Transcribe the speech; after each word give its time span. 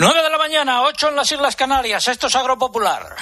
9 0.00 0.22
de 0.22 0.30
la 0.30 0.38
mañana, 0.38 0.82
8 0.82 1.08
en 1.08 1.16
las 1.16 1.32
Islas 1.32 1.56
Canarias. 1.56 2.06
Esto 2.06 2.28
es 2.28 2.36
Agropopular. 2.36 3.16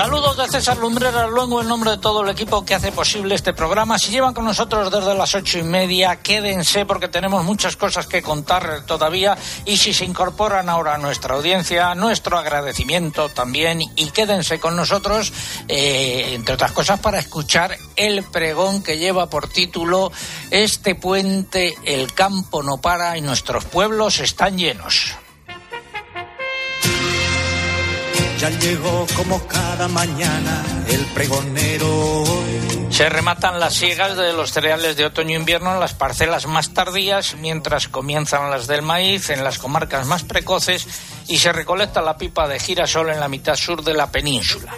Saludos 0.00 0.38
de 0.38 0.48
César 0.48 0.78
Lumbreras 0.78 1.28
luego 1.28 1.60
en 1.60 1.68
nombre 1.68 1.90
de 1.90 1.98
todo 1.98 2.22
el 2.22 2.30
equipo 2.30 2.64
que 2.64 2.74
hace 2.74 2.90
posible 2.90 3.34
este 3.34 3.52
programa. 3.52 3.98
Si 3.98 4.10
llevan 4.10 4.32
con 4.32 4.46
nosotros 4.46 4.90
desde 4.90 5.14
las 5.14 5.34
ocho 5.34 5.58
y 5.58 5.62
media, 5.62 6.16
quédense 6.16 6.86
porque 6.86 7.08
tenemos 7.08 7.44
muchas 7.44 7.76
cosas 7.76 8.06
que 8.06 8.22
contar 8.22 8.86
todavía. 8.86 9.36
Y 9.66 9.76
si 9.76 9.92
se 9.92 10.06
incorporan 10.06 10.70
ahora 10.70 10.94
a 10.94 10.98
nuestra 10.98 11.34
audiencia, 11.34 11.94
nuestro 11.94 12.38
agradecimiento 12.38 13.28
también. 13.28 13.82
Y 13.94 14.10
quédense 14.10 14.58
con 14.58 14.74
nosotros, 14.74 15.34
eh, 15.68 16.30
entre 16.32 16.54
otras 16.54 16.72
cosas, 16.72 16.98
para 17.00 17.18
escuchar 17.18 17.76
el 17.94 18.22
pregón 18.22 18.82
que 18.82 18.96
lleva 18.96 19.28
por 19.28 19.48
título 19.48 20.10
Este 20.50 20.94
puente, 20.94 21.74
el 21.84 22.14
campo 22.14 22.62
no 22.62 22.78
para 22.78 23.18
y 23.18 23.20
nuestros 23.20 23.66
pueblos 23.66 24.20
están 24.20 24.56
llenos. 24.56 25.19
Ya 28.40 28.48
llegó 28.48 29.06
como 29.18 29.46
cada 29.46 29.86
mañana 29.86 30.64
el 30.88 31.04
pregonero. 31.12 32.24
Se 32.88 33.06
rematan 33.10 33.60
las 33.60 33.74
siegas 33.74 34.16
de 34.16 34.32
los 34.32 34.50
cereales 34.50 34.96
de 34.96 35.04
otoño-invierno 35.04 35.74
en 35.74 35.78
las 35.78 35.92
parcelas 35.92 36.46
más 36.46 36.72
tardías, 36.72 37.34
mientras 37.34 37.88
comienzan 37.88 38.50
las 38.50 38.66
del 38.66 38.80
maíz 38.80 39.28
en 39.28 39.44
las 39.44 39.58
comarcas 39.58 40.06
más 40.06 40.22
precoces 40.22 40.86
y 41.28 41.36
se 41.36 41.52
recolecta 41.52 42.00
la 42.00 42.16
pipa 42.16 42.48
de 42.48 42.58
girasol 42.58 43.10
en 43.10 43.20
la 43.20 43.28
mitad 43.28 43.56
sur 43.56 43.84
de 43.84 43.92
la 43.92 44.10
península. 44.10 44.72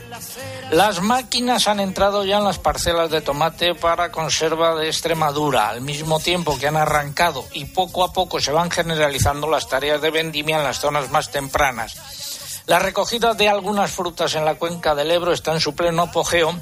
Las 0.72 1.00
máquinas 1.00 1.68
han 1.68 1.78
entrado 1.78 2.24
ya 2.24 2.38
en 2.38 2.44
las 2.44 2.58
parcelas 2.58 3.12
de 3.12 3.20
tomate 3.20 3.76
para 3.76 4.10
conserva 4.10 4.74
de 4.74 4.88
Extremadura, 4.88 5.68
al 5.68 5.82
mismo 5.82 6.18
tiempo 6.18 6.58
que 6.58 6.66
han 6.66 6.76
arrancado 6.76 7.46
y 7.52 7.66
poco 7.66 8.02
a 8.02 8.12
poco 8.12 8.40
se 8.40 8.50
van 8.50 8.72
generalizando 8.72 9.48
las 9.48 9.68
tareas 9.68 10.02
de 10.02 10.10
vendimia 10.10 10.56
en 10.56 10.64
las 10.64 10.80
zonas 10.80 11.12
más 11.12 11.30
tempranas. 11.30 12.41
La 12.66 12.78
recogida 12.78 13.34
de 13.34 13.48
algunas 13.48 13.90
frutas 13.90 14.34
en 14.34 14.44
la 14.44 14.54
cuenca 14.54 14.94
del 14.94 15.10
Ebro 15.10 15.32
está 15.32 15.52
en 15.52 15.60
su 15.60 15.74
pleno 15.74 16.02
apogeo 16.02 16.54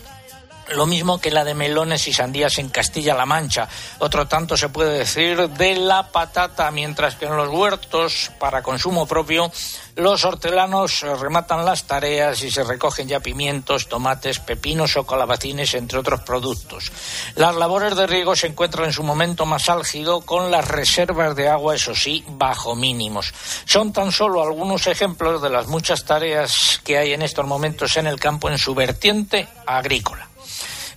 lo 0.74 0.86
mismo 0.86 1.20
que 1.20 1.30
la 1.30 1.44
de 1.44 1.54
melones 1.54 2.06
y 2.08 2.12
sandías 2.12 2.58
en 2.58 2.68
Castilla-La 2.68 3.26
Mancha. 3.26 3.68
Otro 3.98 4.26
tanto 4.26 4.56
se 4.56 4.68
puede 4.68 4.98
decir 4.98 5.48
de 5.50 5.76
la 5.76 6.10
patata, 6.10 6.70
mientras 6.70 7.16
que 7.16 7.26
en 7.26 7.36
los 7.36 7.48
huertos 7.48 8.30
para 8.38 8.62
consumo 8.62 9.06
propio 9.06 9.50
los 9.96 10.24
hortelanos 10.24 11.02
rematan 11.02 11.64
las 11.64 11.84
tareas 11.84 12.42
y 12.42 12.50
se 12.50 12.64
recogen 12.64 13.08
ya 13.08 13.20
pimientos, 13.20 13.88
tomates, 13.88 14.38
pepinos 14.38 14.96
o 14.96 15.04
calabacines, 15.04 15.74
entre 15.74 15.98
otros 15.98 16.20
productos. 16.20 16.90
Las 17.34 17.54
labores 17.56 17.96
de 17.96 18.06
riego 18.06 18.34
se 18.34 18.46
encuentran 18.46 18.86
en 18.86 18.92
su 18.92 19.02
momento 19.02 19.44
más 19.44 19.68
álgido 19.68 20.22
con 20.22 20.50
las 20.50 20.66
reservas 20.66 21.36
de 21.36 21.48
agua, 21.48 21.74
eso 21.74 21.94
sí, 21.94 22.24
bajo 22.28 22.74
mínimos. 22.74 23.34
Son 23.66 23.92
tan 23.92 24.10
solo 24.12 24.42
algunos 24.42 24.86
ejemplos 24.86 25.42
de 25.42 25.50
las 25.50 25.66
muchas 25.66 26.04
tareas 26.04 26.80
que 26.84 26.96
hay 26.96 27.12
en 27.12 27.22
estos 27.22 27.46
momentos 27.46 27.96
en 27.96 28.06
el 28.06 28.18
campo 28.18 28.48
en 28.48 28.58
su 28.58 28.74
vertiente 28.74 29.48
agrícola. 29.66 30.29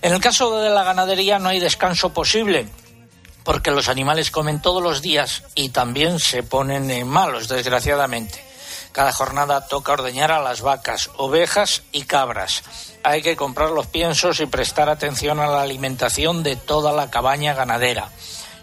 En 0.04 0.12
el 0.12 0.20
caso 0.20 0.60
de 0.60 0.68
la 0.68 0.84
ganadería 0.84 1.38
no 1.38 1.48
hay 1.48 1.60
descanso 1.60 2.10
posible 2.12 2.68
porque 3.42 3.70
los 3.70 3.88
animales 3.88 4.30
comen 4.30 4.60
todos 4.60 4.82
los 4.82 5.00
días 5.00 5.44
y 5.54 5.70
también 5.70 6.18
se 6.18 6.42
ponen 6.42 7.08
malos, 7.08 7.48
desgraciadamente. 7.48 8.44
Cada 8.92 9.12
jornada 9.12 9.66
toca 9.66 9.94
ordeñar 9.94 10.30
a 10.30 10.42
las 10.42 10.60
vacas, 10.60 11.08
ovejas 11.16 11.84
y 11.90 12.02
cabras. 12.02 12.64
Hay 13.02 13.22
que 13.22 13.34
comprar 13.34 13.70
los 13.70 13.86
piensos 13.86 14.40
y 14.40 14.46
prestar 14.46 14.90
atención 14.90 15.40
a 15.40 15.46
la 15.46 15.62
alimentación 15.62 16.42
de 16.42 16.56
toda 16.56 16.92
la 16.92 17.08
cabaña 17.08 17.54
ganadera. 17.54 18.10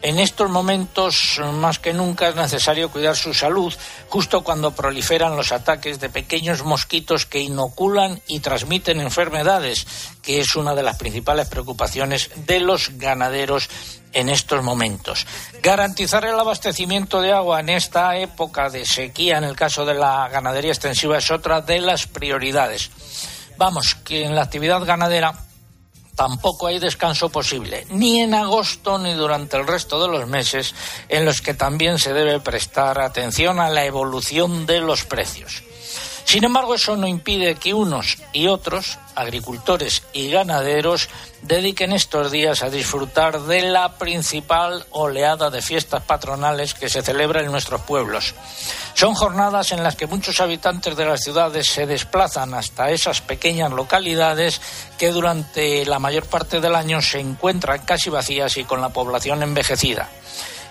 En 0.04 0.18
estos 0.18 0.50
momentos, 0.50 1.40
más 1.54 1.78
que 1.78 1.94
nunca, 1.94 2.30
es 2.30 2.36
necesario 2.36 2.90
cuidar 2.90 3.16
su 3.16 3.36
salud, 3.36 3.72
justo 4.10 4.44
cuando 4.44 4.72
proliferan 4.72 5.36
los 5.36 5.52
ataques 5.52 6.00
de 6.00 6.10
pequeños 6.10 6.64
mosquitos 6.64 7.28
que 7.28 7.40
inoculan 7.40 8.20
y 8.28 8.40
transmiten 8.40 9.00
enfermedades, 9.00 9.86
que 10.24 10.40
es 10.40 10.56
una 10.56 10.74
de 10.74 10.82
las 10.82 10.98
principales 10.98 11.48
preocupaciones 11.50 12.32
de 12.48 12.62
los 12.62 12.98
ganaderos 12.98 13.70
en 14.14 14.30
estos 14.30 14.64
momentos. 14.64 15.28
Garantizar 15.62 16.26
el 16.26 16.40
abastecimiento 16.40 17.22
de 17.22 17.34
agua 17.34 17.60
en 17.60 17.70
esta 17.70 18.18
época 18.18 18.72
de 18.72 18.86
sequía, 18.86 19.38
en 19.38 19.44
el 19.44 19.56
caso 19.56 19.86
de 19.86 19.94
la 19.94 20.28
ganadería 20.30 20.72
extensiva, 20.72 21.20
es 21.20 21.30
otra 21.30 21.62
de 21.62 21.80
las 21.80 22.08
prioridades. 22.08 22.90
Vamos, 23.58 23.94
que 23.94 24.26
en 24.26 24.36
la 24.36 24.42
actividad 24.42 24.84
ganadera 24.84 25.46
tampoco 26.22 26.68
hay 26.68 26.78
descanso 26.78 27.30
posible, 27.30 27.88
ni 27.90 28.22
en 28.22 28.36
agosto 28.36 29.00
ni 29.00 29.12
durante 29.14 29.58
el 29.58 29.66
resto 29.66 30.00
de 30.00 30.08
los 30.08 30.28
meses 30.28 30.76
en 31.10 31.26
los 31.26 31.42
que 31.42 31.56
también 31.56 31.98
se 31.98 32.14
debe 32.14 32.40
prestar 32.40 33.02
atención 33.02 33.60
a 33.60 33.72
la 33.72 33.86
evolución 33.86 34.68
de 34.68 34.82
los 34.82 35.04
precios. 35.04 35.64
Sin 36.32 36.46
embargo, 36.46 36.76
eso 36.76 36.96
no 36.96 37.10
impide 37.10 37.56
que 37.56 37.74
unos 37.74 38.18
y 38.32 38.48
otros, 38.48 39.00
agricultores 39.16 40.04
y 40.14 40.32
ganaderos, 40.32 41.10
dediquen 41.42 41.92
estos 41.92 42.32
días 42.32 42.64
a 42.64 42.70
disfrutar 42.70 43.42
de 43.42 43.64
la 43.64 43.98
principal 43.98 44.86
oleada 44.92 45.50
de 45.50 45.62
fiestas 45.62 46.04
patronales 46.04 46.74
que 46.74 46.88
se 46.88 47.02
celebra 47.02 47.42
en 47.42 47.52
nuestros 47.52 47.82
pueblos. 47.82 48.34
Son 48.94 49.14
jornadas 49.14 49.74
en 49.74 49.84
las 49.84 49.98
que 49.98 50.08
muchos 50.08 50.40
habitantes 50.40 50.96
de 50.96 51.04
las 51.04 51.22
ciudades 51.22 51.68
se 51.68 51.86
desplazan 51.86 52.54
hasta 52.54 52.92
esas 52.92 53.20
pequeñas 53.20 53.74
localidades 53.74 54.62
que 54.98 55.12
durante 55.12 55.86
la 55.86 56.00
mayor 56.00 56.28
parte 56.28 56.62
del 56.62 56.76
año 56.76 57.02
se 57.02 57.20
encuentran 57.20 57.80
casi 57.80 58.10
vacías 58.10 58.56
y 58.56 58.64
con 58.64 58.80
la 58.80 58.88
población 58.88 59.44
envejecida. 59.44 60.08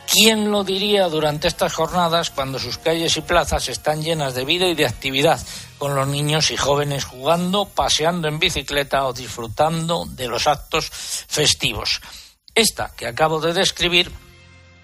¿Quién 0.07 0.51
lo 0.51 0.65
diría 0.65 1.09
durante 1.09 1.49
estas 1.49 1.73
jornadas 1.73 2.31
cuando 2.31 2.59
sus 2.59 2.79
calles 2.79 3.17
y 3.17 3.21
plazas 3.21 3.69
están 3.69 4.03
llenas 4.03 4.35
de 4.35 4.45
vida 4.45 4.67
y 4.67 4.75
de 4.75 4.87
actividad, 4.87 5.41
con 5.79 5.95
los 5.95 6.07
niños 6.09 6.51
y 6.51 6.57
jóvenes 6.57 7.05
jugando, 7.05 7.67
paseando 7.67 8.29
en 8.29 8.39
bicicleta 8.39 9.07
o 9.07 9.13
disfrutando 9.13 10.05
de 10.07 10.29
los 10.29 10.47
actos 10.47 10.91
festivos? 10.91 12.01
Esta 12.55 12.93
que 12.97 13.07
acabo 13.07 13.41
de 13.41 13.53
describir 13.53 14.11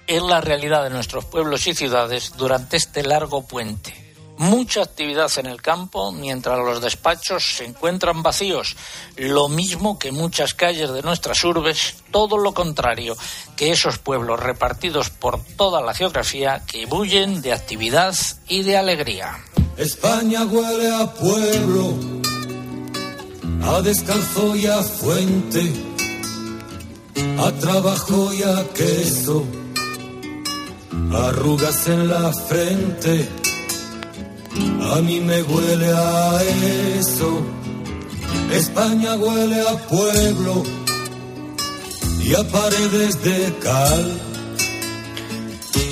es 0.06 0.22
la 0.22 0.41
realidad 0.41 0.84
de 0.84 0.91
nuestros 0.91 1.25
pueblos 1.25 1.66
y 1.66 1.75
ciudades 1.75 2.32
durante 2.37 2.76
este 2.76 3.03
largo 3.03 3.47
puente 3.47 4.06
mucha 4.38 4.82
actividad 4.82 5.30
en 5.38 5.47
el 5.47 5.62
campo 5.62 6.12
mientras 6.12 6.58
los 6.58 6.80
despachos 6.80 7.56
se 7.56 7.64
encuentran 7.64 8.22
vacíos, 8.22 8.76
lo 9.16 9.48
mismo 9.48 9.98
que 9.98 10.12
muchas 10.12 10.54
calles 10.54 10.91
de 10.91 11.02
nuestras 11.02 11.42
urbes, 11.44 11.97
todo 12.10 12.38
lo 12.38 12.52
contrario 12.52 13.16
que 13.56 13.70
esos 13.70 13.98
pueblos 13.98 14.41
repartidos 14.41 15.10
por 15.10 15.42
toda 15.56 15.80
la 15.80 15.94
geografía 15.94 16.62
que 16.66 16.86
bullen 16.86 17.42
de 17.42 17.52
actividad 17.52 18.14
y 18.48 18.62
de 18.62 18.76
alegría. 18.76 19.44
España 19.76 20.44
huele 20.44 20.91
a 20.91 21.12
pueblo, 21.12 21.94
a 23.62 23.80
descanso 23.82 24.56
y 24.56 24.66
a 24.66 24.82
fuente, 24.82 25.72
a 27.38 27.52
trabajo 27.52 28.32
y 28.32 28.42
a 28.42 28.69
queso, 28.75 29.44
arrugas 31.12 31.88
en 31.88 32.08
la 32.08 32.32
frente 32.32 33.45
a 34.93 35.00
mí 35.03 35.21
me 35.21 35.43
huele 35.43 35.93
a 35.93 36.43
eso. 36.99 37.43
España 38.53 39.15
huele 39.17 39.61
a 39.61 39.77
pueblo 39.89 40.62
y 42.22 42.34
a 42.34 42.43
paredes 42.44 43.22
de 43.22 43.55
cal. 43.62 44.25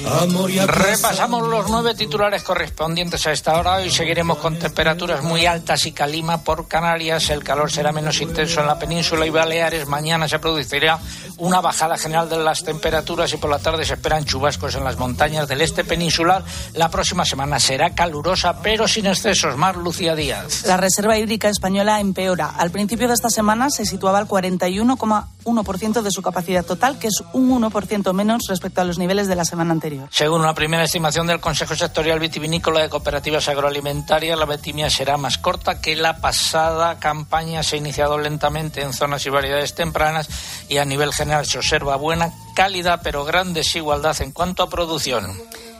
Repasamos 0.04 1.48
los 1.48 1.70
nueve 1.70 1.94
titulares 1.94 2.42
correspondientes 2.42 3.26
a 3.26 3.32
esta 3.32 3.58
hora. 3.58 3.76
Hoy 3.76 3.90
seguiremos 3.90 4.36
con 4.38 4.58
temperaturas 4.58 5.22
muy 5.22 5.46
altas 5.46 5.86
y 5.86 5.92
calima 5.92 6.44
por 6.44 6.68
Canarias. 6.68 7.30
El 7.30 7.42
calor 7.42 7.70
será 7.70 7.90
menos 7.90 8.20
intenso 8.20 8.60
en 8.60 8.66
la 8.66 8.78
península 8.78 9.26
y 9.26 9.30
Baleares. 9.30 9.88
Mañana 9.88 10.28
se 10.28 10.38
producirá 10.38 10.98
una 11.38 11.60
bajada 11.62 11.96
general 11.96 12.28
de 12.28 12.38
las 12.38 12.62
temperaturas 12.62 13.32
y 13.32 13.38
por 13.38 13.48
la 13.48 13.58
tarde 13.58 13.84
se 13.84 13.94
esperan 13.94 14.24
chubascos 14.24 14.74
en 14.74 14.84
las 14.84 14.98
montañas 14.98 15.48
del 15.48 15.62
este 15.62 15.84
peninsular. 15.84 16.44
La 16.74 16.90
próxima 16.90 17.24
semana 17.24 17.58
será 17.58 17.94
calurosa, 17.94 18.60
pero 18.60 18.86
sin 18.86 19.06
excesos. 19.06 19.56
Más 19.56 19.74
Lucía 19.76 20.14
Díaz. 20.14 20.66
La 20.66 20.76
reserva 20.76 21.18
hídrica 21.18 21.48
española 21.48 22.00
empeora. 22.00 22.50
Al 22.50 22.70
principio 22.70 23.08
de 23.08 23.14
esta 23.14 23.30
semana 23.30 23.70
se 23.70 23.86
situaba 23.86 24.18
al 24.18 24.28
41,1% 24.28 26.02
de 26.02 26.10
su 26.10 26.20
capacidad 26.20 26.64
total, 26.64 26.98
que 26.98 27.06
es 27.06 27.22
un 27.32 27.50
1% 27.50 28.12
menos 28.12 28.42
respecto 28.48 28.82
a 28.82 28.84
los 28.84 28.98
niveles 28.98 29.28
de 29.28 29.36
la 29.36 29.44
semana 29.44 29.72
anterior. 29.72 29.93
Según 30.10 30.40
una 30.40 30.54
primera 30.54 30.84
estimación 30.84 31.26
del 31.26 31.40
Consejo 31.40 31.74
Sectorial 31.74 32.18
Vitivinícola 32.18 32.80
de 32.80 32.88
Cooperativas 32.88 33.48
Agroalimentarias, 33.48 34.38
la 34.38 34.44
vendimia 34.44 34.90
será 34.90 35.16
más 35.16 35.38
corta 35.38 35.80
que 35.80 35.96
la 35.96 36.18
pasada 36.18 36.98
campaña. 36.98 37.62
Se 37.62 37.76
ha 37.76 37.78
iniciado 37.78 38.18
lentamente 38.18 38.82
en 38.82 38.92
zonas 38.92 39.24
y 39.26 39.30
variedades 39.30 39.74
tempranas 39.74 40.28
y 40.68 40.78
a 40.78 40.84
nivel 40.84 41.12
general 41.12 41.46
se 41.46 41.58
observa 41.58 41.96
buena 41.96 42.32
calidad 42.54 43.00
pero 43.02 43.24
gran 43.24 43.52
desigualdad 43.52 44.20
en 44.22 44.32
cuanto 44.32 44.62
a 44.62 44.70
producción. 44.70 45.36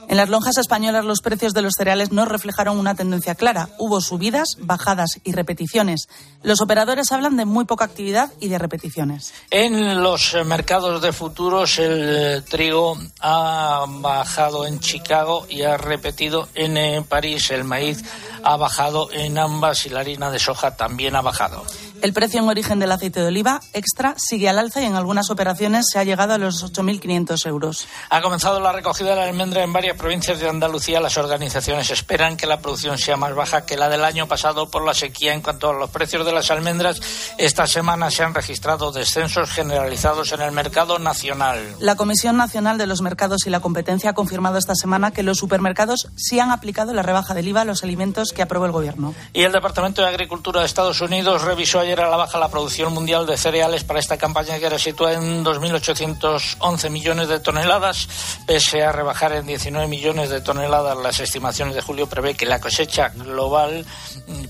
En 0.09 0.17
las 0.17 0.29
lonjas 0.29 0.59
españolas 0.59 1.05
los 1.05 1.21
precios 1.21 1.55
de 1.55 1.63
los 1.63 1.73
cereales 1.77 2.13
no 2.13 2.25
reflejaron 2.25 2.79
una 2.79 2.95
tendencia 2.95 3.35
clara. 3.35 3.69
Hubo 3.79 4.01
subidas, 4.01 4.49
bajadas 4.59 5.21
y 5.25 5.33
repeticiones. 5.33 6.09
Los 6.43 6.61
operadores 6.61 7.11
hablan 7.13 7.37
de 7.37 7.45
muy 7.45 7.65
poca 7.65 7.85
actividad 7.85 8.33
y 8.41 8.49
de 8.49 8.59
repeticiones. 8.59 9.33
En 9.51 10.03
los 10.03 10.37
mercados 10.45 11.01
de 11.03 11.13
futuros 11.13 11.79
el 11.79 12.45
trigo 12.45 12.99
ha 13.21 13.85
bajado 13.89 14.67
en 14.67 14.81
Chicago 14.81 15.47
y 15.49 15.63
ha 15.63 15.77
repetido 15.77 16.49
en 16.55 16.77
eh, 16.77 17.05
París. 17.09 17.51
El 17.51 17.65
maíz 17.65 18.05
ha 18.43 18.57
bajado 18.57 19.11
en 19.13 19.39
ambas 19.39 19.87
y 19.87 19.89
la 19.89 20.01
harina 20.01 20.31
de 20.31 20.39
soja 20.39 20.77
también 20.77 21.17
ha 21.17 21.23
bajado. 21.23 21.65
El 22.05 22.13
precio 22.13 22.39
en 22.39 22.51
origen 22.51 22.79
del 22.79 22.93
aceite 22.93 23.21
de 23.21 23.29
oliva 23.29 23.63
extra 23.73 24.15
sigue 24.19 24.51
al 24.51 24.59
alza 24.59 24.83
y 24.83 24.85
en 24.85 24.95
algunas 24.95 25.31
operaciones 25.31 25.87
se 25.91 25.99
ha 25.99 26.05
llegado 26.05 26.35
a 26.35 26.39
los 26.39 26.63
8.500 26.63 27.47
euros. 27.47 27.89
Ha 28.11 28.21
comenzado 28.21 28.61
la 28.61 28.73
recogida 28.73 29.09
de 29.09 29.17
la 29.17 29.25
almendra 29.25 29.63
en 29.63 29.73
varias 29.73 29.97
provincias 29.97 30.39
de 30.39 30.47
Andalucía. 30.47 31.01
Las 31.01 31.17
organizaciones 31.17 31.89
esperan 31.89 32.37
que 32.37 32.47
la 32.47 32.61
producción 32.61 32.99
sea 32.99 33.17
más 33.17 33.35
baja 33.35 33.65
que 33.65 33.79
la 33.79 33.89
del 33.89 34.05
año 34.05 34.29
pasado 34.29 34.71
por 34.71 34.85
la 34.85 34.93
sequía. 34.93 35.33
En 35.33 35.41
cuanto 35.41 35.71
a 35.71 35.73
los 35.73 35.89
precios 35.89 36.27
de 36.27 36.33
las 36.33 36.51
almendras, 36.51 37.01
esta 37.39 37.67
semana 37.67 38.11
se 38.11 38.23
han 38.23 38.35
registrado 38.35 38.93
descensos 38.93 39.49
generalizados 39.49 40.31
en 40.33 40.43
el 40.43 40.53
mercado 40.53 40.99
nacional. 40.99 41.59
La 41.81 41.97
Comisión 41.97 42.37
Nacional 42.37 42.77
de 42.77 42.87
los 42.87 43.01
Mercados 43.01 43.47
y 43.47 43.51
la 43.51 43.61
Competencia 43.61 44.11
ha 44.11 44.13
confirmado 44.13 44.59
esta 44.59 44.75
semana 44.75 45.11
que 45.11 45.23
los 45.23 45.39
supermercados 45.39 46.09
sí 46.17 46.39
han 46.39 46.51
aplicado 46.51 46.93
la 46.93 47.03
rebaja 47.03 47.33
del 47.33 47.49
IVA 47.49 47.63
a 47.63 47.65
los 47.65 47.83
alimentos 47.83 48.29
que 48.35 48.43
aprobó 48.43 48.67
el 48.67 48.73
Gobierno. 48.73 49.15
Y 49.33 49.45
el 49.45 49.53
Departamento 49.53 50.03
de 50.03 50.09
Agricultura 50.09 50.61
de 50.61 50.67
Estados 50.67 51.01
Unidos 51.01 51.41
revisó 51.41 51.81
ayer 51.81 51.94
a 52.01 52.09
la 52.09 52.17
baja 52.17 52.39
la 52.39 52.49
producción 52.49 52.93
mundial 52.93 53.27
de 53.27 53.37
cereales 53.37 53.85
para 53.85 54.01
esta 54.01 54.17
campaña 54.17 54.59
que 54.59 54.65
ahora 54.65 54.79
sitúa 54.79 55.13
en 55.13 55.45
2.811 55.45 56.91
millones 56.91 57.29
de 57.29 57.41
toneladas, 57.41 58.09
pese 58.47 58.83
a 58.83 58.93
rebajar 58.93 59.33
en 59.33 59.47
19 59.47 59.87
millones 59.87 60.31
de 60.31 60.41
toneladas. 60.41 60.97
Las 60.99 61.21
estimaciones 61.21 61.75
de 61.75 61.83
julio 61.83 62.09
prevé 62.09 62.35
que 62.35 62.47
la 62.47 62.61
cosecha 62.61 63.09
global 63.09 63.85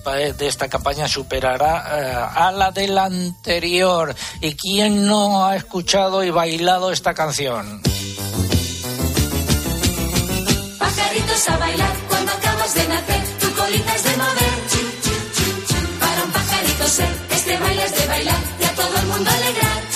de 0.04 0.46
esta 0.46 0.68
campaña 0.68 1.08
superará 1.08 1.84
eh, 1.98 2.40
a 2.40 2.52
la 2.52 2.70
del 2.70 2.96
anterior. 2.98 4.14
¿Y 4.40 4.54
quién 4.54 5.06
no 5.06 5.46
ha 5.46 5.56
escuchado 5.56 6.22
y 6.24 6.30
bailado 6.30 6.90
esta 6.92 7.14
canción? 7.14 7.82
Pajaritos 10.78 11.48
a 11.48 11.56
bailar 11.58 11.96
cuando 12.08 12.32
acabas 12.32 12.74
de 12.74 12.88
nacer, 12.88 13.38
tu 13.40 13.52
colita 13.54 13.94
es 13.94 14.04
de 14.04 14.16
mover. 14.16 14.73
Pajarito 16.74 16.88
ser, 16.88 17.08
este 17.30 17.56
baile 17.58 17.84
es 17.84 17.94
de 17.96 18.06
bailar 18.06 18.36
y 18.60 18.64
a 18.64 18.74
todo 18.74 18.96
el 18.96 19.06
mundo 19.06 19.30
alegrar. 19.30 19.93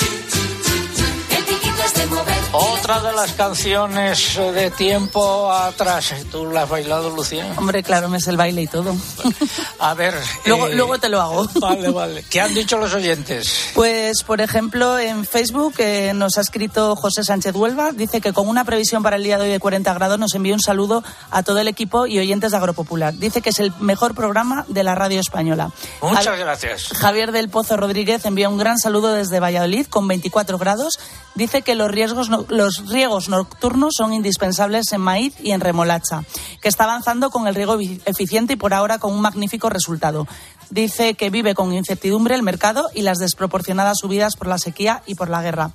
Otra 2.88 3.02
de 3.10 3.12
las 3.16 3.32
canciones 3.34 4.34
de 4.54 4.70
tiempo 4.70 5.52
atrás. 5.52 6.14
¿Tú 6.32 6.46
la 6.50 6.62
has 6.62 6.70
bailado, 6.70 7.10
Lucía? 7.10 7.52
Hombre, 7.58 7.82
claro, 7.82 8.08
me 8.08 8.16
es 8.16 8.26
el 8.28 8.38
baile 8.38 8.62
y 8.62 8.66
todo. 8.66 8.96
A 9.78 9.92
ver. 9.92 10.14
luego, 10.46 10.68
eh, 10.68 10.74
luego 10.74 10.98
te 10.98 11.10
lo 11.10 11.20
hago. 11.20 11.46
Vale, 11.60 11.90
vale. 11.90 12.24
¿Qué 12.30 12.40
han 12.40 12.54
dicho 12.54 12.78
los 12.78 12.94
oyentes? 12.94 13.72
Pues, 13.74 14.22
por 14.22 14.40
ejemplo, 14.40 14.98
en 14.98 15.26
Facebook 15.26 15.74
eh, 15.78 16.12
nos 16.14 16.38
ha 16.38 16.40
escrito 16.40 16.96
José 16.96 17.24
Sánchez 17.24 17.54
Huelva. 17.54 17.92
Dice 17.92 18.22
que 18.22 18.32
con 18.32 18.48
una 18.48 18.64
previsión 18.64 19.02
para 19.02 19.16
el 19.16 19.22
día 19.22 19.36
de 19.36 19.44
hoy 19.44 19.50
de 19.50 19.60
40 19.60 19.92
grados 19.92 20.18
nos 20.18 20.34
envía 20.34 20.54
un 20.54 20.60
saludo 20.60 21.04
a 21.30 21.42
todo 21.42 21.58
el 21.58 21.68
equipo 21.68 22.06
y 22.06 22.18
oyentes 22.18 22.52
de 22.52 22.56
Agropopular. 22.56 23.12
Dice 23.14 23.42
que 23.42 23.50
es 23.50 23.58
el 23.58 23.70
mejor 23.80 24.14
programa 24.14 24.64
de 24.68 24.82
la 24.82 24.94
radio 24.94 25.20
española. 25.20 25.70
Muchas 26.00 26.26
Al- 26.26 26.38
gracias. 26.38 26.84
Javier 26.96 27.32
del 27.32 27.50
Pozo 27.50 27.76
Rodríguez 27.76 28.24
envía 28.24 28.48
un 28.48 28.56
gran 28.56 28.78
saludo 28.78 29.12
desde 29.12 29.40
Valladolid 29.40 29.86
con 29.88 30.08
24 30.08 30.56
grados. 30.56 30.98
Dice 31.34 31.60
que 31.62 31.74
los, 31.74 31.90
riesgos 31.90 32.30
no- 32.30 32.46
los 32.48 32.77
riegos 32.86 33.28
nocturnos 33.28 33.94
son 33.96 34.12
indispensables 34.12 34.92
en 34.92 35.00
maíz 35.00 35.34
y 35.42 35.52
en 35.52 35.60
remolacha, 35.60 36.24
que 36.60 36.68
está 36.68 36.84
avanzando 36.84 37.30
con 37.30 37.46
el 37.46 37.54
riego 37.54 37.76
efi- 37.76 38.00
eficiente 38.04 38.52
y 38.54 38.56
por 38.56 38.74
ahora 38.74 38.98
con 38.98 39.12
un 39.12 39.20
magnífico 39.20 39.68
resultado. 39.70 40.26
Dice 40.70 41.14
que 41.14 41.30
vive 41.30 41.54
con 41.54 41.72
incertidumbre 41.72 42.34
el 42.34 42.42
mercado 42.42 42.88
y 42.94 43.02
las 43.02 43.18
desproporcionadas 43.18 43.98
subidas 43.98 44.36
por 44.36 44.48
la 44.48 44.58
sequía 44.58 45.02
y 45.06 45.14
por 45.14 45.30
la 45.30 45.42
guerra. 45.42 45.70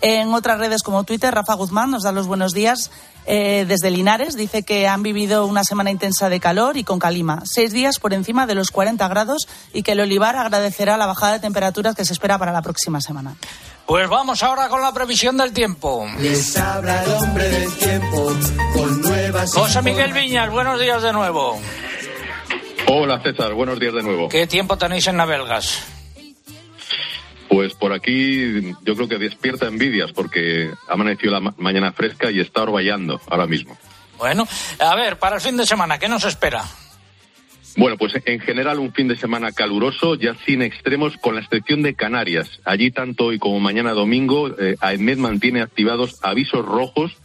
En 0.00 0.32
otras 0.32 0.60
redes 0.60 0.84
como 0.84 1.02
Twitter, 1.02 1.34
Rafa 1.34 1.54
Guzmán 1.54 1.90
nos 1.90 2.04
da 2.04 2.12
los 2.12 2.28
buenos 2.28 2.52
días 2.52 2.92
eh, 3.26 3.64
desde 3.66 3.90
Linares. 3.90 4.36
Dice 4.36 4.62
que 4.62 4.86
han 4.86 5.02
vivido 5.02 5.44
una 5.44 5.64
semana 5.64 5.90
intensa 5.90 6.28
de 6.28 6.38
calor 6.38 6.76
y 6.76 6.84
con 6.84 7.00
calima. 7.00 7.42
Seis 7.44 7.72
días 7.72 7.98
por 7.98 8.14
encima 8.14 8.46
de 8.46 8.54
los 8.54 8.70
40 8.70 9.08
grados 9.08 9.48
y 9.74 9.82
que 9.82 9.92
el 9.92 10.00
olivar 10.00 10.36
agradecerá 10.36 10.96
la 10.98 11.06
bajada 11.06 11.32
de 11.32 11.40
temperaturas 11.40 11.96
que 11.96 12.04
se 12.04 12.12
espera 12.12 12.38
para 12.38 12.52
la 12.52 12.62
próxima 12.62 13.00
semana. 13.00 13.34
Pues 13.88 14.06
vamos 14.08 14.42
ahora 14.42 14.68
con 14.68 14.82
la 14.82 14.92
previsión 14.92 15.38
del 15.38 15.52
tiempo. 15.54 16.06
Les 16.20 16.56
habla 16.58 17.02
el 17.04 17.10
hombre 17.10 17.48
del 17.48 17.74
tiempo 17.76 18.32
con 18.74 19.00
nuevas 19.00 19.54
José 19.54 19.80
Miguel 19.80 20.12
Viñas, 20.12 20.50
buenos 20.50 20.78
días 20.78 21.02
de 21.02 21.12
nuevo. 21.12 21.58
Hola 22.86 23.20
César, 23.22 23.54
buenos 23.54 23.80
días 23.80 23.94
de 23.94 24.02
nuevo. 24.02 24.28
¿Qué 24.28 24.46
tiempo 24.46 24.76
tenéis 24.76 25.06
en 25.06 25.16
Navelgas? 25.16 25.84
Pues 27.48 27.72
por 27.74 27.94
aquí 27.94 28.74
yo 28.82 28.94
creo 28.94 29.08
que 29.08 29.16
despierta 29.16 29.66
envidias 29.66 30.12
porque 30.12 30.70
ha 30.86 30.92
amanecido 30.92 31.32
la 31.32 31.40
ma- 31.40 31.54
mañana 31.56 31.90
fresca 31.92 32.30
y 32.30 32.40
está 32.40 32.62
orvallando 32.64 33.18
ahora 33.30 33.46
mismo. 33.46 33.76
Bueno, 34.18 34.46
a 34.80 34.94
ver, 34.96 35.18
para 35.18 35.36
el 35.36 35.40
fin 35.42 35.56
de 35.56 35.64
semana, 35.66 35.98
¿qué 35.98 36.08
nos 36.08 36.24
espera? 36.24 36.62
Bueno, 37.78 37.96
pues 37.96 38.12
en 38.24 38.40
general 38.40 38.80
un 38.80 38.92
fin 38.92 39.06
de 39.06 39.14
semana 39.14 39.52
caluroso, 39.52 40.16
ya 40.16 40.34
sin 40.44 40.62
extremos, 40.62 41.16
con 41.16 41.36
la 41.36 41.42
excepción 41.42 41.80
de 41.80 41.94
Canarias. 41.94 42.60
Allí 42.64 42.90
tanto 42.90 43.26
hoy 43.26 43.38
como 43.38 43.60
mañana 43.60 43.92
domingo, 43.92 44.50
eh, 44.58 44.74
mantiene 45.16 45.60
activados 45.60 46.18
avisos 46.24 46.66
rojos 46.66 47.16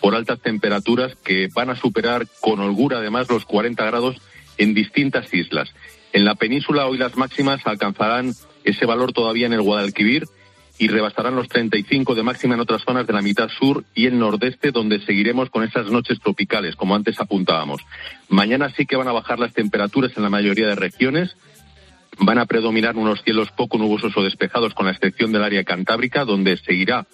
por 0.00 0.14
altas 0.14 0.40
temperaturas 0.40 1.16
que 1.16 1.48
van 1.52 1.70
a 1.70 1.74
superar 1.74 2.28
con 2.40 2.60
holgura 2.60 2.98
además 2.98 3.28
los 3.28 3.44
40 3.44 3.84
grados 3.86 4.22
en 4.56 4.72
distintas 4.72 5.34
islas. 5.34 5.74
En 6.12 6.24
la 6.24 6.36
península 6.36 6.86
hoy 6.86 6.96
las 6.96 7.16
máximas 7.16 7.66
alcanzarán 7.66 8.34
ese 8.62 8.86
valor 8.86 9.12
todavía 9.12 9.46
en 9.46 9.52
el 9.52 9.62
Guadalquivir 9.62 10.26
y 10.78 10.88
rebasarán 10.88 11.34
los 11.34 11.48
35 11.48 12.14
de 12.14 12.22
máxima 12.22 12.54
en 12.54 12.60
otras 12.60 12.82
zonas 12.82 13.06
de 13.06 13.12
la 13.12 13.20
mitad 13.20 13.48
sur 13.48 13.84
y 13.94 14.06
el 14.06 14.18
nordeste, 14.18 14.70
donde 14.70 15.00
seguiremos 15.00 15.50
con 15.50 15.64
esas 15.64 15.90
noches 15.90 16.20
tropicales, 16.20 16.76
como 16.76 16.94
antes 16.94 17.20
apuntábamos. 17.20 17.82
Mañana 18.28 18.72
sí 18.76 18.86
que 18.86 18.96
van 18.96 19.08
a 19.08 19.12
bajar 19.12 19.38
las 19.38 19.52
temperaturas 19.52 20.12
en 20.16 20.22
la 20.22 20.30
mayoría 20.30 20.68
de 20.68 20.76
regiones. 20.76 21.36
Van 22.20 22.38
a 22.38 22.46
predominar 22.46 22.96
unos 22.96 23.22
cielos 23.22 23.50
poco 23.50 23.78
nubosos 23.78 24.16
o 24.16 24.22
despejados, 24.22 24.74
con 24.74 24.86
la 24.86 24.92
excepción 24.92 25.32
del 25.32 25.42
área 25.42 25.64
cantábrica, 25.64 26.24
donde 26.24 26.56
seguirá 26.56 27.06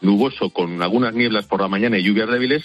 nuboso 0.00 0.50
con 0.50 0.82
algunas 0.82 1.14
nieblas 1.14 1.46
por 1.46 1.60
la 1.60 1.68
mañana 1.68 1.98
y 1.98 2.02
lluvias 2.02 2.28
débiles. 2.28 2.64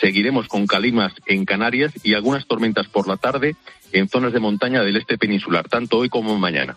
Seguiremos 0.00 0.46
con 0.46 0.66
calimas 0.66 1.12
en 1.26 1.44
Canarias 1.44 1.92
y 2.04 2.14
algunas 2.14 2.46
tormentas 2.46 2.86
por 2.86 3.08
la 3.08 3.16
tarde 3.16 3.56
en 3.92 4.08
zonas 4.08 4.32
de 4.32 4.40
montaña 4.40 4.82
del 4.82 4.96
este 4.96 5.18
peninsular, 5.18 5.68
tanto 5.68 5.98
hoy 5.98 6.08
como 6.08 6.38
mañana. 6.38 6.76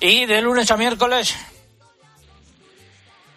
¿Y 0.00 0.26
de 0.26 0.42
lunes 0.42 0.70
a 0.70 0.76
miércoles? 0.76 1.34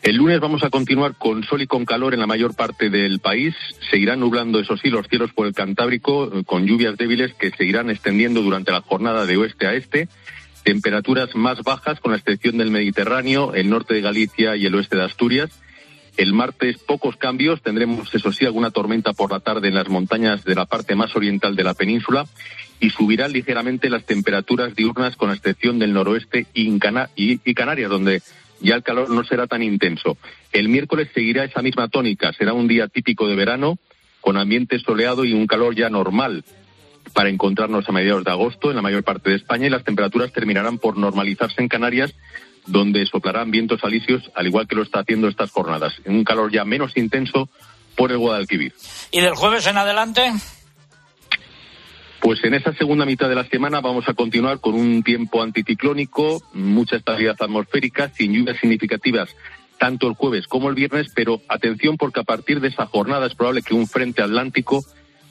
El 0.01 0.15
lunes 0.15 0.39
vamos 0.39 0.63
a 0.63 0.71
continuar 0.71 1.15
con 1.15 1.43
sol 1.43 1.61
y 1.61 1.67
con 1.67 1.85
calor 1.85 2.15
en 2.15 2.19
la 2.19 2.25
mayor 2.27 2.55
parte 2.55 2.89
del 2.89 3.19
país. 3.19 3.53
Seguirán 3.91 4.19
nublando, 4.19 4.59
eso 4.59 4.75
sí, 4.75 4.89
los 4.89 5.07
cielos 5.07 5.31
por 5.31 5.45
el 5.45 5.53
Cantábrico, 5.53 6.31
eh, 6.33 6.43
con 6.43 6.65
lluvias 6.65 6.97
débiles 6.97 7.35
que 7.35 7.51
seguirán 7.51 7.91
extendiendo 7.91 8.41
durante 8.41 8.71
la 8.71 8.81
jornada 8.81 9.27
de 9.27 9.37
oeste 9.37 9.67
a 9.67 9.75
este. 9.75 10.07
Temperaturas 10.63 11.35
más 11.35 11.61
bajas, 11.61 11.99
con 11.99 12.11
la 12.11 12.17
excepción 12.17 12.57
del 12.57 12.71
Mediterráneo, 12.71 13.53
el 13.53 13.69
norte 13.69 13.93
de 13.93 14.01
Galicia 14.01 14.55
y 14.55 14.65
el 14.65 14.73
oeste 14.73 14.97
de 14.97 15.03
Asturias. 15.03 15.51
El 16.17 16.33
martes 16.33 16.77
pocos 16.79 17.15
cambios, 17.15 17.61
tendremos 17.61 18.13
eso 18.13 18.31
sí 18.33 18.45
alguna 18.45 18.71
tormenta 18.71 19.13
por 19.13 19.31
la 19.31 19.39
tarde 19.39 19.67
en 19.69 19.75
las 19.75 19.87
montañas 19.87 20.43
de 20.43 20.55
la 20.55 20.65
parte 20.65 20.95
más 20.95 21.15
oriental 21.15 21.55
de 21.55 21.63
la 21.63 21.73
península 21.73 22.25
y 22.79 22.89
subirán 22.89 23.31
ligeramente 23.31 23.89
las 23.89 24.03
temperaturas 24.05 24.75
diurnas 24.75 25.15
con 25.15 25.29
la 25.29 25.35
excepción 25.35 25.77
del 25.79 25.93
noroeste 25.93 26.47
y- 26.53 26.69
y 26.75 27.53
Canarias, 27.53 27.89
donde 27.89 28.21
ya 28.61 28.75
el 28.75 28.83
calor 28.83 29.09
no 29.09 29.23
será 29.23 29.47
tan 29.47 29.63
intenso. 29.63 30.17
El 30.51 30.69
miércoles 30.69 31.09
seguirá 31.13 31.43
esa 31.43 31.61
misma 31.61 31.87
tónica, 31.87 32.31
será 32.33 32.53
un 32.53 32.67
día 32.67 32.87
típico 32.87 33.27
de 33.27 33.35
verano, 33.35 33.77
con 34.21 34.37
ambiente 34.37 34.79
soleado 34.79 35.25
y 35.25 35.33
un 35.33 35.47
calor 35.47 35.75
ya 35.75 35.89
normal 35.89 36.43
para 37.13 37.29
encontrarnos 37.29 37.87
a 37.89 37.91
mediados 37.91 38.23
de 38.23 38.31
agosto 38.31 38.69
en 38.69 38.75
la 38.75 38.81
mayor 38.81 39.03
parte 39.03 39.31
de 39.31 39.35
España 39.37 39.67
y 39.67 39.69
las 39.69 39.83
temperaturas 39.83 40.31
terminarán 40.31 40.77
por 40.77 40.97
normalizarse 40.97 41.61
en 41.61 41.67
Canarias, 41.67 42.13
donde 42.67 43.05
soplarán 43.05 43.51
vientos 43.51 43.83
alisios, 43.83 44.31
al 44.35 44.47
igual 44.47 44.67
que 44.67 44.75
lo 44.75 44.83
está 44.83 44.99
haciendo 44.99 45.27
estas 45.27 45.51
jornadas, 45.51 45.93
en 46.05 46.15
un 46.15 46.23
calor 46.23 46.51
ya 46.51 46.63
menos 46.63 46.95
intenso 46.95 47.49
por 47.95 48.11
el 48.11 48.19
Guadalquivir. 48.19 48.73
¿Y 49.11 49.21
del 49.21 49.35
jueves 49.35 49.65
en 49.67 49.77
adelante? 49.77 50.31
Pues 52.21 52.43
en 52.43 52.53
esa 52.53 52.73
segunda 52.73 53.05
mitad 53.05 53.27
de 53.27 53.35
la 53.35 53.45
semana 53.45 53.81
vamos 53.81 54.07
a 54.07 54.13
continuar 54.13 54.59
con 54.59 54.75
un 54.75 55.03
tiempo 55.03 55.41
anticiclónico, 55.41 56.41
mucha 56.53 56.95
estabilidad 56.95 57.35
atmosférica, 57.39 58.09
sin 58.09 58.33
lluvias 58.33 58.57
significativas 58.59 59.35
tanto 59.81 60.07
el 60.07 60.13
jueves 60.13 60.45
como 60.45 60.69
el 60.69 60.75
viernes, 60.75 61.07
pero 61.15 61.41
atención 61.47 61.97
porque 61.97 62.19
a 62.19 62.23
partir 62.23 62.59
de 62.59 62.67
esa 62.67 62.85
jornada 62.85 63.25
es 63.25 63.33
probable 63.33 63.63
que 63.63 63.73
un 63.73 63.87
frente 63.87 64.21
atlántico 64.21 64.85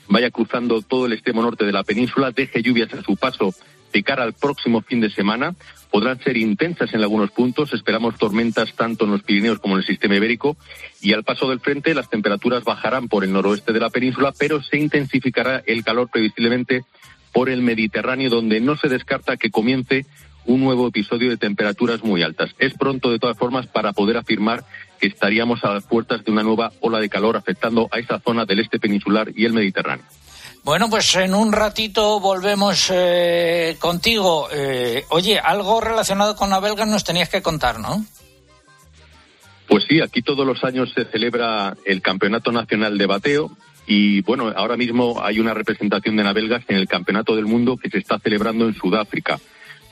vaya 0.09 0.33
cruzando 0.33 0.83
todo 0.83 1.07
el 1.07 1.13
extremo 1.13 1.41
norte 1.41 1.65
de 1.65 1.71
la 1.71 1.85
península, 1.85 2.33
deje 2.33 2.61
lluvias 2.61 2.93
a 2.93 3.01
su 3.01 3.17
paso 3.17 3.55
cara 4.03 4.23
al 4.23 4.33
próximo 4.33 4.81
fin 4.83 5.01
de 5.01 5.11
semana. 5.11 5.55
Podrán 5.91 6.21
ser 6.21 6.37
intensas 6.37 6.95
en 6.95 7.01
algunos 7.01 7.31
puntos. 7.31 7.73
Esperamos 7.73 8.17
tormentas 8.17 8.75
tanto 8.75 9.05
en 9.05 9.11
los 9.11 9.23
Pirineos 9.23 9.59
como 9.59 9.75
en 9.75 9.81
el 9.81 9.87
sistema 9.87 10.17
ibérico. 10.17 10.57
Y 11.01 11.13
al 11.13 11.25
paso 11.25 11.49
del 11.49 11.61
frente, 11.61 11.95
las 11.95 12.09
temperaturas 12.09 12.65
bajarán 12.65 13.09
por 13.09 13.25
el 13.25 13.33
noroeste 13.33 13.73
de 13.73 13.81
la 13.81 13.91
península, 13.91 14.33
pero 14.39 14.63
se 14.63 14.79
intensificará 14.79 15.63
el 15.67 15.85
calor 15.85 16.09
previsiblemente 16.11 16.85
por 17.33 17.49
el 17.49 17.63
Mediterráneo, 17.63 18.31
donde 18.31 18.61
no 18.61 18.77
se 18.77 18.89
descarta 18.89 19.37
que 19.37 19.51
comience 19.51 20.07
un 20.47 20.61
nuevo 20.61 20.89
episodio 20.89 21.31
de 21.31 21.37
temperaturas 21.37 22.03
muy 22.03 22.23
altas. 22.23 22.55
Es 22.59 22.75
pronto, 22.75 23.11
de 23.11 23.19
todas 23.19 23.37
formas, 23.37 23.67
para 23.67 23.93
poder 23.93 24.17
afirmar 24.17 24.65
que 24.99 25.07
estaríamos 25.07 25.65
a 25.65 25.75
las 25.75 25.85
puertas 25.85 26.25
de 26.25 26.33
una 26.33 26.43
nueva 26.43 26.73
ola 26.81 26.99
de 26.99 27.09
calor 27.09 27.37
afectando 27.37 27.89
a 27.93 27.99
esa 27.99 28.21
zona 28.21 28.45
del 28.45 28.61
este 28.61 28.79
peninsular 28.79 29.33
y 29.35 29.45
el 29.45 29.53
Mediterráneo. 29.53 30.05
Bueno, 30.63 30.91
pues 30.91 31.17
en 31.17 31.35
un 31.35 31.53
ratito 31.53 32.21
volvemos 32.21 32.91
eh, 32.93 33.77
contigo. 33.79 34.49
Eh, 34.53 35.05
oye, 35.09 35.39
algo 35.39 35.81
relacionado 35.81 36.37
con 36.37 36.51
la 36.51 36.61
belga 36.61 36.85
nos 36.85 37.05
tenías 37.05 37.31
que 37.31 37.43
contar, 37.43 37.81
¿no? 37.81 38.05
Pues 39.67 39.85
sí, 39.89 40.01
aquí 40.01 40.21
todos 40.21 40.47
los 40.47 40.63
años 40.65 40.93
se 40.95 41.05
celebra 41.07 41.77
el 41.85 42.03
Campeonato 42.03 42.53
Nacional 42.53 42.99
de 42.99 43.07
Bateo 43.07 43.51
y 43.87 44.21
bueno, 44.23 44.53
ahora 44.55 44.77
mismo 44.77 45.23
hay 45.23 45.41
una 45.41 45.55
representación 45.55 46.17
de 46.17 46.25
Navelgas 46.25 46.65
en 46.69 46.77
el 46.77 46.89
Campeonato 46.89 47.35
del 47.35 47.47
Mundo 47.47 47.77
que 47.77 47.89
se 47.89 47.99
está 47.99 48.19
celebrando 48.19 48.67
en 48.67 48.75
Sudáfrica. 48.75 49.41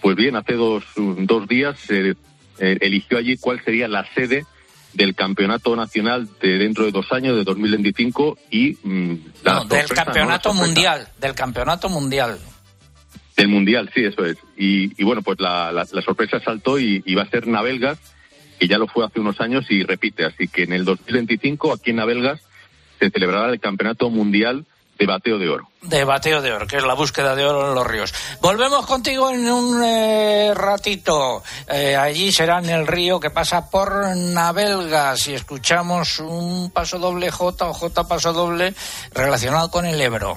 Pues 0.02 0.16
bien, 0.16 0.36
hace 0.36 0.54
dos, 0.54 0.84
dos 0.96 1.48
días 1.48 1.78
se 1.78 2.10
eh, 2.10 2.78
eligió 2.80 3.18
allí 3.18 3.36
cuál 3.36 3.62
sería 3.64 3.88
la 3.88 4.06
sede 4.14 4.44
del 4.92 5.14
campeonato 5.14 5.76
nacional 5.76 6.28
de 6.40 6.58
dentro 6.58 6.84
de 6.84 6.92
dos 6.92 7.12
años, 7.12 7.36
de 7.36 7.44
2025, 7.44 8.38
y 8.50 8.76
mm, 8.82 9.14
del 9.68 9.88
campeonato 9.88 10.54
mundial, 10.54 11.08
del 11.20 11.34
campeonato 11.34 11.88
mundial. 11.88 12.38
Del 13.36 13.48
mundial, 13.48 13.90
sí, 13.94 14.04
eso 14.04 14.24
es. 14.24 14.36
Y, 14.56 15.02
bueno, 15.04 15.22
pues 15.22 15.38
la, 15.40 15.72
la, 15.72 16.02
sorpresa 16.02 16.40
saltó 16.40 16.78
y, 16.78 17.02
y, 17.06 17.14
va 17.14 17.22
a 17.22 17.30
ser 17.30 17.46
Navelgas, 17.46 17.98
que 18.58 18.66
ya 18.66 18.78
lo 18.78 18.88
fue 18.88 19.06
hace 19.06 19.20
unos 19.20 19.40
años 19.40 19.64
y 19.70 19.84
repite. 19.84 20.24
Así 20.24 20.48
que 20.48 20.64
en 20.64 20.72
el 20.72 20.84
2025, 20.84 21.72
aquí 21.72 21.90
en 21.90 21.96
Navelgas, 21.96 22.40
se 22.98 23.10
celebrará 23.10 23.52
el 23.52 23.60
campeonato 23.60 24.10
mundial 24.10 24.66
de 24.98 25.06
bateo 25.06 25.38
de 25.38 25.48
oro. 25.48 25.68
De 25.80 26.04
bateo 26.04 26.42
de 26.42 26.52
oro, 26.52 26.66
que 26.66 26.76
es 26.76 26.82
la 26.82 26.94
búsqueda 26.94 27.36
de 27.36 27.46
oro 27.46 27.68
en 27.68 27.74
los 27.74 27.86
ríos. 27.86 28.12
Volvemos 28.40 28.84
contigo 28.84 29.30
en 29.30 29.48
un 29.48 29.82
eh, 29.84 30.52
ratito. 30.54 31.42
Eh, 31.68 31.96
allí 31.96 32.32
será 32.32 32.58
en 32.58 32.70
el 32.70 32.86
río 32.86 33.20
que 33.20 33.30
pasa 33.30 33.70
por 33.70 34.16
Navelgas 34.16 35.28
y 35.28 35.34
escuchamos 35.34 36.18
un 36.18 36.70
paso 36.72 36.98
doble 36.98 37.30
J 37.30 37.66
o 37.66 37.72
J 37.72 38.04
paso 38.08 38.32
doble 38.32 38.74
relacionado 39.12 39.70
con 39.70 39.86
el 39.86 40.00
Ebro. 40.00 40.36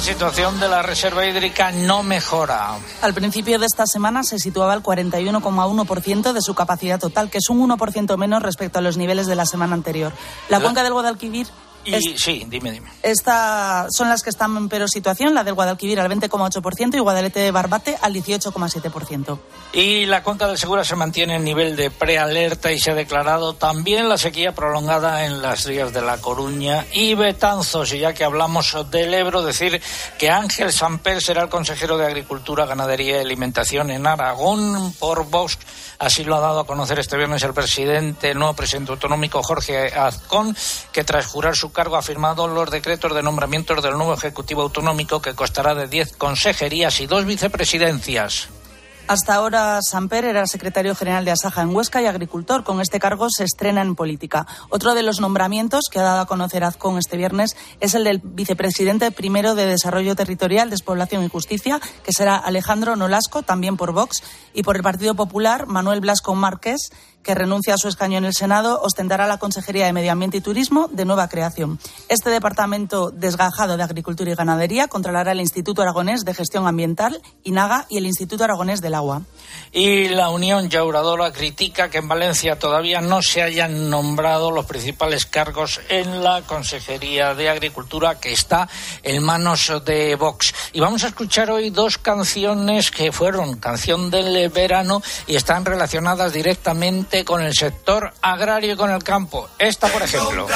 La 0.00 0.06
situación 0.06 0.58
de 0.58 0.66
la 0.66 0.80
reserva 0.80 1.26
hídrica 1.26 1.72
no 1.72 2.02
mejora. 2.02 2.78
Al 3.02 3.12
principio 3.12 3.58
de 3.58 3.66
esta 3.66 3.86
semana 3.86 4.22
se 4.22 4.38
situaba 4.38 4.72
al 4.72 4.82
41,1% 4.82 6.32
de 6.32 6.40
su 6.40 6.54
capacidad 6.54 6.98
total, 6.98 7.28
que 7.28 7.36
es 7.36 7.50
un 7.50 7.68
1% 7.68 8.16
menos 8.16 8.42
respecto 8.42 8.78
a 8.78 8.82
los 8.82 8.96
niveles 8.96 9.26
de 9.26 9.36
la 9.36 9.44
semana 9.44 9.74
anterior. 9.74 10.14
La 10.48 10.58
cuenca 10.58 10.82
del 10.82 10.94
Guadalquivir 10.94 11.48
y, 11.84 12.18
sí, 12.18 12.44
dime, 12.48 12.72
dime. 12.72 12.90
Esta 13.02 13.86
son 13.90 14.08
las 14.08 14.22
que 14.22 14.30
están 14.30 14.56
en 14.56 14.68
peor 14.68 14.88
situación, 14.88 15.34
la 15.34 15.44
del 15.44 15.54
Guadalquivir 15.54 16.00
al 16.00 16.10
20,8% 16.10 16.94
y 16.94 16.98
Guadalete 16.98 17.40
de 17.40 17.50
Barbate 17.50 17.96
al 18.00 18.14
18,7%. 18.14 19.38
Y 19.72 20.06
la 20.06 20.22
cuenca 20.22 20.46
del 20.46 20.58
Segura 20.58 20.84
se 20.84 20.96
mantiene 20.96 21.36
en 21.36 21.44
nivel 21.44 21.76
de 21.76 21.90
prealerta 21.90 22.72
y 22.72 22.78
se 22.78 22.90
ha 22.90 22.94
declarado 22.94 23.54
también 23.54 24.08
la 24.08 24.18
sequía 24.18 24.54
prolongada 24.54 25.24
en 25.24 25.42
las 25.42 25.64
rías 25.64 25.92
de 25.92 26.02
La 26.02 26.18
Coruña 26.18 26.86
y 26.92 27.14
Betanzos. 27.14 27.92
Y 27.92 28.00
ya 28.00 28.12
que 28.12 28.24
hablamos 28.24 28.76
del 28.90 29.14
Ebro, 29.14 29.42
decir 29.42 29.80
que 30.18 30.30
Ángel 30.30 30.72
Samper 30.72 31.22
será 31.22 31.42
el 31.42 31.48
consejero 31.48 31.96
de 31.96 32.06
Agricultura, 32.06 32.66
Ganadería 32.66 33.18
y 33.18 33.20
Alimentación 33.20 33.90
en 33.90 34.06
Aragón 34.06 34.92
por 34.98 35.28
Vox 35.28 35.58
Así 36.00 36.24
lo 36.24 36.34
ha 36.34 36.40
dado 36.40 36.60
a 36.60 36.66
conocer 36.66 36.98
este 36.98 37.18
viernes 37.18 37.42
el 37.42 37.52
presidente, 37.52 38.30
el 38.30 38.38
nuevo 38.38 38.54
presidente 38.54 38.90
autonómico 38.90 39.42
Jorge 39.42 39.88
Azcón, 39.88 40.56
que 40.92 41.04
tras 41.04 41.26
jurar 41.26 41.54
su 41.54 41.69
cargo 41.72 41.96
ha 41.96 42.02
firmado 42.02 42.48
los 42.48 42.70
decretos 42.70 43.14
de 43.14 43.22
nombramientos 43.22 43.82
del 43.82 43.96
nuevo 43.96 44.14
Ejecutivo 44.14 44.62
Autonómico 44.62 45.20
que 45.20 45.34
costará 45.34 45.74
de 45.74 45.88
10 45.88 46.16
consejerías 46.16 47.00
y 47.00 47.06
dos 47.06 47.24
vicepresidencias. 47.24 48.48
Hasta 49.10 49.34
ahora, 49.34 49.80
Samper 49.82 50.24
era 50.24 50.46
secretario 50.46 50.94
general 50.94 51.24
de 51.24 51.32
Asaja 51.32 51.62
en 51.62 51.74
Huesca 51.74 52.00
y 52.00 52.06
agricultor. 52.06 52.62
Con 52.62 52.80
este 52.80 53.00
cargo 53.00 53.26
se 53.28 53.42
estrena 53.42 53.82
en 53.82 53.96
política. 53.96 54.46
Otro 54.68 54.94
de 54.94 55.02
los 55.02 55.18
nombramientos 55.18 55.86
que 55.90 55.98
ha 55.98 56.02
dado 56.02 56.20
a 56.20 56.26
conocer 56.26 56.62
Azcón 56.62 56.96
este 56.96 57.16
viernes 57.16 57.56
es 57.80 57.94
el 57.94 58.04
del 58.04 58.20
vicepresidente 58.22 59.10
primero 59.10 59.56
de 59.56 59.66
Desarrollo 59.66 60.14
Territorial, 60.14 60.70
Despoblación 60.70 61.24
y 61.24 61.28
Justicia, 61.28 61.80
que 62.04 62.12
será 62.12 62.36
Alejandro 62.36 62.94
Nolasco, 62.94 63.42
también 63.42 63.76
por 63.76 63.90
Vox, 63.90 64.22
y 64.54 64.62
por 64.62 64.76
el 64.76 64.84
Partido 64.84 65.16
Popular, 65.16 65.66
Manuel 65.66 65.98
Blasco 65.98 66.36
Márquez, 66.36 66.92
que 67.22 67.34
renuncia 67.34 67.74
a 67.74 67.78
su 67.78 67.88
escaño 67.88 68.18
en 68.18 68.24
el 68.24 68.34
Senado, 68.34 68.80
ostentará 68.82 69.26
la 69.26 69.38
Consejería 69.38 69.86
de 69.86 69.92
Medio 69.92 70.12
Ambiente 70.12 70.38
y 70.38 70.40
Turismo 70.40 70.88
de 70.90 71.04
nueva 71.04 71.28
creación. 71.28 71.78
Este 72.08 72.30
departamento 72.30 73.10
desgajado 73.10 73.76
de 73.76 73.82
Agricultura 73.82 74.30
y 74.30 74.34
Ganadería 74.34 74.88
controlará 74.88 75.32
el 75.32 75.40
Instituto 75.40 75.82
Aragonés 75.82 76.24
de 76.24 76.34
Gestión 76.34 76.66
Ambiental, 76.66 77.20
INAGA, 77.44 77.86
y 77.88 77.98
el 77.98 78.06
Instituto 78.06 78.44
Aragonés 78.44 78.80
del 78.80 78.94
Agua. 78.94 79.22
Y 79.72 80.08
la 80.08 80.30
Unión 80.30 80.68
Yauradora 80.68 81.32
critica 81.32 81.90
que 81.90 81.98
en 81.98 82.08
Valencia 82.08 82.58
todavía 82.58 83.00
no 83.00 83.22
se 83.22 83.42
hayan 83.42 83.90
nombrado 83.90 84.50
los 84.50 84.66
principales 84.66 85.26
cargos 85.26 85.80
en 85.88 86.24
la 86.24 86.42
Consejería 86.42 87.34
de 87.34 87.48
Agricultura 87.48 88.18
que 88.18 88.32
está 88.32 88.68
en 89.02 89.22
manos 89.22 89.72
de 89.84 90.16
Vox. 90.16 90.54
Y 90.72 90.80
vamos 90.80 91.04
a 91.04 91.08
escuchar 91.08 91.50
hoy 91.50 91.70
dos 91.70 91.98
canciones 91.98 92.90
que 92.90 93.12
fueron 93.12 93.56
canción 93.56 94.10
del 94.10 94.48
verano 94.48 95.02
y 95.26 95.36
están 95.36 95.64
relacionadas 95.64 96.32
directamente 96.32 97.09
con 97.24 97.42
el 97.42 97.52
sector 97.54 98.12
agrario 98.22 98.74
y 98.74 98.76
con 98.76 98.90
el 98.90 99.02
campo. 99.02 99.48
Esta, 99.58 99.88
por 99.88 100.02
ejemplo. 100.02 100.46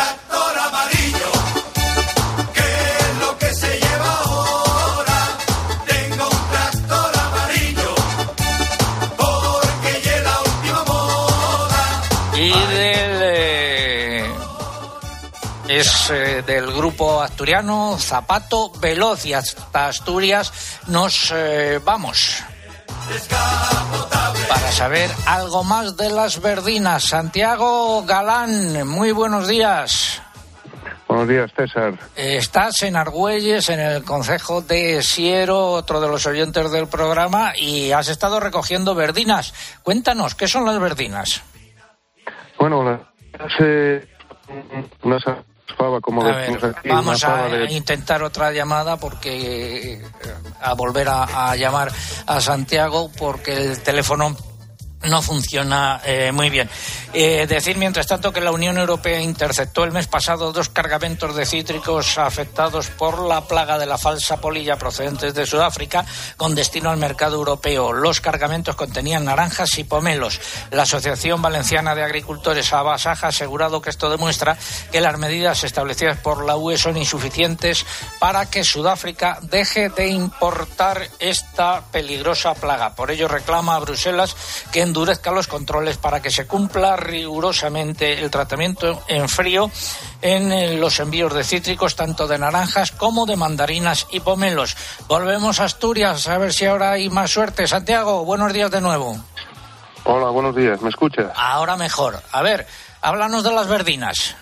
Y 12.37 12.51
del, 12.51 14.27
es 15.69 16.11
eh, 16.11 16.43
del 16.47 16.73
grupo 16.73 17.23
asturiano 17.23 17.97
Zapato 17.99 18.71
Veloz 18.79 19.25
y 19.27 19.33
hasta 19.33 19.89
Asturias 19.89 20.53
nos 20.87 21.33
eh, 21.35 21.81
vamos 21.85 22.43
para 24.49 24.73
saber 24.73 25.11
algo 25.27 25.65
más 25.65 25.97
de 25.97 26.11
las 26.11 26.41
verdinas. 26.41 27.05
Santiago 27.05 28.05
Galán, 28.05 28.87
muy 28.87 29.13
buenos 29.13 29.49
días. 29.49 30.23
Buenos 31.09 31.29
días, 31.29 31.53
César. 31.57 31.99
Estás 32.17 32.83
en 32.83 32.97
Argüelles, 32.97 33.69
en 33.69 33.81
el 33.81 34.03
concejo 34.05 34.63
de 34.63 35.03
Siero, 35.03 35.71
otro 35.71 36.01
de 36.01 36.09
los 36.09 36.27
oyentes 36.27 36.71
del 36.73 36.89
programa, 36.89 37.53
y 37.57 37.93
has 37.93 38.09
estado 38.09 38.41
recogiendo 38.41 38.95
verdinas. 38.95 39.55
Cuéntanos, 39.83 40.35
¿qué 40.35 40.49
son 40.49 40.65
las 40.65 40.79
verdinas? 40.81 41.43
Bueno, 42.59 42.81
unas 45.03 45.25
vamos 46.85 47.25
a 47.25 47.71
intentar 47.71 48.23
otra 48.23 48.53
llamada 48.53 48.97
porque 48.97 49.95
eh, 49.95 50.03
a 50.61 50.75
volver 50.75 51.09
a 51.09 51.57
llamar 51.57 51.91
a 52.27 52.41
Santiago 52.41 53.11
porque 53.19 53.55
el 53.55 53.83
teléfono 53.83 54.37
no 55.05 55.23
funciona 55.23 56.01
eh, 56.05 56.33
muy 56.33 56.51
bien. 56.51 56.69
Eh, 57.13 57.47
decir, 57.47 57.77
mientras 57.77 58.07
tanto, 58.07 58.33
que 58.33 58.41
la 58.41 58.51
Unión 58.51 58.77
Europea 58.79 59.21
interceptó 59.21 59.85
el 59.85 59.93
mes 59.93 60.09
pasado 60.09 60.53
dos 60.53 60.69
cargamentos 60.69 61.37
de 61.37 61.47
cítricos 61.47 62.19
afectados 62.19 62.89
por 62.89 63.23
la 63.23 63.43
plaga 63.43 63.79
de 63.79 63.87
la 63.87 63.99
falsa 63.99 64.41
polilla 64.41 64.77
procedentes 64.77 65.35
de 65.35 65.47
Sudáfrica 65.47 66.05
con 66.37 66.55
destino 66.55 66.91
al 66.91 66.97
mercado 66.97 67.37
europeo. 67.37 67.93
Los 67.93 68.21
cargamentos 68.21 68.77
contenían 68.77 69.25
naranjas 69.25 69.79
y 69.79 69.85
pomelos. 69.85 70.41
La 70.71 70.83
Asociación 70.83 71.41
Valenciana 71.41 71.95
de 71.95 72.03
Agricultores 72.03 72.73
Abasaja 72.73 73.27
ha 73.27 73.31
asegurado 73.31 73.81
que 73.81 73.91
esto 73.91 74.11
demuestra 74.11 74.57
que 74.91 75.01
las 75.01 75.19
medidas 75.19 75.65
establecidas 75.65 76.19
por 76.19 76.45
la 76.45 76.57
UE 76.57 76.77
son 76.77 76.97
insuficientes 76.97 77.87
para 78.19 78.51
que 78.51 78.65
Sudáfrica 78.65 79.39
deje 79.43 79.89
de 79.89 80.09
importar 80.09 81.09
esta 81.19 81.83
peligrosa 81.93 82.55
plaga. 82.55 82.95
Por 82.95 83.11
ello 83.11 83.29
reclama 83.29 83.77
a 83.77 83.81
Bruselas 83.81 84.37
que 84.73 84.81
endurezca 84.95 85.33
los 85.33 85.49
controles 85.49 85.97
para 85.97 86.23
que 86.23 86.31
se 86.31 86.47
cumpla 86.47 86.95
rigurosamente 86.95 88.21
el 88.23 88.31
tratamiento 88.31 89.03
en 89.09 89.29
frío 89.29 89.69
en 90.23 90.53
eh, 90.53 90.77
los 90.79 91.01
envíos 91.01 91.35
de 91.35 91.43
cítricos, 91.43 91.97
tanto 91.97 92.29
de 92.29 92.39
naranjas 92.39 92.93
como 92.93 93.27
de 93.27 93.35
mandarinas 93.35 94.07
y 94.13 94.21
pomelos. 94.21 94.77
Volvemos 95.09 95.59
a 95.59 95.65
Asturias, 95.65 96.29
a 96.29 96.39
ver 96.39 96.53
si 96.53 96.67
ahora 96.67 96.93
hay 96.93 97.11
más 97.11 97.33
suerte. 97.33 97.67
Santiago, 97.67 98.25
buenos 98.25 98.53
días 98.53 98.71
de 98.71 98.81
nuevo. 98.81 99.17
Hola, 100.05 100.31
buenos 100.31 100.55
días. 100.55 100.81
¿Me 100.81 100.91
escuchas? 100.91 101.33
Ahora 101.35 101.77
mejor. 101.77 102.21
A 102.31 102.43
ver, 102.43 102.65
háblanos 103.03 103.43
de 103.43 103.53
las 103.53 103.67
verdinas. 103.67 104.37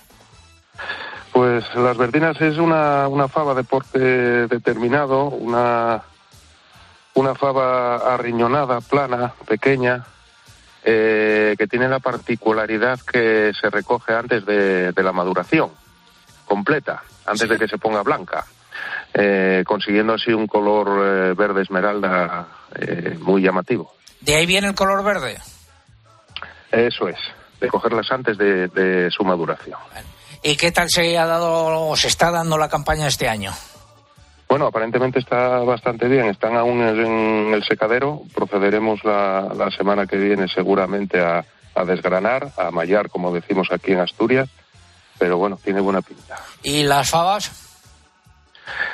Pues 1.32 1.64
las 1.74 1.96
verdinas 1.96 2.38
es 2.42 2.58
una, 2.58 3.08
una 3.08 3.26
fava 3.26 3.54
de 3.54 3.64
porte 3.64 3.98
determinado, 4.48 5.28
una, 5.28 6.02
una 7.14 7.34
fava 7.34 7.96
arriñonada, 7.96 8.82
plana, 8.82 9.32
pequeña, 9.46 10.04
eh, 10.84 11.54
que 11.58 11.66
tiene 11.66 11.88
la 11.88 12.00
particularidad 12.00 13.00
que 13.00 13.52
se 13.58 13.70
recoge 13.70 14.14
antes 14.14 14.44
de, 14.44 14.92
de 14.92 15.02
la 15.02 15.12
maduración, 15.12 15.70
completa, 16.44 17.02
antes 17.26 17.48
de 17.48 17.58
que 17.58 17.68
se 17.68 17.78
ponga 17.78 18.02
blanca, 18.02 18.44
eh, 19.14 19.62
consiguiendo 19.66 20.14
así 20.14 20.32
un 20.32 20.46
color 20.46 20.88
eh, 21.04 21.34
verde 21.34 21.62
esmeralda 21.62 22.46
eh, 22.74 23.16
muy 23.20 23.42
llamativo. 23.42 23.94
¿De 24.20 24.34
ahí 24.34 24.46
viene 24.46 24.68
el 24.68 24.74
color 24.74 25.04
verde? 25.04 25.38
Eso 26.70 27.08
es, 27.08 27.18
de 27.60 27.68
cogerlas 27.68 28.10
antes 28.10 28.38
de, 28.38 28.68
de 28.68 29.10
su 29.10 29.24
maduración. 29.24 29.78
¿Y 30.42 30.56
qué 30.56 30.72
tal 30.72 30.88
se 30.88 31.16
ha 31.18 31.26
dado 31.26 31.88
o 31.88 31.96
se 31.96 32.08
está 32.08 32.30
dando 32.30 32.58
la 32.58 32.68
campaña 32.68 33.06
este 33.06 33.28
año? 33.28 33.52
Bueno, 34.52 34.66
aparentemente 34.66 35.18
está 35.18 35.60
bastante 35.60 36.08
bien. 36.08 36.26
Están 36.26 36.56
aún 36.56 36.82
en 36.82 37.54
el 37.54 37.64
secadero. 37.64 38.20
Procederemos 38.34 39.02
la, 39.02 39.48
la 39.56 39.70
semana 39.70 40.06
que 40.06 40.18
viene 40.18 40.46
seguramente 40.46 41.22
a, 41.22 41.42
a 41.74 41.84
desgranar, 41.86 42.52
a 42.58 42.70
mallar, 42.70 43.08
como 43.08 43.32
decimos 43.32 43.68
aquí 43.72 43.92
en 43.92 44.00
Asturias. 44.00 44.50
Pero 45.18 45.38
bueno, 45.38 45.56
tiene 45.64 45.80
buena 45.80 46.02
pinta. 46.02 46.36
¿Y 46.62 46.82
las 46.82 47.08
fabas? 47.08 47.50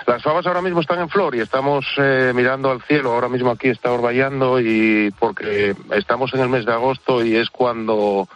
Las 0.07 0.23
fabas 0.23 0.47
ahora 0.47 0.63
mismo 0.63 0.81
están 0.81 1.01
en 1.01 1.09
flor 1.09 1.35
y 1.35 1.41
estamos 1.41 1.85
eh, 1.97 2.31
mirando 2.37 2.71
al 2.71 2.81
cielo. 2.83 3.11
Ahora 3.11 3.29
mismo 3.29 3.51
aquí 3.51 3.67
está 3.67 3.91
orvallando 3.91 4.61
y 4.61 5.13
porque 5.19 5.75
estamos 5.91 6.33
en 6.35 6.41
el 6.41 6.51
mes 6.51 6.67
de 6.67 6.73
agosto 6.73 7.25
y 7.25 7.35
es 7.35 7.51
cuando 7.51 8.29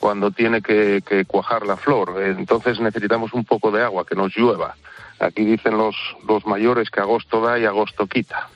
cuando 0.00 0.32
tiene 0.32 0.60
que, 0.60 1.04
que 1.06 1.24
cuajar 1.24 1.64
la 1.66 1.76
flor. 1.76 2.20
Entonces 2.20 2.80
necesitamos 2.80 3.32
un 3.32 3.44
poco 3.44 3.70
de 3.70 3.84
agua, 3.84 4.04
que 4.04 4.16
nos 4.16 4.36
llueva. 4.36 4.74
Aquí 5.18 5.44
dicen 5.44 5.76
los, 5.78 5.96
los 6.28 6.44
mayores 6.46 6.90
que 6.90 7.00
agosto 7.00 7.40
da 7.40 7.58
y 7.58 7.64
agosto 7.64 8.06
quita. 8.06 8.48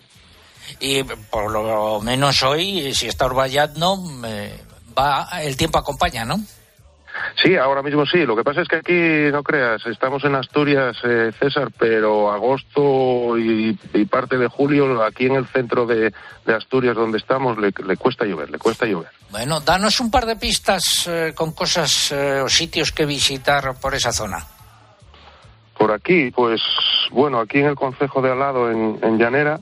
Y 0.81 1.03
por 1.03 1.51
lo 1.51 2.01
menos 2.01 2.43
hoy, 2.43 2.93
si 2.95 3.07
está 3.07 3.27
orvallando, 3.27 3.97
eh, 4.27 4.61
va, 4.97 5.29
el 5.43 5.57
tiempo 5.57 5.79
acompaña, 5.79 6.25
¿no? 6.25 6.39
Sí, 7.43 7.57
ahora 7.57 7.83
mismo 7.83 8.05
sí. 8.07 8.19
Lo 8.19 8.37
que 8.37 8.45
pasa 8.45 8.63
es 8.63 8.69
que 8.69 8.77
aquí, 8.77 9.33
no 9.33 9.43
creas, 9.43 9.85
estamos 9.87 10.23
en 10.25 10.35
Asturias, 10.35 10.97
eh, 11.05 11.33
César, 11.39 11.69
pero 11.77 12.31
agosto 12.31 13.39
y, 13.39 13.79
y 13.95 14.05
parte 14.05 14.37
de 14.37 14.47
julio, 14.47 15.03
aquí 15.03 15.27
en 15.27 15.37
el 15.37 15.47
centro 15.47 15.87
de, 15.87 16.13
de 16.47 16.55
Asturias 16.55 16.95
donde 16.95 17.19
estamos, 17.19 17.59
le, 17.59 17.73
le 17.85 17.97
cuesta 17.97 18.25
llover, 18.25 18.51
le 18.51 18.59
cuesta 18.59 18.87
llover. 18.87 19.11
Bueno, 19.31 19.61
danos 19.61 20.01
un 20.01 20.11
par 20.11 20.27
de 20.27 20.37
pistas 20.37 21.07
eh, 21.07 21.33
con 21.35 21.53
cosas 21.53 22.13
eh, 22.13 22.41
o 22.41 22.49
sitios 22.49 22.93
que 22.93 23.07
visitar 23.07 23.75
por 23.81 23.95
esa 23.95 24.13
zona. 24.13 24.47
Por 25.79 25.93
aquí, 25.93 26.31
pues 26.33 26.61
bueno, 27.13 27.39
aquí 27.39 27.59
en 27.61 27.67
el 27.67 27.77
Concejo 27.77 28.21
de 28.21 28.33
Alado, 28.33 28.71
en, 28.71 28.99
en 29.03 29.19
Llanera, 29.19 29.61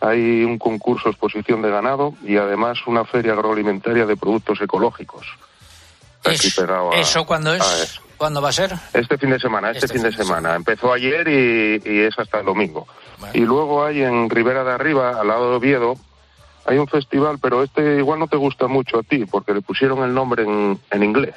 hay 0.00 0.42
un 0.42 0.58
concurso 0.58 1.10
exposición 1.10 1.60
de 1.62 1.70
ganado 1.70 2.14
y 2.24 2.38
además 2.38 2.78
una 2.86 3.04
feria 3.04 3.34
agroalimentaria 3.34 4.06
de 4.06 4.16
productos 4.16 4.60
ecológicos. 4.62 5.26
Aquí 6.24 6.46
Eso, 6.48 6.62
pegado 6.62 6.92
a- 6.92 6.96
¿Eso 6.96 7.26
cuándo 7.26 7.54
es? 7.54 7.62
eso. 7.82 8.00
¿Cuándo 8.16 8.42
va 8.42 8.50
a 8.50 8.52
ser? 8.52 8.72
Este 8.92 9.16
fin 9.16 9.30
de 9.30 9.38
semana, 9.38 9.70
este, 9.70 9.86
Este 9.86 9.94
fin 9.94 10.02
de 10.02 10.10
fin 10.10 10.18
de 10.18 10.24
semana. 10.24 10.54
Empezó 10.54 10.92
ayer 10.92 11.26
y, 11.28 11.82
y 11.90 12.00
es 12.00 12.18
hasta 12.18 12.40
el 12.40 12.46
domingo. 12.46 12.86
Bueno. 13.18 13.32
Y 13.34 13.40
luego 13.40 13.84
hay 13.84 14.02
en 14.02 14.28
Ribera 14.28 14.62
de 14.64 14.72
Arriba, 14.72 15.18
al 15.20 15.28
lado 15.28 15.50
de 15.50 15.56
Oviedo, 15.56 15.94
hay 16.70 16.78
un 16.78 16.86
festival, 16.86 17.38
pero 17.40 17.62
este 17.64 17.96
igual 17.98 18.18
no 18.20 18.28
te 18.28 18.36
gusta 18.36 18.66
mucho 18.68 18.98
a 19.00 19.02
ti, 19.02 19.24
porque 19.26 19.52
le 19.52 19.60
pusieron 19.60 20.02
el 20.04 20.14
nombre 20.14 20.44
en, 20.44 20.78
en 20.90 21.02
inglés. 21.02 21.34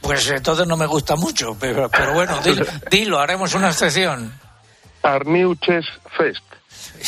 Pues 0.00 0.28
entonces 0.30 0.66
no 0.66 0.76
me 0.76 0.86
gusta 0.86 1.16
mucho, 1.16 1.56
pero, 1.60 1.88
pero 1.90 2.14
bueno, 2.14 2.38
dilo, 2.42 2.64
dilo, 2.90 3.18
haremos 3.18 3.54
una 3.54 3.68
excepción. 3.68 4.32
Arniuches 5.02 5.86
Fest, 6.16 6.44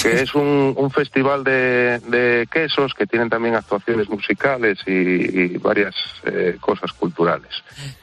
que 0.03 0.23
es 0.23 0.35
un, 0.35 0.75
un 0.77 0.91
festival 0.91 1.45
de, 1.45 1.99
de 2.01 2.47
quesos 2.51 2.93
que 2.95 3.07
tienen 3.07 3.29
también 3.29 3.55
actuaciones 3.55 4.09
musicales 4.09 4.79
y, 4.87 4.93
y 4.93 5.59
varias 5.59 5.95
eh, 6.25 6.57
cosas 6.61 6.93
culturales. 6.93 7.53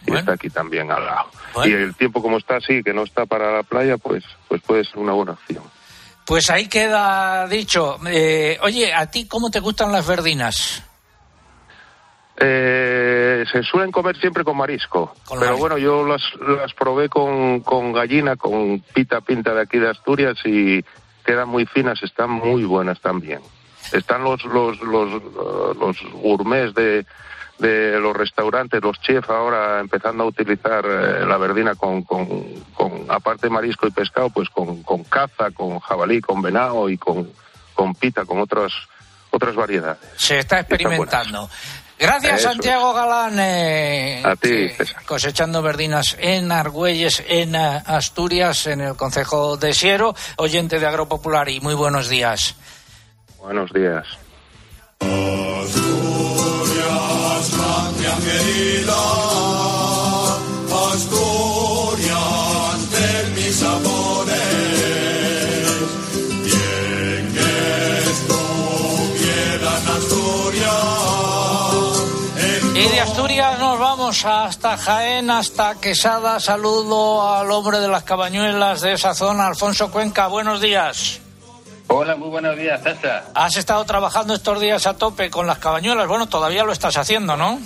Y 0.01 0.05
Bueno. 0.11 0.19
está 0.19 0.33
aquí 0.33 0.49
también 0.49 0.91
al 0.91 1.05
lado. 1.05 1.29
Bueno. 1.53 1.71
Y 1.71 1.73
el 1.83 1.95
tiempo 1.95 2.21
como 2.21 2.37
está 2.37 2.57
así, 2.57 2.83
que 2.83 2.93
no 2.93 3.03
está 3.03 3.25
para 3.25 3.51
la 3.51 3.63
playa, 3.63 3.97
pues, 3.97 4.23
pues 4.47 4.61
puede 4.61 4.83
ser 4.83 4.97
una 4.99 5.13
buena 5.13 5.31
opción. 5.33 5.63
Pues 6.29 6.51
ahí 6.51 6.67
queda 6.67 7.47
dicho. 7.47 7.97
Eh, 8.05 8.59
oye, 8.61 8.93
¿a 8.93 9.09
ti 9.09 9.27
cómo 9.27 9.49
te 9.49 9.59
gustan 9.59 9.91
las 9.91 10.05
verdinas? 10.05 10.83
Eh, 12.37 13.43
se 13.51 13.63
suelen 13.63 13.91
comer 13.91 14.15
siempre 14.19 14.43
con 14.43 14.55
marisco, 14.55 15.15
Con 15.25 15.39
pero 15.39 15.53
marisco. 15.53 15.59
bueno, 15.59 15.77
yo 15.79 16.05
las, 16.05 16.21
las 16.39 16.71
probé 16.75 17.09
con, 17.09 17.61
con 17.61 17.93
gallina, 17.93 18.35
con 18.35 18.79
pita 18.93 19.21
pinta 19.21 19.55
de 19.55 19.61
aquí 19.63 19.79
de 19.79 19.89
Asturias 19.89 20.37
y 20.45 20.85
quedan 21.25 21.49
muy 21.49 21.65
finas, 21.65 21.99
están 22.03 22.29
muy 22.29 22.63
buenas 22.63 23.01
también. 23.01 23.39
Están 23.91 24.23
los 24.23 24.45
los 24.45 24.79
los, 24.81 25.09
los 25.79 25.97
gourmets 26.13 26.75
de, 26.75 27.07
de 27.59 27.99
los 27.99 28.15
restaurantes, 28.15 28.81
los 28.81 28.99
chefs 29.01 29.29
ahora 29.29 29.79
empezando 29.79 30.23
a 30.23 30.27
utilizar 30.27 30.85
eh, 30.85 31.25
la 31.25 31.37
verdina 31.37 31.75
con, 31.75 32.03
con, 32.03 32.27
con, 32.73 33.05
aparte 33.09 33.47
de 33.47 33.51
marisco 33.51 33.85
y 33.85 33.91
pescado, 33.91 34.29
pues 34.29 34.49
con, 34.49 34.81
con 34.83 35.03
caza, 35.03 35.51
con 35.51 35.79
jabalí, 35.79 36.21
con 36.21 36.41
venado 36.41 36.89
y 36.89 36.97
con, 36.97 37.29
con 37.73 37.93
pita, 37.95 38.25
con 38.25 38.39
otras 38.39 38.71
otras 39.31 39.55
variedades. 39.55 39.99
Se 40.15 40.39
está 40.39 40.59
experimentando. 40.61 41.49
Gracias, 41.99 42.39
Eso 42.39 42.49
Santiago 42.49 42.93
Galán. 42.93 43.35
eh, 43.39 44.23
A 44.25 44.35
ti, 44.37 44.69
César. 44.69 45.03
cosechando 45.05 45.61
verdinas 45.61 46.15
en 46.17 46.49
Argüelles, 46.51 47.21
en 47.27 47.55
eh, 47.55 47.83
Asturias, 47.85 48.67
en 48.67 48.79
el 48.79 48.95
Concejo 48.95 49.57
de 49.57 49.73
Siero, 49.73 50.15
oyente 50.37 50.79
de 50.79 50.87
Agropopular 50.87 51.49
y 51.49 51.59
muy 51.59 51.73
buenos 51.75 52.07
días. 52.07 52.55
Buenos 53.37 53.71
días. 53.73 54.07
Y 72.75 72.87
de 72.87 73.01
Asturias 73.01 73.59
nos 73.59 73.77
vamos 73.77 74.23
hasta 74.25 74.77
Jaén, 74.77 75.29
hasta 75.29 75.75
Quesada. 75.75 76.39
Saludo 76.39 77.29
al 77.29 77.51
hombre 77.51 77.79
de 77.79 77.89
las 77.89 78.03
cabañuelas 78.03 78.81
de 78.81 78.93
esa 78.93 79.13
zona, 79.13 79.47
Alfonso 79.47 79.91
Cuenca. 79.91 80.27
Buenos 80.27 80.61
días. 80.61 81.19
Hola, 81.87 82.15
muy 82.15 82.29
buenos 82.29 82.55
días, 82.55 82.81
César. 82.81 83.25
Has 83.33 83.57
estado 83.57 83.83
trabajando 83.83 84.33
estos 84.33 84.59
días 84.59 84.87
a 84.87 84.93
tope 84.93 85.29
con 85.29 85.47
las 85.47 85.57
cabañuelas. 85.57 86.07
Bueno, 86.07 86.27
todavía 86.27 86.63
lo 86.63 86.71
estás 86.71 86.95
haciendo, 86.95 87.35
¿no? 87.35 87.59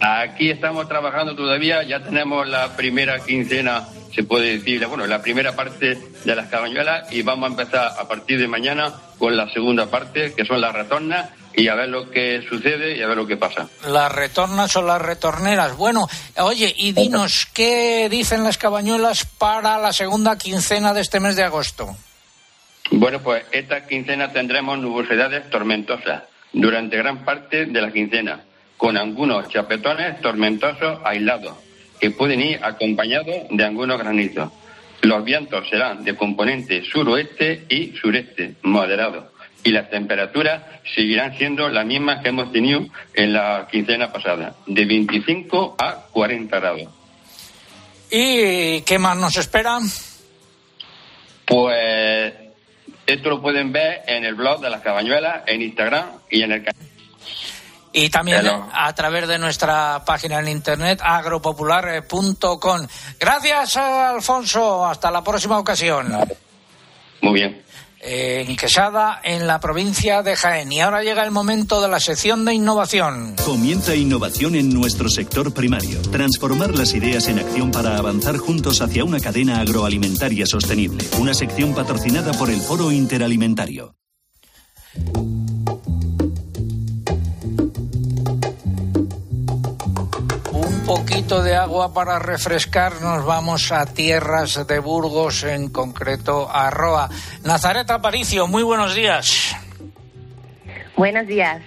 Aquí 0.00 0.50
estamos 0.50 0.88
trabajando 0.88 1.36
todavía, 1.36 1.82
ya 1.82 2.02
tenemos 2.02 2.48
la 2.48 2.74
primera 2.74 3.18
quincena, 3.20 3.86
se 4.14 4.24
puede 4.24 4.58
decir, 4.58 4.86
bueno, 4.86 5.06
la 5.06 5.20
primera 5.20 5.54
parte 5.54 5.98
de 6.24 6.34
las 6.34 6.48
cabañuelas 6.48 7.12
y 7.12 7.20
vamos 7.20 7.50
a 7.50 7.52
empezar 7.52 7.92
a 7.98 8.08
partir 8.08 8.38
de 8.38 8.48
mañana 8.48 8.94
con 9.18 9.36
la 9.36 9.52
segunda 9.52 9.86
parte, 9.86 10.32
que 10.32 10.46
son 10.46 10.62
las 10.62 10.72
retornas, 10.72 11.28
y 11.54 11.68
a 11.68 11.74
ver 11.74 11.90
lo 11.90 12.10
que 12.10 12.42
sucede 12.48 12.96
y 12.96 13.02
a 13.02 13.08
ver 13.08 13.16
lo 13.18 13.26
que 13.26 13.36
pasa. 13.36 13.68
Las 13.86 14.10
retornas 14.10 14.74
o 14.76 14.82
las 14.82 15.02
retorneras. 15.02 15.76
Bueno, 15.76 16.08
oye, 16.38 16.72
y 16.78 16.92
dinos, 16.92 17.46
¿qué 17.52 18.08
dicen 18.10 18.42
las 18.42 18.56
cabañuelas 18.56 19.26
para 19.26 19.76
la 19.78 19.92
segunda 19.92 20.38
quincena 20.38 20.94
de 20.94 21.02
este 21.02 21.20
mes 21.20 21.36
de 21.36 21.44
agosto? 21.44 21.94
Bueno, 22.90 23.20
pues 23.20 23.44
esta 23.52 23.86
quincena 23.86 24.32
tendremos 24.32 24.78
nubosidades 24.78 25.50
tormentosas 25.50 26.22
durante 26.52 26.96
gran 26.96 27.24
parte 27.24 27.66
de 27.66 27.80
la 27.80 27.92
quincena, 27.92 28.40
con 28.80 28.96
algunos 28.96 29.46
chapetones 29.50 30.22
tormentosos 30.22 31.00
aislados, 31.04 31.54
que 32.00 32.10
pueden 32.10 32.40
ir 32.40 32.60
acompañados 32.62 33.36
de 33.50 33.62
algunos 33.62 33.98
granizos. 33.98 34.50
Los 35.02 35.22
vientos 35.22 35.68
serán 35.68 36.02
de 36.02 36.16
componente 36.16 36.82
suroeste 36.82 37.66
y 37.68 37.92
sureste, 37.98 38.54
moderados, 38.62 39.26
y 39.62 39.70
las 39.70 39.90
temperaturas 39.90 40.62
seguirán 40.94 41.36
siendo 41.36 41.68
las 41.68 41.84
mismas 41.84 42.22
que 42.22 42.30
hemos 42.30 42.50
tenido 42.52 42.86
en 43.12 43.34
la 43.34 43.68
quincena 43.70 44.10
pasada, 44.10 44.54
de 44.66 44.86
25 44.86 45.76
a 45.78 46.06
40 46.10 46.58
grados. 46.58 46.88
¿Y 48.10 48.80
qué 48.80 48.98
más 48.98 49.18
nos 49.18 49.36
espera? 49.36 49.78
Pues 51.44 52.32
esto 53.06 53.28
lo 53.28 53.42
pueden 53.42 53.72
ver 53.72 54.00
en 54.06 54.24
el 54.24 54.36
blog 54.36 54.62
de 54.62 54.70
las 54.70 54.80
cabañuelas, 54.80 55.42
en 55.46 55.60
Instagram 55.60 56.06
y 56.30 56.40
en 56.40 56.52
el 56.52 56.64
canal. 56.64 56.89
Y 57.92 58.08
también 58.08 58.38
Hello. 58.38 58.68
a 58.72 58.92
través 58.94 59.26
de 59.26 59.38
nuestra 59.38 60.04
página 60.04 60.38
en 60.38 60.48
internet 60.48 61.00
agropopular.com. 61.02 62.86
Gracias, 63.18 63.76
Alfonso. 63.76 64.86
Hasta 64.86 65.10
la 65.10 65.24
próxima 65.24 65.58
ocasión. 65.58 66.16
Muy 67.20 67.34
bien. 67.34 67.62
En 68.02 68.56
Quesada, 68.56 69.20
en 69.22 69.46
la 69.46 69.60
provincia 69.60 70.22
de 70.22 70.34
Jaén. 70.34 70.72
Y 70.72 70.80
ahora 70.80 71.02
llega 71.02 71.22
el 71.22 71.30
momento 71.32 71.82
de 71.82 71.88
la 71.88 72.00
sección 72.00 72.46
de 72.46 72.54
innovación. 72.54 73.36
Comienza 73.44 73.94
innovación 73.94 74.54
en 74.54 74.72
nuestro 74.72 75.10
sector 75.10 75.52
primario. 75.52 76.00
Transformar 76.10 76.70
las 76.70 76.94
ideas 76.94 77.28
en 77.28 77.40
acción 77.40 77.70
para 77.70 77.98
avanzar 77.98 78.38
juntos 78.38 78.80
hacia 78.80 79.04
una 79.04 79.20
cadena 79.20 79.60
agroalimentaria 79.60 80.46
sostenible. 80.46 81.04
Una 81.18 81.34
sección 81.34 81.74
patrocinada 81.74 82.32
por 82.32 82.48
el 82.48 82.60
Foro 82.62 82.90
Interalimentario. 82.90 83.94
Poquito 90.90 91.40
de 91.40 91.54
agua 91.54 91.94
para 91.94 92.18
refrescarnos. 92.18 93.24
Vamos 93.24 93.70
a 93.70 93.86
tierras 93.86 94.66
de 94.66 94.80
Burgos, 94.80 95.44
en 95.44 95.68
concreto 95.68 96.50
a 96.50 96.68
Roa. 96.68 97.08
Nazaret 97.44 97.88
Aparicio, 97.88 98.48
muy 98.48 98.64
buenos 98.64 98.96
días. 98.96 99.54
Buenos 100.96 101.28
días. 101.28 101.62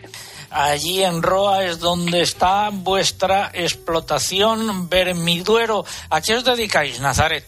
Allí 0.50 1.06
en 1.06 1.24
Roa 1.24 1.64
es 1.64 1.80
donde 1.80 2.22
está 2.22 2.70
vuestra 2.70 3.50
explotación 3.54 4.90
vermiduero. 4.90 5.86
¿A 6.10 6.20
qué 6.20 6.36
os 6.36 6.44
dedicáis, 6.44 7.00
Nazaret? 7.00 7.46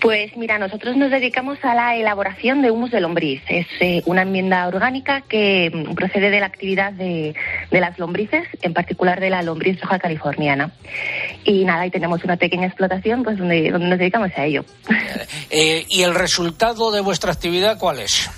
Pues 0.00 0.34
mira, 0.34 0.58
nosotros 0.58 0.96
nos 0.96 1.10
dedicamos 1.10 1.58
a 1.62 1.74
la 1.74 1.94
elaboración 1.94 2.62
de 2.62 2.70
humus 2.70 2.90
de 2.90 3.02
lombriz. 3.02 3.42
Es 3.48 3.66
eh, 3.80 4.02
una 4.06 4.22
enmienda 4.22 4.66
orgánica 4.66 5.20
que 5.20 5.70
mm, 5.70 5.94
procede 5.94 6.30
de 6.30 6.40
la 6.40 6.46
actividad 6.46 6.92
de, 6.92 7.34
de 7.70 7.80
las 7.80 7.98
lombrices, 7.98 8.48
en 8.62 8.72
particular 8.72 9.20
de 9.20 9.28
la 9.28 9.42
lombriz 9.42 9.78
roja 9.80 9.98
californiana. 9.98 10.72
Y 11.44 11.66
nada, 11.66 11.84
y 11.86 11.90
tenemos 11.90 12.24
una 12.24 12.36
pequeña 12.36 12.66
explotación 12.66 13.22
pues 13.24 13.36
donde, 13.36 13.70
donde 13.70 13.88
nos 13.88 13.98
dedicamos 13.98 14.30
a 14.36 14.44
ello. 14.44 14.64
Eh, 15.52 15.84
¿Y 15.88 16.02
el 16.02 16.14
resultado 16.14 16.92
de 16.92 17.00
vuestra 17.00 17.32
actividad 17.32 17.76
cuál 17.76 17.98
es? 17.98 18.30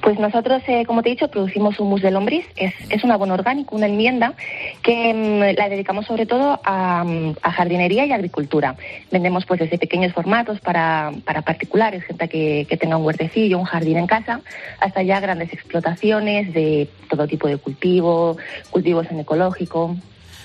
Pues 0.00 0.18
nosotros, 0.18 0.62
eh, 0.66 0.84
como 0.86 1.02
te 1.02 1.10
he 1.10 1.12
dicho, 1.12 1.28
producimos 1.28 1.78
humus 1.78 2.00
de 2.00 2.10
lombriz. 2.10 2.46
Es, 2.56 2.72
es 2.88 3.04
un 3.04 3.12
abono 3.12 3.34
orgánico, 3.34 3.76
una 3.76 3.86
enmienda 3.86 4.34
que 4.82 5.14
mm, 5.14 5.58
la 5.58 5.68
dedicamos 5.68 6.06
sobre 6.06 6.26
todo 6.26 6.60
a, 6.64 7.04
mm, 7.04 7.36
a 7.42 7.52
jardinería 7.52 8.04
y 8.06 8.12
agricultura. 8.12 8.76
Vendemos 9.10 9.46
pues 9.46 9.60
desde 9.60 9.78
pequeños 9.78 10.12
formatos 10.12 10.60
para, 10.60 11.12
para 11.24 11.42
particulares, 11.42 12.04
gente 12.04 12.28
que, 12.28 12.66
que 12.68 12.76
tenga 12.76 12.96
un 12.96 13.04
huertecillo, 13.04 13.58
un 13.58 13.64
jardín 13.64 13.98
en 13.98 14.06
casa, 14.06 14.40
hasta 14.80 15.02
ya 15.02 15.20
grandes 15.20 15.52
explotaciones 15.52 16.52
de 16.52 16.88
todo 17.08 17.26
tipo 17.26 17.48
de 17.48 17.58
cultivo, 17.58 18.36
cultivos 18.70 19.06
en 19.10 19.20
ecológico. 19.20 19.96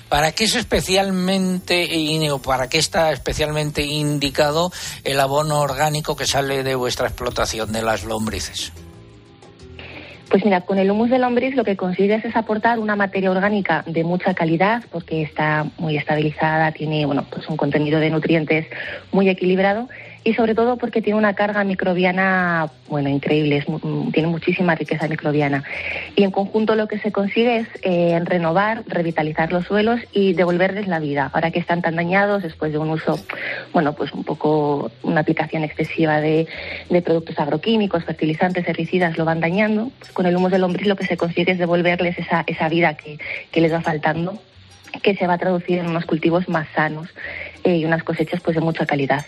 ¿Para 0.08 0.32
qué 0.32 0.44
es 0.44 0.54
especialmente 0.54 1.86
para 2.42 2.68
qué 2.68 2.78
está 2.78 3.12
especialmente 3.12 3.84
indicado 3.84 4.70
el 5.04 5.20
abono 5.20 5.60
orgánico 5.60 6.16
que 6.16 6.26
sale 6.26 6.62
de 6.62 6.74
vuestra 6.74 7.08
explotación 7.08 7.72
de 7.72 7.82
las 7.82 8.04
lombrices? 8.04 8.72
Pues 10.30 10.44
mira, 10.44 10.60
con 10.60 10.78
el 10.78 10.90
humus 10.90 11.08
de 11.08 11.18
lombriz 11.18 11.54
lo 11.54 11.64
que 11.64 11.76
consigues 11.76 12.22
es 12.24 12.36
aportar 12.36 12.78
una 12.78 12.96
materia 12.96 13.30
orgánica 13.30 13.82
de 13.86 14.04
mucha 14.04 14.34
calidad 14.34 14.82
porque 14.90 15.22
está 15.22 15.66
muy 15.78 15.96
estabilizada, 15.96 16.72
tiene 16.72 17.06
bueno, 17.06 17.24
pues 17.30 17.48
un 17.48 17.56
contenido 17.56 17.98
de 17.98 18.10
nutrientes 18.10 18.66
muy 19.10 19.30
equilibrado 19.30 19.88
y 20.28 20.34
sobre 20.34 20.54
todo 20.54 20.76
porque 20.76 21.00
tiene 21.00 21.18
una 21.18 21.32
carga 21.32 21.64
microbiana 21.64 22.70
bueno 22.86 23.08
increíble, 23.08 23.64
mm, 23.66 24.10
tiene 24.10 24.28
muchísima 24.28 24.74
riqueza 24.74 25.08
microbiana. 25.08 25.64
Y 26.16 26.22
en 26.22 26.30
conjunto 26.30 26.74
lo 26.74 26.86
que 26.86 26.98
se 26.98 27.12
consigue 27.12 27.60
es 27.60 27.68
eh, 27.80 28.20
renovar, 28.22 28.82
revitalizar 28.86 29.52
los 29.52 29.64
suelos 29.64 30.00
y 30.12 30.34
devolverles 30.34 30.86
la 30.86 30.98
vida. 30.98 31.30
Ahora 31.32 31.50
que 31.50 31.58
están 31.58 31.80
tan 31.80 31.96
dañados 31.96 32.42
después 32.42 32.72
de 32.72 32.78
un 32.78 32.90
uso, 32.90 33.18
bueno, 33.72 33.94
pues 33.94 34.12
un 34.12 34.22
poco 34.22 34.90
una 35.02 35.22
aplicación 35.22 35.64
excesiva 35.64 36.20
de, 36.20 36.46
productos 37.02 37.38
agroquímicos, 37.38 38.04
fertilizantes, 38.04 38.68
herbicidas, 38.68 39.16
lo 39.16 39.24
van 39.24 39.40
dañando. 39.40 39.90
Pues 39.98 40.12
con 40.12 40.26
el 40.26 40.36
humus 40.36 40.50
de 40.50 40.58
lombriz 40.58 40.86
lo 40.86 40.96
que 40.96 41.06
se 41.06 41.16
consigue 41.16 41.52
es 41.52 41.58
devolverles 41.58 42.18
esa, 42.18 42.44
esa 42.46 42.68
vida 42.68 42.98
que, 42.98 43.18
que 43.50 43.62
les 43.62 43.72
va 43.72 43.80
faltando, 43.80 44.38
que 45.02 45.14
se 45.14 45.26
va 45.26 45.34
a 45.34 45.38
traducir 45.38 45.78
en 45.78 45.86
unos 45.86 46.04
cultivos 46.04 46.50
más 46.50 46.68
sanos 46.74 47.08
eh, 47.64 47.76
y 47.76 47.86
unas 47.86 48.02
cosechas 48.02 48.42
pues 48.42 48.56
de 48.56 48.60
mucha 48.60 48.84
calidad. 48.84 49.24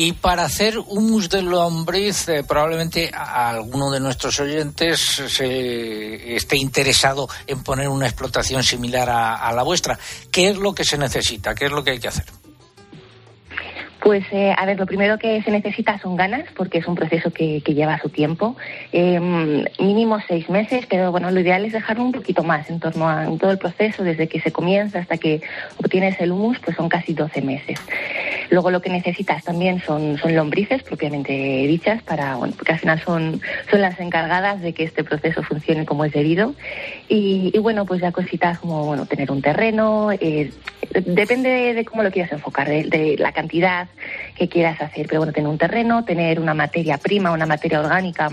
Y 0.00 0.12
para 0.12 0.44
hacer 0.44 0.78
humus 0.78 1.28
de 1.28 1.42
lombriz, 1.42 2.28
eh, 2.28 2.44
probablemente 2.44 3.10
alguno 3.12 3.90
de 3.90 3.98
nuestros 3.98 4.38
oyentes 4.38 5.00
se 5.00 6.36
esté 6.36 6.56
interesado 6.56 7.28
en 7.48 7.64
poner 7.64 7.88
una 7.88 8.06
explotación 8.06 8.62
similar 8.62 9.10
a 9.10 9.52
la 9.52 9.64
vuestra. 9.64 9.98
¿Qué 10.30 10.50
es 10.50 10.56
lo 10.56 10.72
que 10.72 10.84
se 10.84 10.98
necesita? 10.98 11.52
¿Qué 11.52 11.64
es 11.64 11.72
lo 11.72 11.82
que 11.82 11.90
hay 11.90 11.98
que 11.98 12.06
hacer? 12.06 12.26
Pues, 14.00 14.24
eh, 14.30 14.54
a 14.56 14.64
ver, 14.64 14.78
lo 14.78 14.86
primero 14.86 15.18
que 15.18 15.42
se 15.42 15.50
necesita 15.50 15.98
son 15.98 16.16
ganas, 16.16 16.44
porque 16.56 16.78
es 16.78 16.86
un 16.86 16.94
proceso 16.94 17.32
que, 17.32 17.60
lleva 17.60 17.98
su 17.98 18.08
tiempo. 18.08 18.56
Eh, 18.92 19.20
mínimo 19.78 20.18
seis 20.26 20.48
meses, 20.48 20.86
pero 20.88 21.10
bueno, 21.10 21.30
lo 21.30 21.40
ideal 21.40 21.64
es 21.64 21.72
dejarlo 21.72 22.04
un 22.04 22.12
poquito 22.12 22.42
más 22.42 22.70
en 22.70 22.80
torno 22.80 23.08
a 23.08 23.26
todo 23.38 23.50
el 23.50 23.58
proceso, 23.58 24.04
desde 24.04 24.28
que 24.28 24.40
se 24.40 24.52
comienza 24.52 25.00
hasta 25.00 25.18
que 25.18 25.42
obtienes 25.76 26.20
el 26.20 26.32
humus, 26.32 26.58
pues 26.60 26.76
son 26.76 26.88
casi 26.88 27.12
12 27.12 27.42
meses. 27.42 27.78
Luego 28.50 28.70
lo 28.70 28.80
que 28.80 28.88
necesitas 28.88 29.44
también 29.44 29.82
son, 29.82 30.16
son 30.18 30.34
lombrices 30.34 30.82
propiamente 30.82 31.32
dichas, 31.32 32.02
para, 32.02 32.36
bueno, 32.36 32.54
porque 32.56 32.72
al 32.72 32.78
final 32.78 33.00
son, 33.00 33.40
son 33.70 33.80
las 33.80 34.00
encargadas 34.00 34.62
de 34.62 34.72
que 34.72 34.84
este 34.84 35.04
proceso 35.04 35.42
funcione 35.42 35.84
como 35.84 36.04
es 36.04 36.12
debido. 36.12 36.54
Y, 37.08 37.56
bueno, 37.58 37.84
pues 37.84 38.00
ya 38.00 38.12
cositas 38.12 38.58
como 38.60 38.86
bueno, 38.86 39.06
tener 39.06 39.30
un 39.30 39.42
terreno, 39.42 40.12
eh, 40.12 40.50
depende 41.04 41.74
de, 41.74 41.84
cómo 41.84 42.02
lo 42.02 42.10
quieras 42.10 42.32
enfocar, 42.32 42.68
de 42.68 43.16
la 43.18 43.32
cantidad 43.32 43.87
que 44.36 44.48
quieras 44.48 44.80
hacer, 44.80 45.06
pero 45.06 45.20
bueno, 45.20 45.32
tener 45.32 45.48
un 45.48 45.58
terreno, 45.58 46.04
tener 46.04 46.40
una 46.40 46.54
materia 46.54 46.98
prima, 46.98 47.32
una 47.32 47.46
materia 47.46 47.80
orgánica 47.80 48.30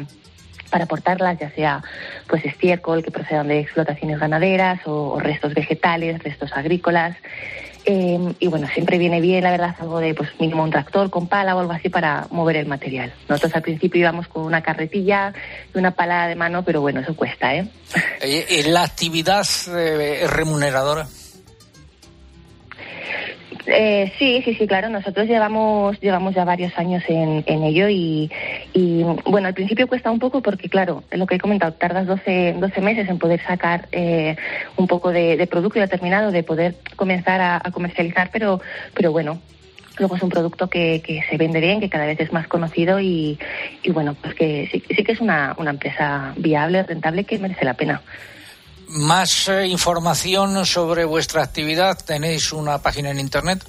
para 0.69 0.85
aportarlas, 0.85 1.39
ya 1.39 1.49
sea 1.51 1.83
pues 2.27 2.43
estiércol 2.45 3.03
que 3.03 3.11
procedan 3.11 3.47
de 3.47 3.59
explotaciones 3.59 4.19
ganaderas 4.19 4.81
o, 4.85 5.19
restos 5.19 5.53
vegetales, 5.53 6.21
restos 6.23 6.51
agrícolas. 6.53 7.15
Eh, 7.87 8.17
y 8.39 8.47
bueno, 8.47 8.67
siempre 8.73 8.97
viene 8.97 9.21
bien, 9.21 9.43
la 9.43 9.51
verdad, 9.51 9.75
algo 9.79 9.99
de 9.99 10.15
pues 10.15 10.29
mínimo 10.39 10.63
un 10.63 10.71
tractor 10.71 11.11
con 11.11 11.27
pala 11.27 11.55
o 11.55 11.59
algo 11.59 11.71
así 11.71 11.89
para 11.89 12.27
mover 12.31 12.57
el 12.57 12.65
material. 12.65 13.13
Nosotros 13.29 13.55
al 13.55 13.61
principio 13.61 14.01
íbamos 14.01 14.27
con 14.27 14.43
una 14.43 14.61
carretilla 14.61 15.33
y 15.73 15.77
una 15.77 15.91
pala 15.91 16.27
de 16.27 16.35
mano, 16.35 16.63
pero 16.63 16.81
bueno, 16.81 17.01
eso 17.01 17.15
cuesta, 17.15 17.53
¿eh? 17.53 17.67
Eh, 18.21 18.63
¿La 18.67 18.81
actividad 18.83 19.45
eh, 19.67 20.25
remuneradora? 20.27 21.07
Eh, 23.67 24.11
sí, 24.19 24.41
sí, 24.43 24.53
sí, 24.55 24.67
claro. 24.67 24.89
Nosotros 24.89 25.27
llevamos 25.27 25.99
llevamos 25.99 26.35
ya 26.35 26.45
varios 26.45 26.77
años 26.77 27.03
en, 27.07 27.43
en 27.47 27.63
ello 27.63 27.89
y, 27.89 28.31
y, 28.73 29.03
bueno, 29.25 29.47
al 29.47 29.53
principio 29.53 29.87
cuesta 29.87 30.11
un 30.11 30.19
poco 30.19 30.41
porque, 30.41 30.69
claro, 30.69 31.03
lo 31.11 31.25
que 31.25 31.35
he 31.35 31.39
comentado, 31.39 31.73
tardas 31.73 32.05
12, 32.05 32.55
12 32.59 32.81
meses 32.81 33.09
en 33.09 33.17
poder 33.17 33.41
sacar 33.41 33.87
eh, 33.91 34.35
un 34.77 34.87
poco 34.87 35.11
de, 35.11 35.37
de 35.37 35.47
producto 35.47 35.79
ya 35.79 35.87
terminado, 35.87 36.31
de 36.31 36.43
poder 36.43 36.75
comenzar 36.95 37.41
a, 37.41 37.61
a 37.63 37.71
comercializar, 37.71 38.29
pero, 38.31 38.61
pero 38.93 39.11
bueno. 39.11 39.39
Luego 39.97 40.17
es 40.17 40.23
un 40.23 40.29
producto 40.29 40.69
que, 40.69 41.01
que 41.01 41.23
se 41.29 41.37
vende 41.37 41.61
bien, 41.61 41.79
que 41.79 41.89
cada 41.89 42.05
vez 42.05 42.19
es 42.19 42.33
más 42.33 42.49
conocido 42.49 42.99
y, 42.99 43.39
y 43.81 43.91
bueno, 43.91 44.13
pues 44.21 44.35
que 44.35 44.67
sí, 44.69 44.83
sí 44.93 45.05
que 45.05 45.13
es 45.13 45.21
una, 45.21 45.55
una 45.57 45.69
empresa 45.69 46.33
viable, 46.35 46.83
rentable, 46.83 47.23
que 47.23 47.39
merece 47.39 47.63
la 47.63 47.75
pena. 47.75 48.01
Más 48.89 49.47
eh, 49.47 49.67
información 49.67 50.65
sobre 50.65 51.05
vuestra 51.05 51.43
actividad, 51.43 51.97
tenéis 52.05 52.53
una 52.53 52.81
página 52.81 53.11
en 53.11 53.19
internet. 53.19 53.63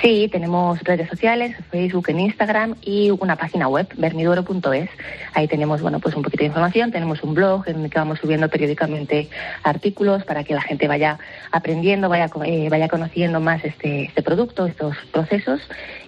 Sí, 0.00 0.28
tenemos 0.30 0.78
redes 0.80 1.08
sociales, 1.08 1.56
Facebook, 1.70 2.10
en 2.10 2.20
Instagram 2.20 2.76
y 2.82 3.10
una 3.10 3.36
página 3.36 3.68
web, 3.68 3.88
vermiduero.es. 3.96 4.90
Ahí 5.32 5.48
tenemos, 5.48 5.80
bueno, 5.80 6.00
pues 6.00 6.14
un 6.14 6.22
poquito 6.22 6.42
de 6.42 6.48
información. 6.48 6.92
Tenemos 6.92 7.22
un 7.22 7.34
blog 7.34 7.68
en 7.68 7.84
el 7.84 7.90
que 7.90 7.98
vamos 7.98 8.18
subiendo 8.20 8.48
periódicamente 8.48 9.28
artículos 9.62 10.24
para 10.24 10.44
que 10.44 10.54
la 10.54 10.62
gente 10.62 10.86
vaya 10.86 11.18
aprendiendo, 11.50 12.08
vaya, 12.08 12.30
eh, 12.44 12.68
vaya 12.70 12.88
conociendo 12.88 13.40
más 13.40 13.64
este, 13.64 14.04
este 14.04 14.22
producto, 14.22 14.66
estos 14.66 14.96
procesos 15.12 15.60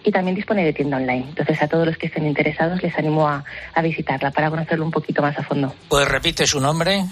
y 0.04 0.12
también 0.12 0.37
dispone 0.37 0.64
de 0.64 0.72
tienda 0.72 0.98
online. 0.98 1.26
Entonces, 1.28 1.61
a 1.62 1.68
todos 1.68 1.87
los 1.87 1.96
que 1.96 2.06
estén 2.06 2.26
interesados 2.26 2.82
les 2.82 2.96
animo 2.96 3.26
a, 3.26 3.44
a 3.74 3.82
visitarla 3.82 4.30
para 4.30 4.50
conocerlo 4.50 4.84
un 4.84 4.90
poquito 4.90 5.22
más 5.22 5.38
a 5.38 5.42
fondo. 5.42 5.74
Pues 5.88 6.06
repite 6.06 6.46
su 6.46 6.61
nombre. 6.61 7.04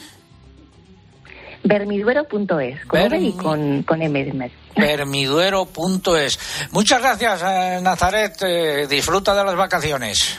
Vermiduero.es, 1.67 2.85
con 2.87 3.15
y 3.15 3.33
con, 3.33 3.83
con 3.83 4.03
M. 4.03 4.53
Vermiduero.es. 4.77 6.39
Muchas 6.71 7.01
gracias, 7.01 7.43
eh, 7.43 7.81
Nazaret. 7.83 8.37
Eh, 8.43 8.87
disfruta 8.89 9.35
de 9.35 9.45
las 9.45 9.57
vacaciones. 9.57 10.39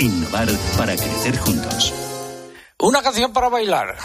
Innovar 0.00 0.48
para 0.76 0.94
crecer 0.94 1.36
juntos. 1.38 1.92
Una 2.78 3.02
canción 3.02 3.32
para 3.32 3.48
bailar. 3.48 3.96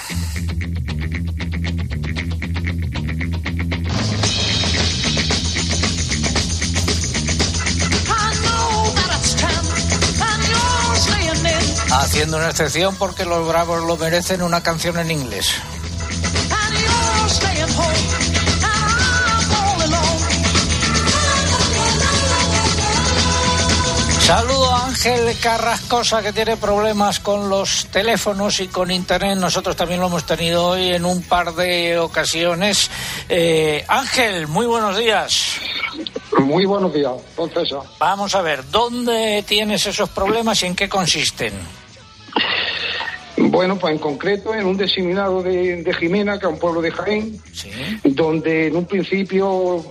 Haciendo 11.91 12.37
una 12.37 12.49
excepción 12.49 12.95
porque 12.95 13.23
los 13.25 13.47
bravos 13.47 13.83
lo 13.85 13.95
merecen 13.95 14.41
una 14.41 14.63
canción 14.63 14.97
en 14.97 15.11
inglés. 15.11 15.53
Saludo 24.25 24.62
a 24.62 24.62
Ángel 24.93 25.35
Carrascosa 25.39 26.21
que 26.21 26.31
tiene 26.31 26.55
problemas 26.55 27.19
con 27.19 27.49
los 27.49 27.87
teléfonos 27.87 28.59
y 28.59 28.67
con 28.67 28.91
internet. 28.91 29.39
Nosotros 29.39 29.75
también 29.75 29.99
lo 29.99 30.05
hemos 30.05 30.23
tenido 30.23 30.67
hoy 30.67 30.89
en 30.89 31.03
un 31.03 31.23
par 31.23 31.55
de 31.55 31.97
ocasiones. 31.97 32.91
Eh, 33.27 33.83
Ángel, 33.87 34.45
muy 34.45 34.67
buenos 34.67 34.95
días. 34.95 35.57
Muy 36.37 36.65
buenos 36.65 36.93
días, 36.93 37.11
don 37.35 37.49
César. 37.49 37.79
Vamos 37.97 38.35
a 38.35 38.43
ver, 38.43 38.69
¿dónde 38.69 39.43
tienes 39.47 39.83
esos 39.87 40.09
problemas 40.09 40.61
y 40.61 40.67
en 40.67 40.75
qué 40.75 40.87
consisten? 40.87 41.53
Bueno, 43.37 43.79
pues 43.79 43.93
en 43.95 43.99
concreto 43.99 44.53
en 44.53 44.67
un 44.67 44.77
diseminado 44.77 45.41
de, 45.41 45.81
de 45.81 45.93
Jimena, 45.95 46.37
que 46.37 46.45
es 46.45 46.53
un 46.53 46.59
pueblo 46.59 46.81
de 46.81 46.91
Jaén, 46.91 47.41
donde 48.03 48.67
en 48.67 48.75
un 48.75 48.85
principio 48.85 49.83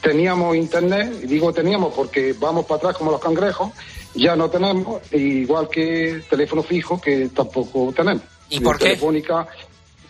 teníamos 0.00 0.56
internet, 0.56 1.20
y 1.22 1.26
digo 1.26 1.52
teníamos 1.52 1.92
porque 1.92 2.34
vamos 2.38 2.64
para 2.64 2.78
atrás 2.78 2.96
como 2.96 3.10
los 3.10 3.20
cangrejos, 3.20 3.72
ya 4.18 4.36
no 4.36 4.50
tenemos, 4.50 5.00
igual 5.12 5.68
que 5.68 6.22
teléfono 6.28 6.62
fijo 6.62 7.00
que 7.00 7.28
tampoco 7.28 7.92
tenemos. 7.94 8.24
¿Y 8.50 8.60
por 8.60 8.76
qué? 8.78 8.84
Telefónica, 8.84 9.46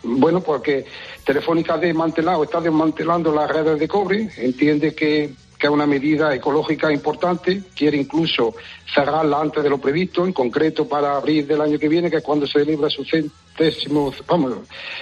bueno, 0.03 0.41
porque 0.41 0.85
Telefónica 1.25 1.75
ha 1.75 1.79
desmantelado, 1.79 2.45
está 2.45 2.61
desmantelando 2.61 3.33
las 3.33 3.51
redes 3.51 3.79
de 3.79 3.89
cobre, 3.89 4.31
entiende 4.37 4.95
que, 4.95 5.31
que 5.59 5.67
es 5.67 5.73
una 5.73 5.87
medida 5.87 6.35
ecológica 6.35 6.93
importante, 6.93 7.63
quiere 7.75 7.97
incluso 7.97 8.55
cerrarla 8.95 9.41
antes 9.41 9.63
de 9.63 9.69
lo 9.71 9.79
previsto, 9.79 10.25
en 10.25 10.33
concreto 10.33 10.89
para 10.89 11.17
abril 11.17 11.47
del 11.47 11.61
año 11.61 11.79
que 11.79 11.89
viene, 11.89 12.11
que 12.11 12.19
es 12.19 12.23
cuando 12.23 12.47
se 12.47 12.61
celebra 12.61 12.89
su 12.89 13.05
centésimo, 13.05 14.13
vamos, 14.27 14.55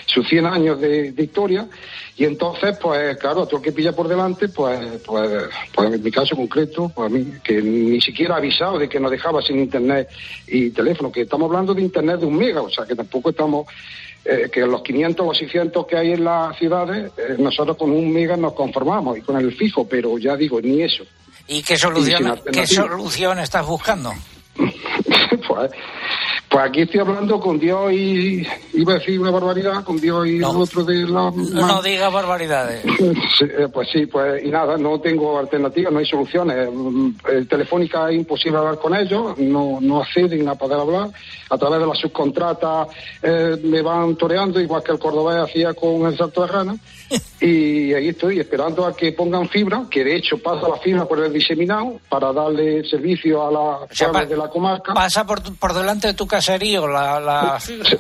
sus 0.07 0.27
100 0.27 0.47
años 0.47 0.81
de, 0.81 1.12
de 1.12 1.23
historia, 1.23 1.69
y 2.16 2.25
entonces, 2.25 2.79
pues 2.81 3.19
claro, 3.19 3.42
a 3.42 3.47
todo 3.47 3.59
el 3.59 3.62
que 3.62 3.73
pilla 3.73 3.92
por 3.92 4.09
delante, 4.09 4.49
pues, 4.49 5.03
pues, 5.05 5.31
pues 5.75 5.92
en 5.92 6.03
mi 6.03 6.11
caso 6.11 6.35
concreto, 6.35 6.90
pues 6.95 7.07
a 7.07 7.14
mí, 7.14 7.27
que 7.45 7.61
ni 7.61 8.01
siquiera 8.01 8.35
ha 8.35 8.38
avisado 8.38 8.79
de 8.79 8.88
que 8.88 8.99
nos 8.99 9.11
dejaba 9.11 9.42
sin 9.42 9.59
internet 9.59 10.09
y 10.47 10.71
teléfono, 10.71 11.12
que 11.12 11.23
estamos 11.23 11.47
hablando 11.51 11.75
de 11.75 11.83
internet 11.83 12.21
de 12.21 12.27
un 12.27 12.38
mega, 12.38 12.62
o 12.62 12.71
sea 12.71 12.87
que 12.87 12.95
tampoco 12.95 13.31
estamos 13.31 13.66
eh, 14.29 14.51
que 14.51 14.61
los 14.61 14.83
500 14.83 15.27
o 15.27 15.35
600 15.35 15.87
que 15.87 15.97
hay 15.97 16.12
en 16.12 16.25
las 16.25 16.57
ciudades, 16.59 17.12
eh, 17.17 17.37
nosotros 17.39 17.77
con 17.77 17.91
un 17.91 18.12
mega 18.12 18.37
nos 18.37 18.55
conformamos 18.55 19.19
y 19.19 19.23
con 19.23 19.37
el 19.37 19.53
fijo, 19.55 19.87
pero 19.89 20.19
ya 20.19 20.37
digo, 20.37 20.61
ni 20.61 20.83
eso. 20.83 21.05
¿Y 21.49 21.62
qué 21.62 21.77
solución, 21.77 22.41
qué 22.53 22.67
solución 22.67 23.39
estás 23.39 23.67
buscando? 23.67 24.12
pues, 24.57 25.71
pues 26.57 26.71
aquí 26.71 26.81
estoy 26.81 27.01
hablando 27.01 27.38
con 27.38 27.59
Dios 27.59 27.92
y 27.92 28.47
iba 28.73 28.95
a 28.95 28.99
decir 28.99 29.21
una 29.21 29.31
barbaridad, 29.31 29.85
con 29.85 30.01
Dios 30.01 30.27
y 30.27 30.37
el 30.38 30.45
otro 30.45 30.85
de 30.85 31.07
la... 31.07 31.31
No 31.31 31.83
digas 31.83 32.11
barbaridades. 32.11 32.83
Eh, 33.38 33.69
pues 33.73 33.88
sí, 33.92 34.07
pues 34.07 34.42
y 34.42 34.49
nada, 34.49 34.79
no 34.79 34.99
tengo 34.99 35.38
alternativa, 35.38 35.90
no 35.90 35.99
hay 35.99 36.07
soluciones. 36.07 36.69
Mm, 36.73 37.11
El 37.31 37.47
Telefónica 37.47 38.09
es 38.09 38.16
imposible 38.16 38.59
hablar 38.59 38.79
con 38.79 38.95
ellos, 38.97 39.37
no, 39.38 39.79
no 39.81 40.01
acceden 40.01 40.49
a 40.49 40.55
poder 40.55 40.81
hablar. 40.81 41.11
A 41.51 41.59
través 41.59 41.81
de 41.81 41.87
las 41.87 41.99
subcontratas 41.99 42.88
eh, 43.23 43.61
me 43.62 43.83
van 43.83 44.16
toreando, 44.16 44.59
igual 44.59 44.83
que 44.83 44.92
el 44.92 44.99
cordobés 44.99 45.37
hacía 45.37 45.75
con 45.75 46.07
el 46.07 46.16
salto 46.16 46.42
de 46.42 46.47
rana. 46.49 46.77
Y 47.40 47.92
ahí 47.95 48.09
estoy 48.09 48.40
esperando 48.40 48.85
a 48.87 48.97
que 48.97 49.12
pongan 49.12 49.49
fibra, 49.49 49.85
que 49.90 50.03
de 50.05 50.16
hecho 50.16 50.38
pasa 50.38 50.69
la 50.69 50.77
fibra 50.79 51.05
por 51.07 51.19
el 51.21 51.33
diseminado 51.33 52.01
para 52.09 52.33
darle 52.33 52.83
servicio 52.88 53.47
a 53.47 53.51
las 53.87 53.97
sea, 53.97 54.11
pa- 54.11 54.25
de 54.25 54.37
la 54.37 54.49
comarca. 54.49 54.95
Pasa 54.95 55.25
por, 55.27 55.40
por 55.59 55.73
delante 55.75 56.09
de 56.09 56.14
tu 56.14 56.27
caserío 56.27 56.87
la, 56.88 57.21
la 57.21 57.61
fibra. 57.61 57.90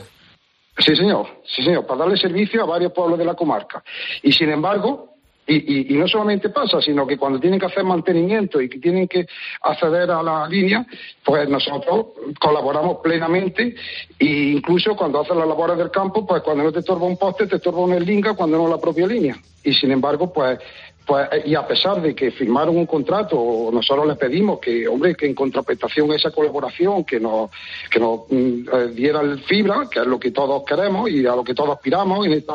Sí, 0.78 0.94
señor, 0.94 1.26
sí, 1.46 1.62
señor, 1.62 1.86
para 1.86 2.00
darle 2.00 2.16
servicio 2.18 2.62
a 2.62 2.66
varios 2.66 2.92
pueblos 2.92 3.18
de 3.18 3.24
la 3.24 3.34
comarca. 3.34 3.82
Y 4.22 4.32
sin 4.32 4.50
embargo, 4.50 5.15
y, 5.46 5.54
y- 5.54 5.94
y 5.94 5.98
no 5.98 6.08
solamente 6.08 6.48
pasa, 6.50 6.80
sino 6.80 7.06
que 7.06 7.16
cuando 7.16 7.38
tienen 7.38 7.60
que 7.60 7.66
hacer 7.66 7.84
mantenimiento 7.84 8.60
y 8.60 8.68
que 8.68 8.78
tienen 8.78 9.06
que 9.06 9.26
acceder 9.62 10.10
a 10.10 10.22
la 10.22 10.48
línea, 10.48 10.84
pues 11.24 11.48
nosotros 11.48 12.06
colaboramos 12.40 12.98
plenamente 13.02 13.74
e 14.18 14.24
incluso 14.24 14.96
cuando 14.96 15.20
hacen 15.20 15.38
las 15.38 15.46
labores 15.48 15.78
del 15.78 15.90
campo, 15.90 16.26
pues 16.26 16.42
cuando 16.42 16.64
no 16.64 16.72
te 16.72 16.80
estorba 16.80 17.06
un 17.06 17.16
poste, 17.16 17.46
te 17.46 17.56
estorba 17.56 17.80
una 17.80 17.98
linga, 18.00 18.34
cuando 18.34 18.58
no 18.58 18.68
la 18.68 18.78
propia 18.78 19.06
línea. 19.06 19.36
Y 19.62 19.72
sin 19.72 19.90
embargo, 19.92 20.32
pues 20.32 20.58
pues, 21.06 21.28
y 21.44 21.54
a 21.54 21.64
pesar 21.64 22.02
de 22.02 22.16
que 22.16 22.32
firmaron 22.32 22.76
un 22.76 22.86
contrato, 22.86 23.70
nosotros 23.72 24.08
les 24.08 24.16
pedimos 24.16 24.58
que, 24.58 24.88
hombre, 24.88 25.14
que 25.14 25.26
en 25.26 25.36
contraprestación 25.36 26.12
esa 26.12 26.32
colaboración, 26.32 27.04
que 27.04 27.20
nos, 27.20 27.48
que 27.88 28.00
nos 28.00 28.22
mm, 28.28 28.68
eh, 28.72 28.86
dieran 28.92 29.38
fibra, 29.44 29.86
que 29.88 30.00
es 30.00 30.06
lo 30.06 30.18
que 30.18 30.32
todos 30.32 30.64
queremos 30.64 31.08
y 31.08 31.24
a 31.24 31.36
lo 31.36 31.44
que 31.44 31.54
todos 31.54 31.70
aspiramos 31.76 32.26
en 32.26 32.32
esta 32.32 32.54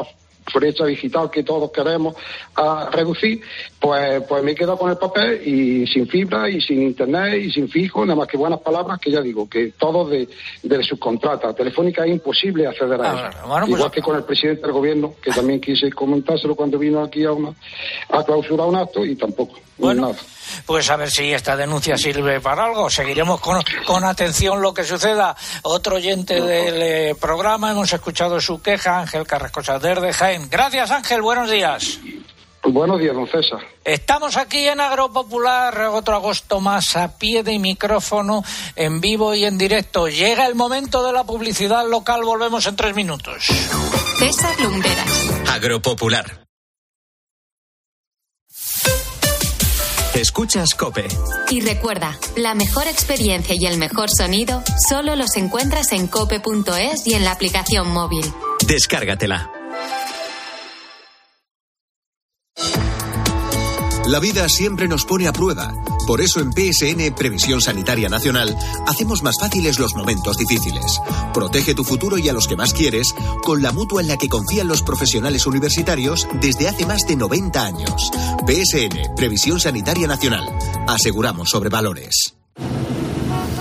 brecha 0.54 0.86
digital 0.86 1.30
que 1.32 1.44
todos 1.44 1.72
queremos 1.72 2.16
a 2.56 2.90
reducir, 2.92 3.42
pues, 3.80 4.24
pues 4.28 4.44
me 4.44 4.52
he 4.52 4.56
quedado 4.56 4.78
con 4.78 4.90
el 4.92 4.98
papel 4.98 5.42
y 5.48 5.88
sin 5.88 6.08
fibra 6.08 6.50
y 6.50 6.62
sin 6.62 6.82
internet 6.82 7.42
y 7.44 7.52
sin 7.52 7.70
fijo, 7.70 8.06
nada 8.06 8.16
más 8.18 8.28
que 8.28 8.38
buenas 8.38 8.60
palabras 8.62 9.00
que 9.00 9.12
ya 9.12 9.22
digo, 9.22 9.48
que 9.50 9.74
todos 9.78 10.10
de, 10.10 10.28
de 10.64 10.84
subcontrata. 10.84 11.54
Telefónica 11.54 12.06
es 12.06 12.12
imposible 12.12 12.68
acceder 12.68 13.02
a 13.02 13.12
Ah, 13.12 13.30
eso. 13.30 13.48
bueno, 13.48 13.66
pues- 13.68 13.78
Igual 13.80 13.92
que 13.92 14.02
con 14.02 14.16
el 14.16 14.24
presidente 14.24 14.62
del 14.64 14.72
gobierno, 14.72 15.14
que 15.22 15.32
también 15.32 15.60
quise 15.62 15.92
comentárselo 15.92 16.56
cuando 16.56 16.78
vino 16.78 17.02
aquí 17.02 17.24
a, 17.26 17.32
una, 17.32 17.54
a 18.10 18.24
clausurar 18.24 18.68
un 18.68 18.76
acto 18.76 19.06
y 19.06 19.16
tampoco. 19.16 19.60
Bueno, 19.78 20.16
pues 20.66 20.90
a 20.90 20.96
ver 20.96 21.10
si 21.10 21.34
esta 21.34 21.56
denuncia 21.56 21.98
sirve 21.98 22.40
para 22.40 22.66
algo. 22.66 22.90
Seguiremos 22.90 23.40
con, 23.40 23.64
con 23.86 24.04
atención 24.04 24.62
lo 24.62 24.74
que 24.74 24.84
suceda. 24.84 25.36
Otro 25.64 25.96
oyente 25.96 26.42
del 26.42 26.82
eh, 26.82 27.16
programa, 27.20 27.72
hemos 27.72 27.92
escuchado 27.92 28.40
su 28.40 28.62
queja, 28.62 29.00
Ángel 29.00 29.26
Carrascosa 29.26 29.80
de 29.80 30.14
Jaén. 30.14 30.50
Gracias, 30.50 30.92
Ángel, 30.92 31.22
buenos 31.22 31.50
días. 31.50 32.00
Buenos 32.64 33.00
días, 33.00 33.16
don 33.16 33.28
César. 33.28 33.60
Estamos 33.84 34.38
aquí 34.38 34.68
en 34.68 34.80
Agropopular, 34.80 35.82
otro 35.88 36.16
agosto 36.16 36.60
más 36.60 36.96
a 36.96 37.18
pie 37.18 37.42
de 37.42 37.58
micrófono, 37.58 38.44
en 38.76 39.02
vivo 39.02 39.34
y 39.34 39.46
en 39.46 39.58
directo. 39.58 40.08
Llega 40.08 40.46
el 40.46 40.54
momento 40.54 41.04
de 41.04 41.12
la 41.12 41.24
publicidad 41.24 41.88
local, 41.90 42.22
volvemos 42.24 42.68
en 42.68 42.76
tres 42.76 42.96
minutos. 42.96 43.48
César 44.20 44.60
Lumberas. 44.60 45.32
Agropopular. 45.50 46.41
Escuchas 50.14 50.74
Cope. 50.74 51.08
Y 51.50 51.62
recuerda, 51.62 52.18
la 52.36 52.54
mejor 52.54 52.86
experiencia 52.88 53.56
y 53.58 53.66
el 53.66 53.78
mejor 53.78 54.10
sonido 54.10 54.62
solo 54.90 55.16
los 55.16 55.38
encuentras 55.38 55.94
en 55.94 56.08
cope.es 56.08 57.08
y 57.08 57.14
en 57.14 57.24
la 57.24 57.32
aplicación 57.32 57.90
móvil. 57.90 58.26
Descárgatela. 58.68 59.50
La 64.08 64.20
vida 64.20 64.50
siempre 64.50 64.90
nos 64.90 65.06
pone 65.06 65.30
a 65.30 65.32
prueba. 65.32 65.74
Por 66.08 66.22
eso 66.22 66.40
en 66.40 66.52
PSN 66.52 67.14
Previsión 67.16 67.62
Sanitaria 67.62 68.10
Nacional 68.10 68.58
hacemos 68.88 69.24
más 69.24 69.36
fáciles 69.40 69.80
los 69.80 69.96
momentos 69.96 70.38
difíciles. 70.38 71.00
Protege 71.34 71.76
tu 71.76 71.84
futuro 71.84 72.18
y 72.18 72.28
a 72.30 72.34
los 72.34 72.48
que 72.48 72.56
más 72.56 72.74
quieres 72.74 73.14
con 73.44 73.62
la 73.62 73.72
mutua 73.72 74.02
en 74.02 74.08
la 74.08 74.18
que 74.18 74.30
confían 74.30 74.68
los 74.68 74.82
profesionales 74.82 75.46
universitarios 75.46 76.28
desde 76.42 76.68
hace 76.68 76.86
más 76.86 77.08
de 77.08 77.16
90 77.16 77.64
años. 77.64 78.12
PSN 78.46 79.16
Previsión 79.16 79.60
Sanitaria 79.60 80.08
Nacional. 80.08 80.48
Aseguramos 80.88 81.50
sobre 81.50 81.70
valores. 81.70 82.36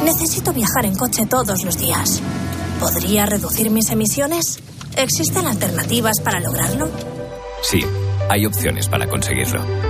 Necesito 0.05 0.53
viajar 0.53 0.87
en 0.87 0.97
coche 0.97 1.27
todos 1.27 1.63
los 1.65 1.79
días. 1.79 2.21
¿Podría 2.81 3.27
reducir 3.27 3.71
mis 3.71 3.91
emisiones? 3.91 4.59
¿Existen 4.97 5.47
alternativas 5.47 6.21
para 6.21 6.41
lograrlo? 6.41 6.89
Sí, 7.63 7.85
hay 8.29 8.47
opciones 8.47 8.89
para 8.89 9.07
conseguirlo. 9.09 9.90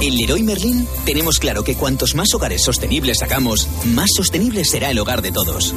En 0.00 0.14
Leroy 0.14 0.44
Merlin 0.44 0.86
tenemos 1.04 1.40
claro 1.40 1.64
que 1.64 1.74
cuantos 1.74 2.14
más 2.14 2.32
hogares 2.32 2.62
sostenibles 2.62 3.20
hagamos, 3.22 3.68
más 3.86 4.10
sostenible 4.16 4.64
será 4.64 4.90
el 4.90 4.98
hogar 5.00 5.22
de 5.22 5.32
todos. 5.32 5.74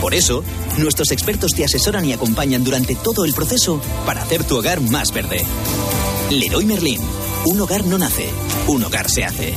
Por 0.00 0.14
eso, 0.14 0.44
nuestros 0.78 1.10
expertos 1.10 1.52
te 1.52 1.64
asesoran 1.64 2.04
y 2.04 2.12
acompañan 2.12 2.62
durante 2.62 2.94
todo 2.94 3.24
el 3.24 3.34
proceso 3.34 3.80
para 4.06 4.22
hacer 4.22 4.44
tu 4.44 4.58
hogar 4.58 4.80
más 4.80 5.12
verde. 5.12 5.44
Leroy 6.30 6.64
Merlin, 6.66 7.00
un 7.46 7.60
hogar 7.60 7.84
no 7.84 7.98
nace, 7.98 8.28
un 8.68 8.84
hogar 8.84 9.10
se 9.10 9.24
hace. 9.24 9.54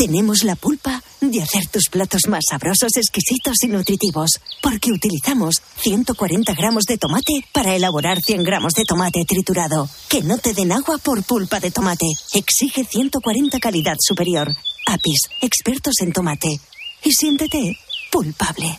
Tenemos 0.00 0.44
la 0.44 0.56
pulpa 0.56 1.02
de 1.20 1.42
hacer 1.42 1.66
tus 1.66 1.90
platos 1.90 2.22
más 2.26 2.40
sabrosos, 2.48 2.96
exquisitos 2.96 3.56
y 3.64 3.68
nutritivos, 3.68 4.30
porque 4.62 4.90
utilizamos 4.92 5.56
140 5.76 6.54
gramos 6.54 6.84
de 6.84 6.96
tomate 6.96 7.44
para 7.52 7.74
elaborar 7.76 8.18
100 8.18 8.42
gramos 8.42 8.72
de 8.72 8.84
tomate 8.86 9.26
triturado. 9.28 9.90
Que 10.08 10.22
no 10.22 10.38
te 10.38 10.54
den 10.54 10.72
agua 10.72 10.96
por 10.96 11.22
pulpa 11.22 11.60
de 11.60 11.70
tomate. 11.70 12.06
Exige 12.32 12.86
140 12.86 13.60
calidad 13.60 13.96
superior. 14.00 14.48
Apis, 14.86 15.28
expertos 15.42 15.96
en 16.00 16.14
tomate. 16.14 16.58
Y 17.04 17.12
siéntete 17.12 17.76
pulpable. 18.10 18.78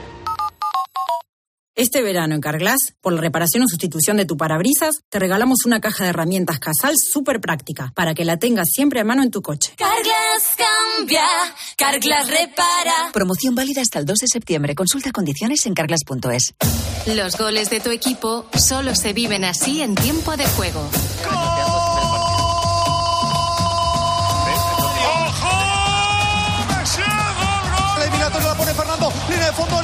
Este 1.81 2.03
verano 2.03 2.35
en 2.35 2.41
Carglass, 2.41 2.93
por 3.01 3.11
la 3.11 3.21
reparación 3.21 3.63
o 3.63 3.67
sustitución 3.67 4.15
de 4.17 4.25
tu 4.25 4.37
parabrisas, 4.37 5.01
te 5.09 5.17
regalamos 5.17 5.65
una 5.65 5.81
caja 5.81 6.03
de 6.03 6.11
herramientas 6.11 6.59
Casal 6.59 6.93
súper 6.95 7.41
práctica 7.41 7.91
para 7.95 8.13
que 8.13 8.23
la 8.23 8.37
tengas 8.37 8.67
siempre 8.71 8.99
a 8.99 9.03
mano 9.03 9.23
en 9.23 9.31
tu 9.31 9.41
coche. 9.41 9.73
Carglass 9.77 10.57
cambia, 10.95 11.25
Carglass 11.77 12.27
repara. 12.27 13.11
Promoción 13.11 13.55
válida 13.55 13.81
hasta 13.81 13.97
el 13.97 14.05
2 14.05 14.15
de 14.15 14.27
septiembre. 14.27 14.75
Consulta 14.75 15.11
condiciones 15.11 15.65
en 15.65 15.73
carglass.es. 15.73 16.53
Los 17.15 17.35
goles 17.35 17.71
de 17.71 17.79
tu 17.79 17.89
equipo 17.89 18.45
solo 18.55 18.93
se 18.93 19.13
viven 19.13 19.43
así 19.43 19.81
en 19.81 19.95
tiempo 19.95 20.37
de 20.37 20.45
juego. 20.49 20.87
La 27.97 28.03
eliminatoria 28.03 28.49
la 28.49 28.55
pone 28.55 28.73
Fernando. 28.75 29.11
Línea 29.27 29.47
de 29.47 29.53
fondo, 29.53 29.81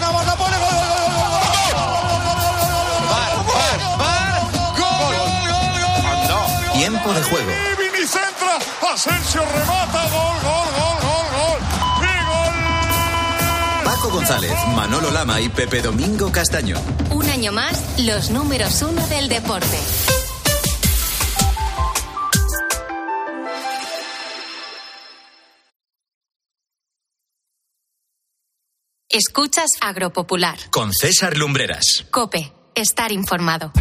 Tiempo 6.90 7.14
de 7.14 7.22
juego. 7.24 7.52
Vini 7.78 8.08
centra. 8.08 8.58
Asensio 8.94 9.44
remata. 9.44 10.04
Gol, 10.10 10.40
gol, 10.42 10.68
gol, 10.80 10.98
gol, 11.04 11.28
gol. 11.36 11.60
Y 12.00 12.26
gol. 12.30 13.84
Paco 13.84 14.10
González, 14.10 14.54
Manolo 14.74 15.12
Lama 15.12 15.42
y 15.42 15.50
Pepe 15.50 15.82
Domingo 15.82 16.32
Castaño. 16.32 16.78
Un 17.12 17.30
año 17.30 17.52
más, 17.52 18.00
los 18.00 18.30
números 18.30 18.82
uno 18.84 19.06
del 19.08 19.28
deporte. 19.28 19.78
Escuchas 29.10 29.72
Agropopular. 29.82 30.58
Con 30.70 30.94
César 30.94 31.36
Lumbreras. 31.36 32.06
Cope, 32.12 32.54
estar 32.76 33.12
informado. 33.12 33.74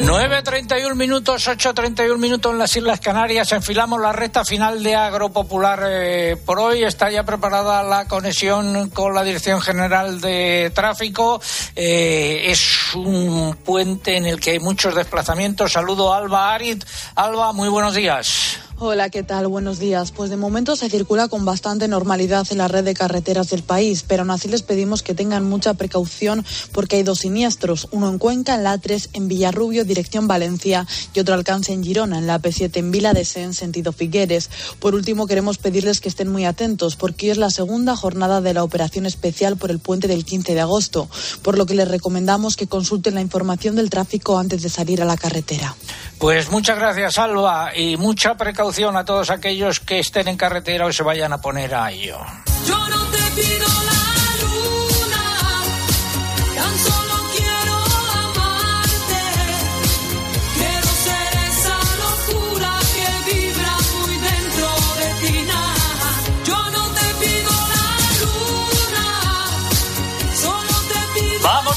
9.31 0.00 0.94
minutos, 0.94 1.46
8.31 1.46 2.16
minutos 2.16 2.52
en 2.52 2.58
las 2.58 2.74
Islas 2.74 3.00
Canarias. 3.00 3.52
Enfilamos 3.52 4.00
la 4.00 4.12
recta 4.12 4.46
final 4.46 4.82
de 4.82 4.94
Agropopular 4.94 5.82
eh, 5.86 6.36
por 6.46 6.58
hoy. 6.58 6.84
Está 6.84 7.10
ya 7.10 7.24
preparada 7.24 7.82
la 7.82 8.06
conexión 8.08 8.88
con 8.90 9.14
la 9.14 9.22
Dirección 9.22 9.60
General 9.60 10.20
de 10.20 10.72
Tráfico. 10.74 11.40
Eh, 11.76 12.44
es 12.46 12.94
un 12.94 13.58
puente 13.62 14.16
en 14.16 14.24
el 14.24 14.40
que 14.40 14.52
hay 14.52 14.58
muchos 14.58 14.94
desplazamientos. 14.94 15.72
Saludo 15.72 16.14
a 16.14 16.16
Alba 16.16 16.54
Arid. 16.54 16.82
Alba, 17.14 17.52
muy 17.52 17.68
buenos 17.68 17.94
días. 17.94 18.58
Hola, 18.82 19.10
¿qué 19.10 19.22
tal? 19.22 19.46
Buenos 19.46 19.78
días. 19.78 20.10
Pues 20.10 20.30
de 20.30 20.38
momento 20.38 20.74
se 20.74 20.88
circula 20.88 21.28
con 21.28 21.44
bastante 21.44 21.86
normalidad 21.86 22.46
en 22.50 22.56
la 22.56 22.66
red 22.66 22.82
de 22.82 22.94
carreteras 22.94 23.50
del 23.50 23.62
país, 23.62 24.06
pero 24.08 24.22
aún 24.22 24.30
así 24.30 24.48
les 24.48 24.62
pedimos 24.62 25.02
que 25.02 25.12
tengan 25.12 25.44
mucha 25.44 25.74
precaución 25.74 26.46
porque 26.72 26.96
hay 26.96 27.02
dos 27.02 27.18
siniestros, 27.18 27.88
uno 27.90 28.08
en 28.08 28.16
Cuenca, 28.16 28.54
en 28.54 28.64
la 28.64 28.74
A3 28.74 29.10
en 29.12 29.28
Villarrubio, 29.28 29.84
dirección 29.84 30.26
Valencia, 30.26 30.86
y 31.12 31.20
otro 31.20 31.34
alcance 31.34 31.74
en 31.74 31.84
Girona, 31.84 32.16
en 32.16 32.26
la 32.26 32.40
P7 32.40 32.74
en 32.78 32.90
Vila 32.90 33.12
de 33.12 33.26
Sen, 33.26 33.52
sentido 33.52 33.92
Figueres. 33.92 34.48
Por 34.78 34.94
último, 34.94 35.26
queremos 35.26 35.58
pedirles 35.58 36.00
que 36.00 36.08
estén 36.08 36.32
muy 36.32 36.46
atentos 36.46 36.96
porque 36.96 37.30
es 37.30 37.36
la 37.36 37.50
segunda 37.50 37.96
jornada 37.96 38.40
de 38.40 38.54
la 38.54 38.64
operación 38.64 39.04
especial 39.04 39.58
por 39.58 39.70
el 39.70 39.80
puente 39.80 40.08
del 40.08 40.24
15 40.24 40.54
de 40.54 40.60
agosto, 40.62 41.06
por 41.42 41.58
lo 41.58 41.66
que 41.66 41.74
les 41.74 41.86
recomendamos 41.86 42.56
que 42.56 42.66
consulten 42.66 43.16
la 43.16 43.20
información 43.20 43.76
del 43.76 43.90
tráfico 43.90 44.38
antes 44.38 44.62
de 44.62 44.70
salir 44.70 45.02
a 45.02 45.04
la 45.04 45.18
carretera. 45.18 45.76
Pues 46.20 46.50
muchas 46.50 46.78
gracias, 46.78 47.16
Alba, 47.16 47.74
y 47.74 47.96
mucha 47.96 48.34
precaución 48.34 48.94
a 48.94 49.06
todos 49.06 49.30
aquellos 49.30 49.80
que 49.80 50.00
estén 50.00 50.28
en 50.28 50.36
carretera 50.36 50.84
o 50.84 50.92
se 50.92 51.02
vayan 51.02 51.32
a 51.32 51.40
poner 51.40 51.74
a 51.74 51.90
ello. 51.90 52.18
Yo 52.66 52.76
no 52.76 53.06
te 53.06 53.40
pido 53.40 53.66
la 53.86 53.99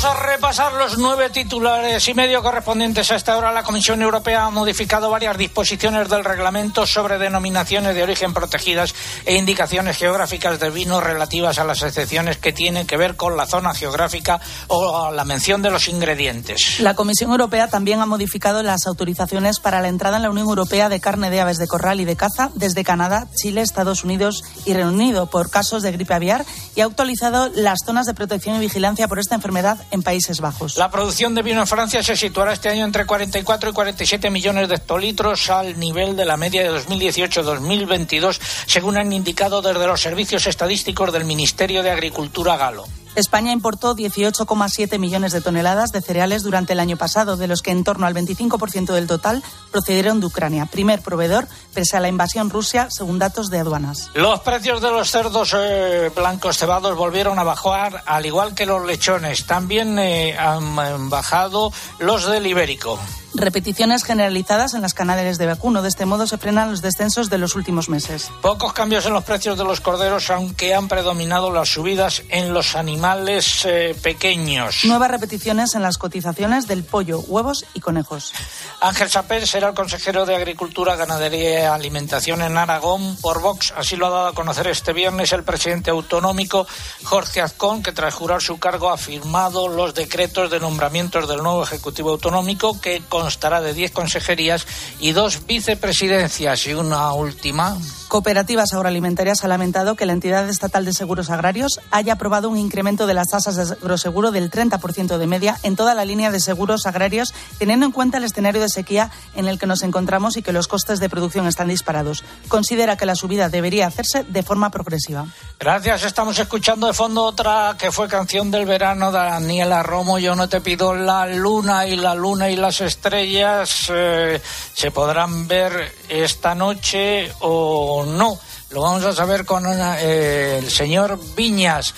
Vamos 0.04 0.20
a 0.20 0.28
repasar 0.28 0.74
los 0.74 0.98
nueve 0.98 1.30
titulares 1.30 2.06
y 2.10 2.14
medio 2.14 2.44
correspondientes 2.44 3.10
a 3.10 3.16
esta 3.16 3.38
hora. 3.38 3.54
La 3.54 3.64
Comisión 3.64 4.02
Europea 4.02 4.44
ha 4.44 4.50
modificado 4.50 5.10
varias 5.10 5.38
disposiciones 5.38 6.10
del 6.10 6.26
reglamento 6.26 6.86
sobre 6.86 7.18
denominaciones 7.18 7.96
de 7.96 8.04
origen 8.04 8.34
protegidas 8.34 8.94
e 9.26 9.38
indicaciones 9.38 9.96
geográficas 9.96 10.60
de 10.60 10.72
vino 10.72 11.00
relativas 11.00 11.58
a 11.58 11.64
las 11.64 11.84
excepciones 11.84 12.38
que 12.38 12.52
tienen 12.52 12.86
que 12.86 12.98
ver 12.98 13.16
con 13.16 13.38
la 13.38 13.46
zona 13.46 13.74
geográfica 13.74 14.42
o 14.68 15.10
la 15.10 15.24
mención 15.24 15.62
de 15.62 15.72
los 15.72 15.88
ingredientes. 15.88 16.82
La 16.82 16.96
Comisión 16.96 17.32
Europea 17.32 17.70
también 17.70 18.02
ha 18.02 18.06
modificado 18.06 18.62
las 18.62 18.86
autorizaciones 18.88 19.62
para 19.62 19.80
la 19.80 19.88
entrada 19.88 20.18
en 20.18 20.24
la 20.24 20.32
Unión 20.32 20.50
Europea 20.50 20.90
de 20.90 21.00
carne 21.00 21.30
de 21.30 21.40
aves 21.40 21.60
de 21.60 21.68
corral 21.68 22.02
y 22.02 22.06
de 22.06 22.18
caza 22.18 22.52
desde 22.56 22.84
Canadá, 22.84 23.28
Chile, 23.38 23.62
Estados 23.62 24.04
Unidos 24.04 24.44
y 24.66 24.74
Reino 24.74 24.92
Unido 24.92 25.28
por 25.28 25.50
casos 25.50 25.82
de 25.82 25.94
gripe 25.94 26.14
aviar 26.14 26.46
y 26.76 26.82
ha 26.82 26.86
actualizado 26.86 27.50
las 27.56 27.80
zonas 27.86 28.06
de 28.06 28.14
protección 28.14 28.58
y 28.58 28.60
vigilancia 28.60 29.08
por 29.08 29.20
esta 29.20 29.36
enfermedad 29.36 29.78
en 29.94 30.04
Países 30.04 30.42
Bajos. 30.42 30.78
La 30.78 30.90
producción 30.90 31.36
de 31.36 31.44
vino 31.44 31.62
en 31.62 31.68
Francia 31.68 32.04
se 32.04 32.18
situará 32.18 32.54
este 32.54 32.70
año 32.70 32.84
entre 32.84 33.06
44 33.06 33.70
y 33.70 33.74
47 33.74 34.30
millones 34.30 34.68
de 34.68 34.76
hectolitros 34.76 35.50
al 35.50 35.80
nivel 35.80 36.16
de 36.16 36.26
la 36.26 36.36
media 36.36 36.64
de 36.64 36.80
2018-2022, 36.80 38.40
según 38.66 38.98
han 38.98 39.14
indicado 39.14 39.62
desde 39.62 39.88
los 39.88 40.02
servicios 40.02 40.48
estadísticos 40.48 41.14
del 41.14 41.26
Ministerio 41.26 41.84
de 41.84 41.92
Agricultura 41.92 42.58
galo. 42.58 42.86
España 43.16 43.52
importó 43.52 43.96
18,7 43.96 44.98
millones 45.00 45.34
de 45.34 45.42
toneladas 45.42 45.92
de 45.92 46.02
cereales 46.02 46.44
durante 46.44 46.74
el 46.74 46.80
año 46.80 46.98
pasado, 46.98 47.38
de 47.38 47.48
los 47.48 47.62
que 47.62 47.72
en 47.72 47.84
torno 47.84 48.08
al 48.08 48.16
25% 48.16 48.94
del 48.94 49.08
total 49.08 49.44
procedieron 49.72 50.20
de 50.20 50.28
Ucrania, 50.28 50.66
primer 50.66 51.02
proveedor 51.02 51.48
pese 51.74 51.98
a 51.98 52.00
la 52.00 52.08
invasión 52.08 52.50
rusa, 52.50 52.88
según 52.90 53.20
datos 53.20 53.50
de 53.50 53.60
aduanas. 53.60 54.10
Los 54.14 54.40
precios 54.42 54.82
de 54.82 54.92
los 54.92 55.12
cerdos 55.12 55.56
eh, 55.58 56.12
blancos 56.16 56.58
cebados 56.58 56.96
volvieron 56.96 57.40
a 57.40 57.44
bajar, 57.44 58.04
al 58.06 58.26
igual 58.26 58.56
que 58.56 58.66
los 58.66 58.86
lechones. 58.86 59.46
También 59.46 59.98
eh, 60.00 60.38
han 60.38 60.78
eh, 60.80 60.96
bajado 61.10 61.72
los 62.00 62.26
del 62.26 62.48
ibérico. 62.48 63.00
Repeticiones 63.36 64.04
generalizadas 64.04 64.74
en 64.74 64.82
las 64.82 64.94
canales 64.94 65.38
de 65.38 65.46
vacuno. 65.46 65.82
De 65.82 65.90
este 65.90 66.06
modo 66.06 66.28
se 66.28 66.38
frenan 66.38 66.70
los 66.70 66.82
descensos 66.82 67.30
de 67.30 67.38
los 67.38 67.56
últimos 67.56 67.90
meses. 67.90 68.30
Pocos 68.42 68.74
cambios 68.74 69.06
en 69.06 69.14
los 69.14 69.24
precios 69.24 69.58
de 69.58 69.64
los 69.64 69.82
corderos, 69.82 70.30
aunque 70.30 70.74
han 70.74 70.88
predominado 70.88 71.52
las 71.52 71.70
subidas 71.70 72.24
en 72.30 72.54
los 72.54 72.76
animales 72.76 73.66
eh, 73.66 73.96
pequeños. 74.02 74.86
Nuevas 74.86 75.12
repeticiones 75.12 75.76
en 75.76 75.82
las 75.82 75.98
cotizaciones 75.98 76.68
del 76.68 76.84
pollo, 76.84 77.20
huevos 77.20 77.66
y 77.74 77.80
conejos. 77.80 78.34
Ángel 78.82 79.10
Sapén 79.10 79.46
será 79.48 79.70
el 79.70 79.74
consejero 79.76 80.26
de 80.26 80.36
Agricultura, 80.36 80.96
Ganadería 80.96 81.62
y 81.62 81.64
Alimentación 81.64 82.42
en 82.42 82.58
Aragón 82.58 83.18
por 83.22 83.42
Vox. 83.42 83.74
Así 83.76 83.96
lo 83.96 84.08
ha 84.08 84.10
dado 84.10 84.28
a 84.28 84.34
conocer 84.34 84.68
este 84.68 84.94
viernes 84.94 85.32
el 85.32 85.44
presidente 85.44 85.92
autonómico 85.92 86.68
Jorge 87.04 87.42
Azcón, 87.42 87.84
que 87.84 87.92
tras 87.92 88.14
jurar 88.14 88.42
su 88.42 88.60
cargo 88.60 88.90
ha 88.90 88.98
firmado 88.98 89.68
los 89.68 89.94
decretos 89.94 90.50
de 90.50 90.60
nombramientos 90.60 91.28
del 91.28 91.44
nuevo 91.44 91.64
Ejecutivo 91.64 92.12
Autonómico, 92.12 92.80
que 92.80 93.02
constará 93.24 93.62
de 93.62 93.74
10 93.74 93.92
consejerías 93.92 94.68
y 95.00 95.14
dos 95.14 95.46
vicepresidencias. 95.48 96.68
Y 96.68 96.74
una 96.74 97.14
última. 97.14 97.78
Cooperativas 98.10 98.74
Agroalimentarias 98.74 99.44
ha 99.44 99.48
lamentado 99.48 99.96
que 99.96 100.06
la 100.06 100.14
entidad 100.14 100.48
estatal 100.48 100.86
de 100.86 100.94
seguros 100.94 101.30
agrarios 101.30 101.80
haya 101.90 102.14
aprobado 102.14 102.50
un 102.50 102.58
incremento 102.58 103.08
de 103.08 103.14
las 103.14 103.30
tasas 103.30 103.56
de 103.56 103.64
agroseguro 103.74 104.32
del 104.32 104.52
30% 104.52 105.18
de 105.18 105.26
media 105.26 105.58
en 105.64 105.76
toda 105.76 105.96
la 105.96 106.06
línea 106.06 106.30
de 106.30 106.40
seguros 106.40 106.86
agrarios, 106.86 107.34
teniendo 107.58 107.86
en 107.86 107.92
cuenta 107.92 108.18
el 108.18 108.26
escenario 108.26 108.62
de 108.62 108.70
sequía 108.70 109.10
en 109.36 109.48
el 109.48 109.58
que 109.58 109.66
nos 109.66 109.82
encontramos 109.84 110.38
y 110.38 110.44
que 110.44 110.52
los 110.52 110.68
costes 110.68 111.00
de 111.00 111.10
producción 111.10 111.48
están 111.48 111.70
disparados. 111.70 112.24
Considera 112.50 112.98
que 112.98 113.06
la 113.06 113.16
subida 113.16 113.50
debería 113.50 113.88
hacerse 113.88 114.26
de 114.26 114.44
forma 114.44 114.70
progresiva. 114.70 115.26
Gracias. 115.60 116.04
Estamos 116.04 116.38
escuchando 116.38 116.88
de 116.88 116.94
fondo 116.94 117.24
otra 117.24 117.78
que 117.80 117.92
fue 117.92 118.08
canción 118.08 118.52
del 118.52 118.66
verano 118.66 119.12
de 119.12 119.18
Daniela 119.18 119.82
Romo. 119.82 120.20
Yo 120.20 120.36
no 120.36 120.50
te 120.50 120.62
pido 120.62 120.94
la 120.94 121.26
luna 121.26 121.88
y 121.88 121.96
la 121.96 122.14
luna 122.14 122.52
y 122.52 122.58
las 122.58 122.82
estrellas. 122.82 123.13
Eh, 123.16 124.42
se 124.74 124.92
podrán 124.92 125.48
ver 125.48 125.92
esta 126.10 126.56
noche 126.56 127.32
o 127.42 128.06
no. 128.08 128.40
Lo 128.72 128.82
vamos 128.82 129.04
a 129.04 129.14
saber 129.14 129.46
con 129.46 129.64
eh, 129.68 130.58
el 130.58 130.70
señor 130.70 131.20
Viñas, 131.36 131.94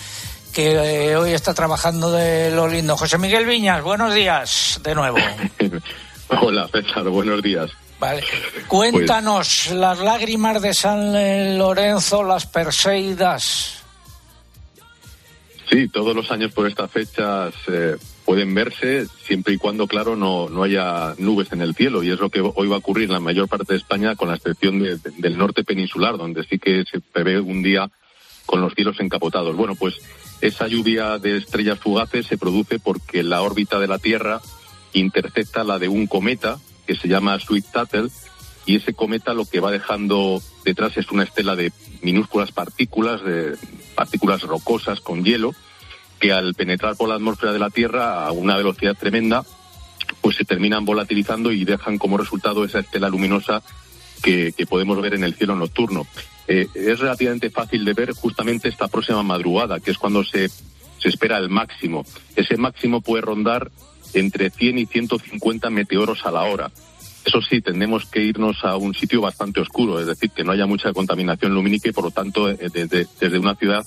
que 0.54 1.12
eh, 1.12 1.16
hoy 1.16 1.32
está 1.32 1.54
trabajando 1.54 2.12
de 2.12 2.52
lo 2.52 2.68
lindo. 2.68 2.98
José 2.98 3.18
Miguel 3.18 3.46
Viñas, 3.46 3.82
buenos 3.82 4.14
días 4.14 4.80
de 4.84 4.94
nuevo. 4.94 5.18
Hola, 6.42 6.68
César, 6.68 7.04
buenos 7.04 7.42
días. 7.42 7.72
Vale. 7.98 8.24
Cuéntanos 8.68 9.72
las 9.72 10.00
lágrimas 10.00 10.62
de 10.62 10.74
San 10.74 11.58
Lorenzo, 11.58 12.24
las 12.24 12.46
Perseidas. 12.46 13.84
Sí, 15.70 15.88
todos 15.88 16.14
los 16.14 16.30
años 16.30 16.52
por 16.52 16.68
estas 16.68 16.92
fechas 16.92 17.54
pueden 18.26 18.54
verse 18.56 19.06
siempre 19.26 19.54
y 19.54 19.58
cuando, 19.58 19.88
claro, 19.88 20.16
no, 20.16 20.50
no 20.50 20.64
haya 20.64 21.14
nubes 21.20 21.52
en 21.52 21.62
el 21.62 21.76
cielo. 21.76 22.04
Y 22.04 22.10
es 22.10 22.20
lo 22.20 22.30
que 22.30 22.42
hoy 22.42 22.68
va 22.68 22.76
a 22.76 22.80
ocurrir 22.80 23.06
en 23.06 23.14
la 23.14 23.20
mayor 23.20 23.48
parte 23.48 23.74
de 23.74 23.78
España, 23.78 24.16
con 24.16 24.30
la 24.30 24.36
excepción 24.36 24.80
de- 24.80 24.98
de- 24.98 25.12
del 25.18 25.38
norte 25.38 25.64
peninsular, 25.64 26.18
donde 26.18 26.44
sí 26.44 26.58
que 26.58 26.84
se 26.92 27.00
prevé 27.00 27.40
un 27.40 27.62
día 27.62 27.90
con 28.46 28.62
los 28.62 28.74
cielos 28.74 29.00
encapotados. 29.00 29.56
Bueno, 29.56 29.76
pues 29.76 29.96
esa 30.42 30.68
lluvia 30.68 31.18
de 31.20 31.38
estrellas 31.38 31.80
fugaces 31.80 32.26
se 32.28 32.38
produce 32.38 32.80
porque 32.80 33.24
la 33.24 33.42
órbita 33.42 33.80
de 33.80 33.88
la 33.88 34.00
Tierra 34.00 34.42
intercepta 34.94 35.64
la 35.64 35.80
de 35.80 35.88
un 35.88 36.08
cometa 36.08 36.58
que 36.88 36.96
se 36.96 37.08
llama 37.08 37.40
Sweet 37.40 37.66
Tuttle 37.72 38.10
y 38.66 38.78
ese 38.78 38.94
cometa 38.94 39.34
lo 39.34 39.46
que 39.46 39.60
va 39.60 39.72
dejando 39.72 40.42
detrás 40.64 40.98
es 40.98 41.12
una 41.12 41.24
estela 41.24 41.56
de 41.56 41.72
minúsculas 42.02 42.52
partículas, 42.52 43.24
de 43.24 43.56
partículas 43.96 44.42
rocosas 44.44 45.00
con 45.02 45.24
hielo, 45.24 45.54
que 46.20 46.32
al 46.32 46.54
penetrar 46.54 46.96
por 46.96 47.10
la 47.10 47.16
atmósfera 47.16 47.54
de 47.54 47.60
la 47.60 47.70
Tierra 47.70 48.26
a 48.26 48.32
una 48.32 48.58
velocidad 48.58 48.96
tremenda, 48.96 49.44
pues 50.22 50.38
se 50.38 50.46
terminan 50.46 50.86
volatilizando 50.86 51.52
y 51.52 51.66
dejan 51.66 51.98
como 51.98 52.18
resultado 52.18 52.64
esa 52.64 52.80
estela 52.80 53.10
luminosa 53.10 53.62
que, 54.22 54.54
podemos 54.68 55.02
ver 55.02 55.14
en 55.14 55.24
el 55.24 55.36
cielo 55.36 55.56
nocturno. 55.56 56.08
Eh, 56.48 56.68
es 56.74 57.00
relativamente 57.00 57.50
fácil 57.50 57.86
de 57.86 57.94
ver 57.94 58.12
justamente 58.14 58.70
esta 58.70 58.88
próxima 58.88 59.24
madrugada, 59.24 59.80
que 59.80 59.92
es 59.92 59.98
cuando 59.98 60.24
se, 60.24 60.50
se 60.50 61.10
espera 61.10 61.38
el 61.38 61.50
máximo. 61.50 62.06
Ese 62.36 62.58
máximo 62.58 63.02
puede 63.02 63.22
rondar 63.22 63.72
entre 64.14 64.50
100 64.50 64.80
y 64.80 64.86
150 64.86 65.70
meteoros 65.70 66.26
a 66.26 66.32
la 66.32 66.44
hora. 66.44 66.72
Eso 67.26 67.42
sí, 67.42 67.62
tendremos 67.62 68.06
que 68.06 68.22
irnos 68.22 68.64
a 68.64 68.78
un 68.78 68.94
sitio 68.94 69.22
bastante 69.22 69.60
oscuro, 69.60 70.00
es 70.00 70.06
decir, 70.06 70.30
que 70.30 70.44
no 70.44 70.52
haya 70.52 70.68
mucha 70.68 70.94
contaminación 70.94 71.54
lumínica 71.54 71.90
y 71.90 71.92
por 71.92 72.06
lo 72.06 72.12
tanto 72.12 72.50
eh, 72.50 72.58
desde, 72.72 73.08
desde 73.20 73.40
una 73.40 73.56
ciudad 73.56 73.84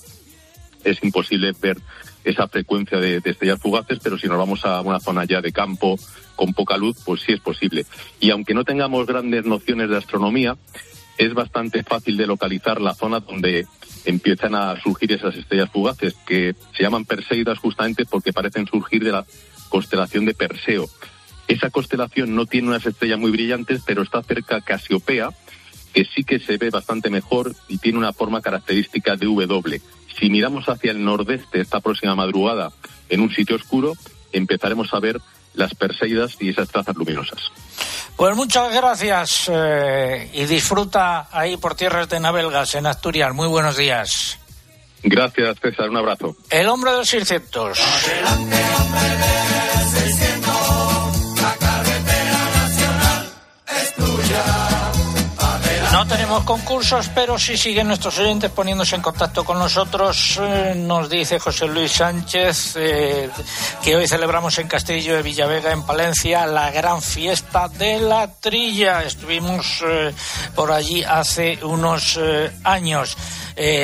es 0.83 1.03
imposible 1.03 1.53
ver 1.61 1.77
esa 2.23 2.47
frecuencia 2.47 2.99
de, 2.99 3.21
estrellas 3.23 3.59
fugaces, 3.59 3.99
pero 4.01 4.17
si 4.17 4.27
nos 4.27 4.37
vamos 4.37 4.65
a 4.65 4.81
una 4.81 4.99
zona 4.99 5.25
ya 5.25 5.41
de 5.41 5.51
campo 5.51 5.97
con 6.35 6.53
poca 6.53 6.77
luz, 6.77 6.97
pues 7.05 7.21
sí 7.21 7.33
es 7.33 7.39
posible. 7.39 7.85
Y 8.19 8.31
aunque 8.31 8.53
no 8.53 8.63
tengamos 8.63 9.05
grandes 9.05 9.45
nociones 9.45 9.89
de 9.89 9.97
astronomía, 9.97 10.57
es 11.17 11.33
bastante 11.33 11.83
fácil 11.83 12.17
de 12.17 12.27
localizar 12.27 12.79
la 12.79 12.93
zona 12.93 13.19
donde 13.19 13.65
empiezan 14.05 14.55
a 14.55 14.79
surgir 14.81 15.11
esas 15.11 15.35
estrellas 15.35 15.69
fugaces, 15.69 16.15
que 16.25 16.55
se 16.75 16.83
llaman 16.83 17.05
Perseidas 17.05 17.59
justamente 17.59 18.05
porque 18.05 18.33
parecen 18.33 18.67
surgir 18.67 19.03
de 19.03 19.11
la 19.11 19.25
constelación 19.69 20.25
de 20.25 20.33
Perseo. 20.33 20.87
Esa 21.47 21.69
constelación 21.69 22.35
no 22.35 22.45
tiene 22.45 22.69
unas 22.69 22.85
estrellas 22.85 23.19
muy 23.19 23.31
brillantes, 23.31 23.81
pero 23.85 24.03
está 24.03 24.21
cerca 24.23 24.61
Casiopea, 24.61 25.31
que 25.93 26.05
sí 26.05 26.23
que 26.23 26.39
se 26.39 26.57
ve 26.57 26.69
bastante 26.69 27.09
mejor 27.09 27.55
y 27.67 27.79
tiene 27.79 27.97
una 27.97 28.13
forma 28.13 28.41
característica 28.41 29.15
de 29.15 29.25
W. 29.25 29.81
Si 30.17 30.29
miramos 30.29 30.67
hacia 30.67 30.91
el 30.91 31.03
nordeste 31.03 31.61
esta 31.61 31.79
próxima 31.79 32.15
madrugada 32.15 32.71
en 33.09 33.21
un 33.21 33.31
sitio 33.33 33.55
oscuro, 33.55 33.93
empezaremos 34.31 34.93
a 34.93 34.99
ver 34.99 35.19
las 35.53 35.75
Perseidas 35.75 36.37
y 36.39 36.49
esas 36.49 36.69
trazas 36.69 36.95
luminosas. 36.95 37.51
Pues 38.15 38.35
muchas 38.35 38.73
gracias 38.73 39.49
eh, 39.51 40.29
y 40.33 40.45
disfruta 40.45 41.27
ahí 41.31 41.57
por 41.57 41.75
tierras 41.75 42.09
de 42.09 42.19
Nabelgas 42.19 42.75
en 42.75 42.85
Asturias. 42.85 43.33
Muy 43.33 43.47
buenos 43.47 43.77
días. 43.77 44.37
Gracias, 45.03 45.57
César. 45.61 45.89
Un 45.89 45.97
abrazo. 45.97 46.35
El 46.49 46.67
hombre 46.67 46.91
de 46.91 46.97
los 46.97 47.07
600. 47.07 47.79
Adelante, 47.79 48.57
hombre 48.81 49.01
de 49.01 50.01
600. 50.01 50.38
No 55.91 56.05
tenemos 56.05 56.43
concursos, 56.43 57.09
pero 57.15 57.39
sí 57.39 57.57
siguen 57.57 57.87
nuestros 57.87 58.19
oyentes 58.19 58.51
poniéndose 58.51 58.95
en 58.95 59.01
contacto 59.01 59.43
con 59.43 59.57
nosotros. 59.57 60.39
Eh, 60.39 60.75
nos 60.77 61.09
dice 61.09 61.39
José 61.39 61.67
Luis 61.67 61.93
Sánchez 61.93 62.75
eh, 62.77 63.29
que 63.83 63.95
hoy 63.95 64.07
celebramos 64.07 64.59
en 64.59 64.67
Castillo 64.67 65.15
de 65.15 65.23
Villavega, 65.23 65.71
en 65.71 65.83
Palencia, 65.83 66.45
la 66.45 66.69
gran 66.69 67.01
fiesta 67.01 67.67
de 67.69 67.99
la 67.99 68.31
trilla. 68.39 69.03
Estuvimos 69.03 69.83
eh, 69.83 70.13
por 70.53 70.71
allí 70.71 71.03
hace 71.03 71.57
unos 71.63 72.19
años. 72.63 73.17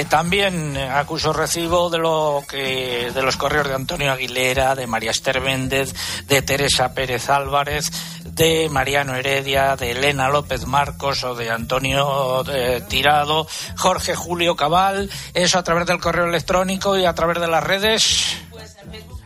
También 0.07 0.77
acuso 0.77 1.33
recibo 1.33 1.89
de 1.89 1.97
lo 1.97 2.45
que 2.47 3.11
de 3.13 3.21
los 3.21 3.35
correos 3.35 3.67
de 3.67 3.75
Antonio 3.75 4.09
Aguilera, 4.13 4.73
de 4.73 4.87
María 4.87 5.11
Esther 5.11 5.41
Méndez, 5.41 5.93
de 6.27 6.41
Teresa 6.43 6.93
Pérez 6.93 7.29
Álvarez, 7.29 7.91
de 8.35 8.69
Mariano 8.69 9.15
Heredia, 9.15 9.75
de 9.77 9.91
Elena 9.91 10.27
López 10.27 10.65
Marcos 10.65 11.23
o 11.23 11.35
de 11.35 11.49
Antonio 11.49 12.43
eh, 12.51 12.83
Tirado, 12.87 13.47
Jorge 13.77 14.13
Julio 14.13 14.55
Cabal, 14.55 15.09
eso 15.33 15.57
a 15.57 15.63
través 15.63 15.87
del 15.87 15.99
correo 15.99 16.25
electrónico 16.25 16.97
y 16.97 17.05
a 17.05 17.13
través 17.13 17.39
de 17.39 17.47
las 17.47 17.63
redes. 17.63 18.35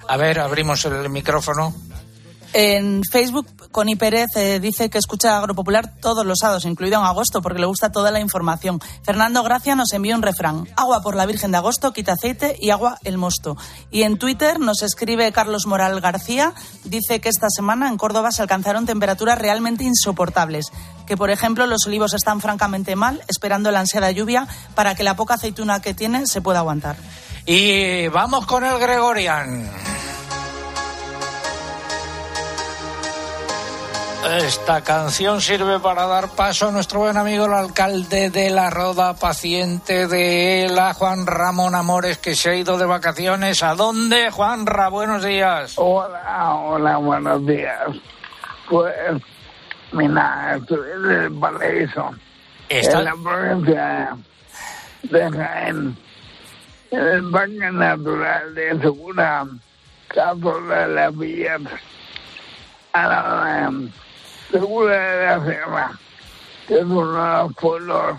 A 0.08 0.18
ver, 0.18 0.40
abrimos 0.40 0.86
el 0.86 1.10
micrófono. 1.10 1.74
En 2.52 3.02
Facebook, 3.04 3.70
Connie 3.72 3.96
Pérez 3.96 4.30
eh, 4.36 4.60
dice 4.60 4.90
que 4.90 4.98
escucha 4.98 5.38
Agropopular 5.38 5.94
todos 6.02 6.26
los 6.26 6.40
sábados, 6.40 6.66
incluido 6.66 7.00
en 7.00 7.06
agosto, 7.06 7.44
porque 7.44 7.60
le 7.60 7.68
gusta 7.68 7.92
toda 7.92 8.10
la 8.10 8.20
información. 8.20 8.80
Fernando 9.04 9.44
Gracia 9.44 9.76
nos 9.76 9.94
envía 9.94 10.16
un 10.16 10.24
refrán. 10.24 10.68
Agua 10.76 11.02
por 11.04 11.16
la 11.16 11.28
Virgen 11.28 11.52
de 11.52 11.58
Agosto, 11.58 11.94
quita 11.94 12.14
aceite 12.14 12.58
y 12.60 12.72
agua 12.72 12.98
el 13.04 13.20
mosto. 13.20 13.56
Y 13.92 14.02
en 14.02 14.18
Twitter 14.18 14.60
nos 14.60 14.82
escribe 14.82 15.32
Carlos 15.32 15.68
Moral 15.68 16.02
García, 16.02 16.54
dice 16.86 17.22
que 17.22 17.30
esta 17.30 17.50
semana 17.50 17.88
en 17.88 17.98
Córdoba 17.98 18.32
se 18.32 18.42
alcanzaron 18.42 18.88
temperaturas 18.88 19.38
realmente 19.38 19.84
insoportables. 19.84 20.66
Que, 21.06 21.18
por 21.18 21.30
ejemplo, 21.30 21.68
los 21.68 21.86
olivos 21.86 22.16
están 22.16 22.42
francamente 22.42 22.96
mal, 22.96 23.22
esperando 23.28 23.70
la 23.70 23.82
ansiada 23.82 24.10
lluvia 24.10 24.48
para 24.74 24.96
que 24.96 25.04
la 25.04 25.16
poca 25.16 25.36
aceituna 25.36 25.82
que 25.82 25.94
tiene 25.94 26.26
se 26.26 26.42
pueda 26.42 26.60
aguantar. 26.60 26.98
Y 27.46 28.08
vamos 28.08 28.48
con 28.48 28.64
el 28.64 28.80
Gregorian. 28.80 29.70
Esta 34.28 34.82
canción 34.84 35.40
sirve 35.42 35.80
para 35.80 36.06
dar 36.06 36.30
paso 36.30 36.68
a 36.68 36.72
nuestro 36.72 37.00
buen 37.00 37.16
amigo 37.18 37.46
el 37.46 37.54
alcalde 37.54 38.30
de 38.30 38.50
la 38.50 38.70
Roda, 38.70 39.14
paciente 39.16 40.08
de 40.08 40.66
él, 40.66 40.78
a 40.78 40.94
Juan 40.94 41.26
Ramón 41.26 41.74
Amores, 41.74 42.18
que 42.18 42.36
se 42.36 42.50
ha 42.50 42.56
ido 42.56 42.78
de 42.78 42.86
vacaciones. 42.86 43.64
¿A 43.64 43.76
dónde, 43.76 44.30
Juanra? 44.30 44.90
Buenos 44.90 45.24
días. 45.24 45.74
Hola, 45.78 46.54
hola, 46.56 46.98
buenos 46.98 47.46
días. 47.46 47.80
Pues, 48.70 48.94
mira, 49.94 50.58
estoy 50.58 50.80
en 50.96 51.12
el 51.12 51.34
Paraíso, 51.40 52.12
Está- 52.68 53.00
en 53.00 53.06
la 53.06 53.14
provincia 53.24 54.18
de 55.04 55.32
Jaén, 55.32 55.98
en 56.92 57.00
el 57.08 57.32
Parque 57.32 57.72
Natural 57.72 58.54
de 58.54 58.80
Segura, 58.82 59.46
Capo 60.10 60.60
de 60.62 60.88
la 60.90 61.10
Villa, 61.10 61.58
a 62.94 63.08
la 63.08 63.72
segura 64.52 65.16
de 65.16 65.26
la 65.26 65.46
sierra, 65.46 66.00
que 66.68 66.74
es 66.76 66.84
uno 66.84 67.12
de 67.12 67.44
los 67.44 67.54
pueblos 67.56 68.18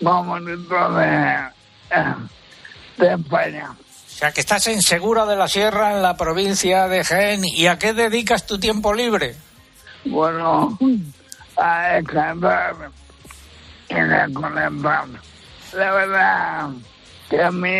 más 0.00 0.26
bonitos 0.26 0.96
de, 0.96 1.38
de 2.98 3.14
España. 3.14 3.70
O 3.70 4.18
sea, 4.18 4.32
que 4.32 4.40
estás 4.40 4.66
en 4.68 4.80
Segura 4.80 5.26
de 5.26 5.36
la 5.36 5.46
Sierra, 5.46 5.94
en 5.94 6.02
la 6.02 6.16
provincia 6.16 6.88
de 6.88 7.04
Jaén. 7.04 7.44
¿Y 7.44 7.66
a 7.66 7.78
qué 7.78 7.92
dedicas 7.92 8.46
tu 8.46 8.58
tiempo 8.58 8.94
libre? 8.94 9.36
Bueno, 10.06 10.78
a 11.56 11.88
descansar 11.88 12.76
y 13.90 13.94
desconectar. 13.94 15.04
La 15.74 15.92
verdad 15.92 16.70
que 17.28 17.42
a 17.42 17.50
mí 17.50 17.74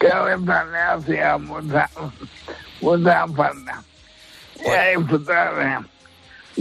que 0.00 0.08
a 0.10 0.22
veces 0.22 0.40
le 0.72 0.78
hacía 0.78 1.38
mucha, 1.38 1.88
mucha 2.80 3.26
falta. 3.28 3.82
Y 4.64 4.68
a 4.68 4.98
disfrutar 4.98 5.86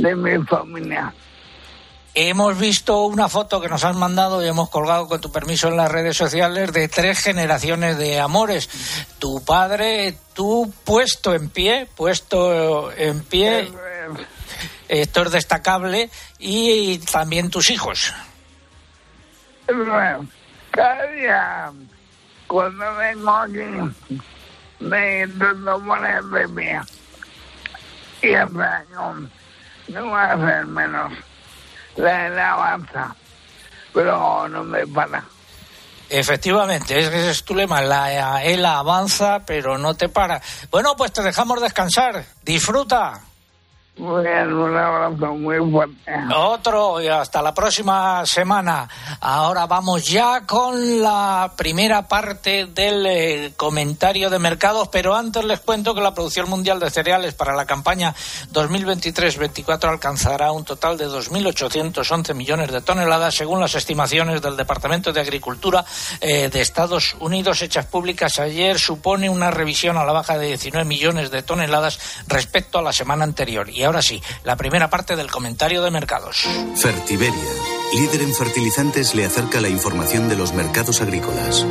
de, 0.02 0.16
mi 0.16 0.44
familia. 0.46 1.14
Hemos 2.14 2.58
visto 2.58 3.04
una 3.04 3.30
foto 3.30 3.62
que 3.62 3.70
nos 3.70 3.84
has 3.84 3.96
mandado 3.96 4.44
y 4.44 4.48
hemos 4.48 4.70
colgado 4.70 5.08
con 5.08 5.22
tu 5.22 5.32
permiso 5.32 5.68
en 5.68 5.78
las 5.78 5.92
redes 5.92 6.18
sociales 6.18 6.74
de 6.74 6.88
tres 6.88 7.20
generaciones 7.20 7.98
de 7.98 8.20
amores. 8.20 8.70
Tu 9.20 9.44
padre, 9.46 10.18
tú 10.34 10.74
puesto 10.84 11.36
en 11.36 11.50
pie, 11.50 11.88
puesto 11.96 12.92
en 12.92 13.24
pie, 13.24 13.72
esto 14.88 15.22
es 15.22 15.32
destacable, 15.32 16.10
y 16.40 16.98
también 17.00 17.52
tus 17.52 17.70
hijos. 17.70 18.14
Cada 20.72 21.08
día 21.12 21.72
cuando 22.48 22.96
vengo 22.96 23.30
aquí 23.30 23.60
me 24.80 25.24
intento 25.24 25.80
poner 25.84 26.24
de 26.24 26.50
pie. 26.50 26.82
Y 28.22 28.34
año 28.34 29.30
no 29.90 30.12
va 30.12 30.32
a 30.32 30.38
ser 30.38 30.66
menos 30.66 31.12
la, 31.96 32.30
la 32.30 32.54
avanza, 32.54 33.16
pero 33.94 34.48
no 34.48 34.64
me 34.64 34.86
para. 34.88 35.24
Efectivamente, 36.10 36.98
ese 36.98 37.32
es 37.32 37.44
tu 37.44 37.54
lema, 37.54 37.82
la 37.82 38.42
él 38.44 38.66
avanza 38.66 39.42
pero 39.46 39.78
no 39.78 39.94
te 39.96 40.08
para. 40.08 40.42
Bueno, 40.72 40.96
pues 40.96 41.12
te 41.12 41.22
dejamos 41.22 41.62
descansar, 41.62 42.24
disfruta. 42.44 43.27
Bien, 44.00 44.54
un 44.54 44.78
abrazo 44.78 45.34
muy 45.34 45.58
fuerte. 45.72 45.96
Otro 46.36 47.02
y 47.02 47.08
hasta 47.08 47.42
la 47.42 47.52
próxima 47.52 48.24
semana. 48.28 48.88
Ahora 49.22 49.66
vamos 49.66 50.06
ya 50.06 50.46
con 50.46 51.02
la 51.02 51.52
primera 51.58 52.08
parte 52.08 52.68
del 52.68 53.06
eh, 53.08 53.54
comentario 53.58 54.30
de 54.30 54.38
mercados, 54.38 54.90
pero 54.90 55.16
antes 55.16 55.44
les 55.44 55.62
cuento 55.62 55.96
que 55.96 56.02
la 56.02 56.14
producción 56.14 56.48
mundial 56.48 56.80
de 56.80 56.92
cereales 56.92 57.34
para 57.34 57.56
la 57.56 57.66
campaña 57.66 58.14
2023-24 58.54 59.90
alcanzará 59.90 60.52
un 60.52 60.64
total 60.64 60.96
de 60.96 61.08
2.811 61.08 62.36
millones 62.36 62.72
de 62.72 62.82
toneladas, 62.82 63.34
según 63.34 63.60
las 63.60 63.74
estimaciones 63.74 64.44
del 64.44 64.58
Departamento 64.58 65.12
de 65.12 65.22
Agricultura 65.22 65.84
eh, 66.22 66.50
de 66.50 66.62
Estados 66.62 67.16
Unidos 67.20 67.64
hechas 67.64 67.88
públicas 67.88 68.38
ayer. 68.38 68.78
Supone 68.78 69.28
una 69.28 69.50
revisión 69.50 69.98
a 69.98 70.06
la 70.06 70.14
baja 70.14 70.38
de 70.38 70.50
19 70.50 70.88
millones 70.88 71.32
de 71.32 71.42
toneladas 71.42 72.00
respecto 72.28 72.78
a 72.78 72.84
la 72.84 72.94
semana 72.94 73.24
anterior. 73.24 73.68
Ahora 73.88 74.02
sí, 74.02 74.22
la 74.44 74.56
primera 74.56 74.90
parte 74.90 75.16
del 75.16 75.32
comentario 75.32 75.82
de 75.82 75.92
mercados. 75.92 76.46
Fertiberia, 76.76 77.52
líder 77.94 78.22
en 78.22 78.34
fertilizantes, 78.34 79.16
le 79.16 79.26
acerca 79.26 79.62
la 79.62 79.70
información 79.70 80.30
de 80.30 80.36
los 80.36 80.54
mercados 80.54 81.02
agrícolas. 81.02 81.66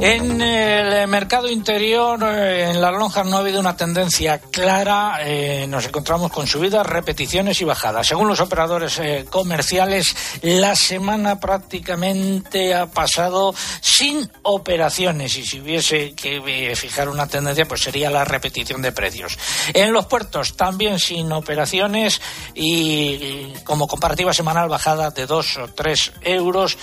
En 0.00 0.42
el 0.42 1.08
mercado 1.08 1.48
interior, 1.48 2.22
eh, 2.22 2.70
en 2.70 2.82
las 2.82 2.92
lonjas 2.92 3.24
no 3.26 3.36
ha 3.36 3.40
habido 3.40 3.60
una 3.60 3.76
tendencia 3.76 4.38
clara. 4.38 5.20
Eh, 5.22 5.66
nos 5.68 5.86
encontramos 5.86 6.30
con 6.30 6.46
subidas, 6.46 6.86
repeticiones 6.86 7.62
y 7.62 7.64
bajadas. 7.64 8.06
Según 8.06 8.28
los 8.28 8.40
operadores 8.40 8.98
eh, 8.98 9.24
comerciales, 9.30 10.14
la 10.42 10.76
semana 10.76 11.40
prácticamente 11.40 12.74
ha 12.74 12.86
pasado 12.86 13.54
sin 13.80 14.30
operaciones. 14.42 15.34
Y 15.38 15.46
si 15.46 15.60
hubiese 15.60 16.14
que 16.14 16.74
fijar 16.76 17.08
una 17.08 17.26
tendencia, 17.26 17.66
pues 17.66 17.80
sería 17.80 18.10
la 18.10 18.24
repetición 18.24 18.82
de 18.82 18.92
precios. 18.92 19.38
En 19.72 19.92
los 19.94 20.06
puertos 20.06 20.56
también 20.56 20.98
sin 20.98 21.32
operaciones 21.32 22.20
y, 22.54 23.54
como 23.64 23.88
comparativa 23.88 24.34
semanal 24.34 24.68
bajada 24.68 25.10
de 25.10 25.24
2 25.24 25.56
o 25.56 25.68
3 25.68 26.12
euros 26.22 26.76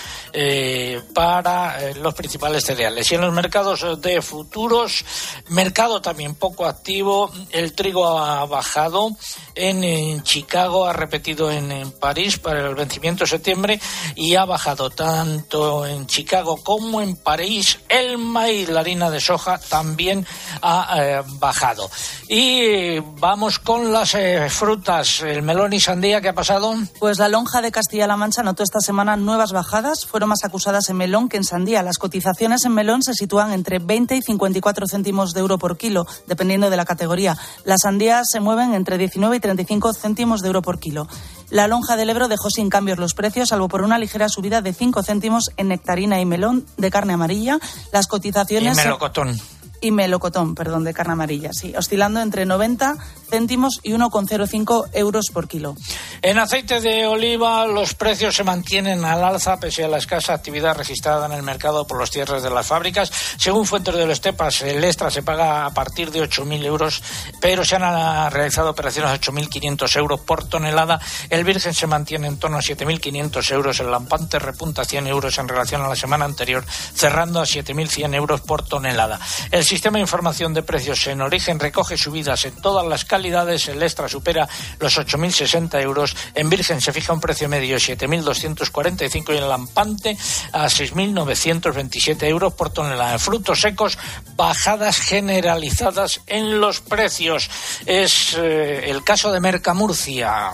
para 1.14 1.92
los 1.94 2.14
principales 2.14 2.64
cereales. 2.64 3.03
Y 3.10 3.14
en 3.14 3.20
los 3.20 3.32
mercados 3.32 4.00
de 4.00 4.22
futuros, 4.22 5.04
mercado 5.48 6.00
también 6.00 6.34
poco 6.34 6.66
activo. 6.66 7.30
El 7.50 7.72
trigo 7.72 8.18
ha 8.18 8.44
bajado 8.46 9.10
en, 9.54 10.22
Chicago, 10.22 10.86
ha 10.86 10.92
repetido 10.92 11.50
en, 11.50 11.70
en 11.70 11.92
París 11.92 12.38
para 12.38 12.66
el 12.66 12.74
vencimiento 12.74 13.24
de 13.24 13.30
septiembre 13.30 13.80
y 14.14 14.34
ha 14.36 14.44
bajado 14.44 14.90
tanto 14.90 15.86
en 15.86 16.06
Chicago 16.06 16.56
como 16.62 17.00
en 17.00 17.16
París. 17.16 17.78
El 17.88 18.18
maíz, 18.18 18.68
la 18.68 18.80
harina 18.80 19.10
de 19.10 19.20
soja, 19.20 19.58
también 19.58 20.26
ha 20.62 20.96
eh, 20.98 21.22
bajado. 21.38 21.90
Y 22.28 22.60
eh, 22.60 23.02
vamos 23.18 23.58
con 23.58 23.92
las 23.92 24.14
eh, 24.14 24.48
frutas, 24.48 25.20
el 25.20 25.42
melón 25.42 25.72
y 25.72 25.80
sandía, 25.80 26.20
¿qué 26.20 26.28
ha 26.28 26.34
pasado? 26.34 26.74
Pues 26.98 27.18
la 27.18 27.28
lonja 27.28 27.60
de 27.60 27.72
Castilla-La 27.72 28.16
Mancha 28.16 28.42
notó 28.42 28.62
esta 28.62 28.80
semana 28.80 29.16
nuevas 29.16 29.52
bajadas. 29.52 30.06
Fueron 30.06 30.30
más 30.30 30.44
acusadas 30.44 30.88
en 30.88 30.96
melón 30.96 31.28
que 31.28 31.36
en 31.36 31.44
sandía. 31.44 31.82
Las 31.82 31.98
cotizaciones 31.98 32.64
en 32.64 32.72
melón 32.72 32.93
se 33.02 33.14
sitúan 33.14 33.52
entre 33.52 33.78
20 33.78 34.16
y 34.16 34.22
54 34.22 34.86
céntimos 34.86 35.32
de 35.32 35.40
euro 35.40 35.58
por 35.58 35.76
kilo, 35.76 36.06
dependiendo 36.26 36.70
de 36.70 36.76
la 36.76 36.84
categoría. 36.84 37.36
Las 37.64 37.80
sandías 37.82 38.28
se 38.30 38.40
mueven 38.40 38.74
entre 38.74 38.98
19 38.98 39.36
y 39.36 39.40
35 39.40 39.92
céntimos 39.94 40.40
de 40.40 40.48
euro 40.48 40.62
por 40.62 40.78
kilo. 40.78 41.08
La 41.50 41.68
lonja 41.68 41.96
del 41.96 42.10
Ebro 42.10 42.28
dejó 42.28 42.50
sin 42.50 42.70
cambios 42.70 42.98
los 42.98 43.14
precios, 43.14 43.50
salvo 43.50 43.68
por 43.68 43.82
una 43.82 43.98
ligera 43.98 44.28
subida 44.28 44.60
de 44.60 44.72
5 44.72 45.02
céntimos 45.02 45.50
en 45.56 45.68
nectarina 45.68 46.20
y 46.20 46.24
melón 46.24 46.66
de 46.76 46.90
carne 46.90 47.12
amarilla. 47.12 47.58
Las 47.92 48.06
Y 48.06 48.08
cotizaciones. 48.08 48.76
melocotón. 48.76 49.38
Y 49.84 49.90
melocotón, 49.90 50.54
perdón, 50.54 50.82
de 50.82 50.94
carne 50.94 51.12
amarilla, 51.12 51.50
sí, 51.52 51.74
oscilando 51.76 52.20
entre 52.20 52.46
90 52.46 52.96
céntimos 53.28 53.80
y 53.82 53.92
1,05 53.92 54.88
euros 54.94 55.26
por 55.30 55.46
kilo. 55.46 55.76
En 56.22 56.38
aceite 56.38 56.80
de 56.80 57.06
oliva 57.06 57.66
los 57.66 57.94
precios 57.94 58.34
se 58.34 58.44
mantienen 58.44 59.04
al 59.04 59.22
alza 59.22 59.60
pese 59.60 59.84
a 59.84 59.88
la 59.88 59.98
escasa 59.98 60.32
actividad 60.32 60.74
registrada 60.74 61.26
en 61.26 61.32
el 61.32 61.42
mercado 61.42 61.86
por 61.86 61.98
los 61.98 62.10
cierres 62.10 62.42
de 62.42 62.48
las 62.48 62.66
fábricas. 62.66 63.12
Según 63.36 63.66
fuentes 63.66 63.94
de 63.94 64.06
los 64.06 64.14
Estepas, 64.14 64.62
el 64.62 64.82
extra 64.84 65.10
se 65.10 65.22
paga 65.22 65.66
a 65.66 65.74
partir 65.74 66.10
de 66.10 66.22
8.000 66.22 66.64
euros, 66.64 67.02
pero 67.40 67.64
se 67.64 67.76
han 67.76 67.82
ah, 67.84 68.30
realizado 68.30 68.70
operaciones 68.70 69.10
a 69.10 69.20
8.500 69.20 69.96
euros 69.98 70.20
por 70.20 70.48
tonelada. 70.48 70.98
El 71.28 71.44
virgen 71.44 71.74
se 71.74 71.86
mantiene 71.86 72.28
en 72.28 72.38
torno 72.38 72.56
a 72.56 72.60
7.500 72.60 73.52
euros. 73.52 73.80
El 73.80 73.90
lampante 73.90 74.38
repunta 74.38 74.82
a 74.82 74.84
100 74.86 75.08
euros 75.08 75.36
en 75.36 75.48
relación 75.48 75.82
a 75.82 75.88
la 75.88 75.96
semana 75.96 76.24
anterior, 76.24 76.64
cerrando 76.66 77.40
a 77.40 77.44
7.100 77.44 78.14
euros 78.14 78.40
por 78.40 78.66
tonelada. 78.66 79.20
El 79.50 79.64
sistema 79.74 79.98
de 79.98 80.02
información 80.02 80.54
de 80.54 80.62
precios 80.62 81.04
en 81.08 81.20
origen 81.20 81.58
recoge 81.58 81.96
subidas 81.96 82.44
en 82.44 82.54
todas 82.62 82.86
las 82.86 83.04
calidades. 83.04 83.66
El 83.66 83.82
extra 83.82 84.08
supera 84.08 84.48
los 84.78 84.96
8.060 84.96 85.82
euros. 85.82 86.16
En 86.36 86.48
virgen 86.48 86.80
se 86.80 86.92
fija 86.92 87.12
un 87.12 87.18
precio 87.18 87.48
medio 87.48 87.74
de 87.74 87.80
7.245 87.80 89.34
y 89.34 89.38
en 89.38 89.48
lampante 89.48 90.16
a 90.52 90.66
6.927 90.66 92.22
euros 92.22 92.54
por 92.54 92.70
tonelada. 92.70 93.14
En 93.14 93.18
frutos 93.18 93.62
secos, 93.62 93.98
bajadas 94.36 95.00
generalizadas 95.00 96.20
en 96.28 96.60
los 96.60 96.80
precios. 96.80 97.50
Es 97.84 98.36
eh, 98.38 98.88
el 98.88 99.02
caso 99.02 99.32
de 99.32 99.40
Mercamurcia. 99.40 100.52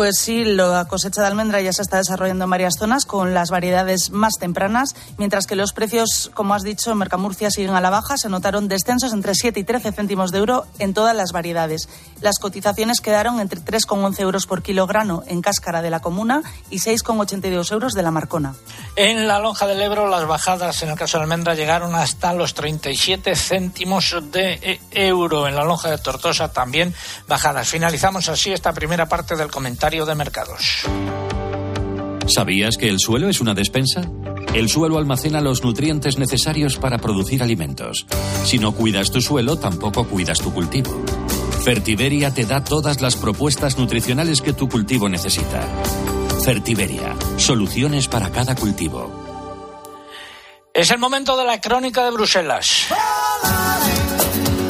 Pues 0.00 0.16
sí, 0.16 0.46
la 0.46 0.86
cosecha 0.86 1.20
de 1.20 1.26
almendra 1.26 1.60
ya 1.60 1.74
se 1.74 1.82
está 1.82 1.98
desarrollando 1.98 2.44
en 2.44 2.50
varias 2.50 2.76
zonas 2.78 3.04
con 3.04 3.34
las 3.34 3.50
variedades 3.50 4.08
más 4.12 4.32
tempranas, 4.40 4.96
mientras 5.18 5.46
que 5.46 5.56
los 5.56 5.74
precios, 5.74 6.30
como 6.32 6.54
has 6.54 6.62
dicho, 6.62 6.90
en 6.90 6.96
Mercamurcia 6.96 7.50
siguen 7.50 7.74
a 7.74 7.82
la 7.82 7.90
baja. 7.90 8.16
Se 8.16 8.30
notaron 8.30 8.66
descensos 8.66 9.12
entre 9.12 9.34
7 9.34 9.60
y 9.60 9.64
13 9.64 9.92
céntimos 9.92 10.32
de 10.32 10.38
euro 10.38 10.64
en 10.78 10.94
todas 10.94 11.14
las 11.14 11.32
variedades. 11.32 11.90
Las 12.22 12.38
cotizaciones 12.38 13.02
quedaron 13.02 13.40
entre 13.40 13.60
3,11 13.60 14.20
euros 14.20 14.46
por 14.46 14.62
kilogramo 14.62 15.22
en 15.26 15.42
cáscara 15.42 15.82
de 15.82 15.90
la 15.90 16.00
comuna 16.00 16.42
y 16.70 16.78
6,82 16.78 17.70
euros 17.70 17.92
de 17.92 18.02
la 18.02 18.10
marcona. 18.10 18.54
En 18.96 19.28
la 19.28 19.38
lonja 19.38 19.66
del 19.66 19.82
Ebro, 19.82 20.08
las 20.08 20.26
bajadas 20.26 20.82
en 20.82 20.88
el 20.88 20.96
caso 20.96 21.18
de 21.18 21.24
almendra 21.24 21.54
llegaron 21.54 21.94
hasta 21.94 22.32
los 22.32 22.54
37 22.54 23.36
céntimos 23.36 24.16
de 24.32 24.54
eh, 24.62 24.80
euro. 24.92 25.46
En 25.46 25.56
la 25.56 25.64
lonja 25.64 25.90
de 25.90 25.98
Tortosa 25.98 26.50
también 26.50 26.94
bajadas. 27.28 27.68
Finalizamos 27.68 28.30
así 28.30 28.50
esta 28.50 28.72
primera 28.72 29.06
parte 29.06 29.36
del 29.36 29.50
comentario 29.50 29.89
de 29.90 30.14
mercados. 30.14 30.84
¿Sabías 32.26 32.76
que 32.76 32.88
el 32.88 33.00
suelo 33.00 33.28
es 33.28 33.40
una 33.40 33.54
despensa? 33.54 34.02
El 34.54 34.68
suelo 34.68 34.98
almacena 34.98 35.40
los 35.40 35.64
nutrientes 35.64 36.16
necesarios 36.16 36.76
para 36.76 36.98
producir 36.98 37.42
alimentos. 37.42 38.06
Si 38.44 38.58
no 38.58 38.72
cuidas 38.72 39.10
tu 39.10 39.20
suelo, 39.20 39.56
tampoco 39.56 40.06
cuidas 40.06 40.38
tu 40.38 40.52
cultivo. 40.52 41.02
Fertiberia 41.64 42.32
te 42.32 42.46
da 42.46 42.62
todas 42.62 43.00
las 43.00 43.16
propuestas 43.16 43.78
nutricionales 43.78 44.40
que 44.40 44.52
tu 44.52 44.68
cultivo 44.68 45.08
necesita. 45.08 45.66
Fertiberia, 46.44 47.14
soluciones 47.36 48.06
para 48.06 48.30
cada 48.30 48.54
cultivo. 48.54 49.10
Es 50.72 50.90
el 50.90 50.98
momento 50.98 51.36
de 51.36 51.44
la 51.44 51.60
crónica 51.60 52.04
de 52.04 52.12
Bruselas. 52.12 52.86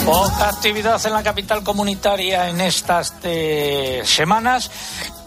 Poca 0.05 0.48
actividad 0.48 1.05
en 1.07 1.12
la 1.12 1.22
capital 1.22 1.62
comunitaria 1.62 2.48
en 2.48 2.61
estas 2.61 3.14
eh, 3.22 4.03
semanas 4.05 4.70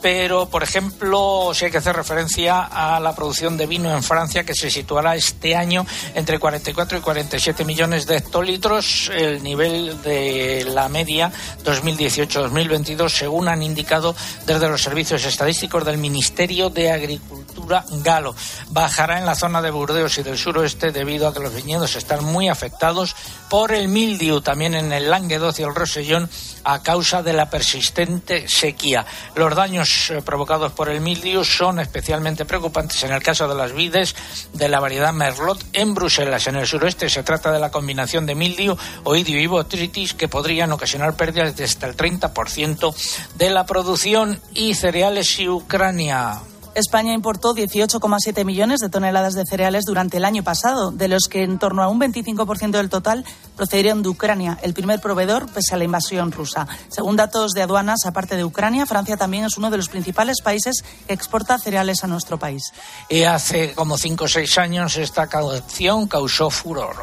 pero 0.03 0.49
por 0.49 0.63
ejemplo, 0.63 1.51
si 1.53 1.63
hay 1.63 1.71
que 1.71 1.77
hacer 1.77 1.95
referencia 1.95 2.59
a 2.59 2.99
la 2.99 3.15
producción 3.15 3.55
de 3.55 3.67
vino 3.67 3.89
en 3.89 4.03
Francia, 4.03 4.43
que 4.43 4.53
se 4.53 4.69
situará 4.69 5.15
este 5.15 5.55
año 5.55 5.85
entre 6.13 6.39
44 6.39 6.97
y 6.97 7.01
47 7.01 7.63
millones 7.63 8.05
de 8.05 8.17
hectolitros, 8.17 9.09
el 9.15 9.41
nivel 9.41 10.01
de 10.01 10.65
la 10.65 10.89
media 10.89 11.31
2018-2022, 11.63 13.07
según 13.07 13.47
han 13.47 13.63
indicado 13.63 14.13
desde 14.45 14.67
los 14.67 14.83
servicios 14.83 15.23
estadísticos 15.23 15.85
del 15.85 15.97
Ministerio 15.97 16.69
de 16.69 16.91
Agricultura 16.91 17.85
galo. 18.03 18.35
Bajará 18.71 19.19
en 19.19 19.25
la 19.25 19.35
zona 19.35 19.61
de 19.61 19.71
Burdeos 19.71 20.17
y 20.17 20.23
del 20.23 20.37
suroeste 20.37 20.91
debido 20.91 21.29
a 21.29 21.33
que 21.33 21.39
los 21.39 21.55
viñedos 21.55 21.95
están 21.95 22.25
muy 22.25 22.49
afectados 22.49 23.15
por 23.49 23.71
el 23.71 23.87
mildiu, 23.87 24.41
también 24.41 24.73
en 24.73 24.91
el 24.91 25.09
Languedoc 25.09 25.57
y 25.59 25.63
el 25.63 25.73
Rosellón, 25.73 26.29
a 26.63 26.81
causa 26.81 27.21
de 27.23 27.33
la 27.33 27.49
persistente 27.49 28.47
sequía. 28.47 29.05
Los 29.35 29.55
daños 29.55 30.09
eh, 30.09 30.21
provocados 30.21 30.71
por 30.71 30.89
el 30.89 31.01
mildiu 31.01 31.43
son 31.43 31.79
especialmente 31.79 32.45
preocupantes 32.45 33.03
en 33.03 33.11
el 33.11 33.21
caso 33.21 33.47
de 33.47 33.55
las 33.55 33.73
vides 33.73 34.15
de 34.53 34.69
la 34.69 34.79
variedad 34.79 35.13
Merlot 35.13 35.63
en 35.73 35.93
Bruselas. 35.93 36.47
En 36.47 36.55
el 36.55 36.67
suroeste 36.67 37.09
se 37.09 37.23
trata 37.23 37.51
de 37.51 37.59
la 37.59 37.71
combinación 37.71 38.25
de 38.25 38.35
mildiu, 38.35 38.77
oidio 39.03 39.39
y 39.39 39.47
botritis 39.47 40.13
que 40.13 40.27
podrían 40.27 40.71
ocasionar 40.71 41.15
pérdidas 41.15 41.55
de 41.55 41.63
hasta 41.63 41.87
el 41.87 41.97
30% 41.97 42.93
de 43.35 43.49
la 43.49 43.65
producción 43.65 44.39
y 44.53 44.75
cereales 44.75 45.39
y 45.39 45.47
Ucrania. 45.47 46.52
España 46.75 47.13
importó 47.13 47.53
18,7 47.53 48.45
millones 48.45 48.79
de 48.79 48.89
toneladas 48.89 49.33
de 49.33 49.45
cereales 49.45 49.85
durante 49.85 50.17
el 50.17 50.25
año 50.25 50.43
pasado, 50.43 50.91
de 50.91 51.07
los 51.07 51.27
que 51.27 51.43
en 51.43 51.59
torno 51.59 51.83
a 51.83 51.87
un 51.87 51.99
25% 51.99 52.71
del 52.71 52.89
total 52.89 53.25
procedieron 53.55 54.01
de 54.01 54.09
Ucrania, 54.09 54.57
el 54.61 54.73
primer 54.73 54.99
proveedor 54.99 55.47
pese 55.51 55.73
a 55.73 55.77
la 55.77 55.83
invasión 55.83 56.31
rusa. 56.31 56.67
Según 56.89 57.15
datos 57.15 57.51
de 57.51 57.61
aduanas, 57.61 58.05
aparte 58.05 58.35
de 58.35 58.43
Ucrania, 58.43 58.85
Francia 58.85 59.17
también 59.17 59.45
es 59.45 59.57
uno 59.57 59.69
de 59.69 59.77
los 59.77 59.89
principales 59.89 60.41
países 60.41 60.83
que 61.07 61.13
exporta 61.13 61.57
cereales 61.59 62.03
a 62.03 62.07
nuestro 62.07 62.37
país. 62.37 62.63
Y 63.09 63.23
hace 63.23 63.73
como 63.73 63.97
5 63.97 64.23
o 64.23 64.27
6 64.27 64.57
años 64.57 64.97
esta 64.97 65.27
canción 65.27 66.07
causó 66.07 66.49
furor. 66.49 66.95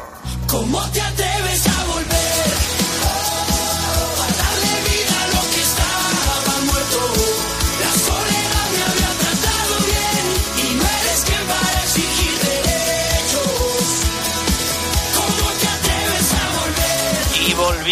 ¿Cómo 0.47 0.81
te 0.89 1.01
atreves 1.01 1.67
a 1.67 1.85
volver? 1.85 2.70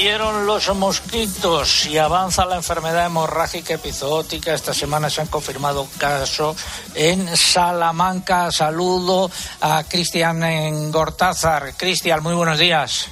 Volvieron 0.10 0.47
los 0.47 0.76
mosquitos 0.76 1.86
y 1.86 1.99
avanza 1.99 2.43
la 2.43 2.55
enfermedad 2.55 3.05
hemorrágica 3.05 3.76
epizootica. 3.76 4.55
Esta 4.55 4.74
semana 4.74 5.07
se 5.07 5.22
han 5.22 5.28
confirmado 5.28 5.88
casos 5.99 6.57
en 6.95 7.38
Salamanca. 7.38 8.51
Saludo 8.51 9.30
a 9.62 9.84
Cristian 9.84 10.91
Gortázar. 10.91 11.76
Cristian, 11.78 12.24
muy 12.24 12.34
buenos 12.34 12.57
días. 12.57 13.10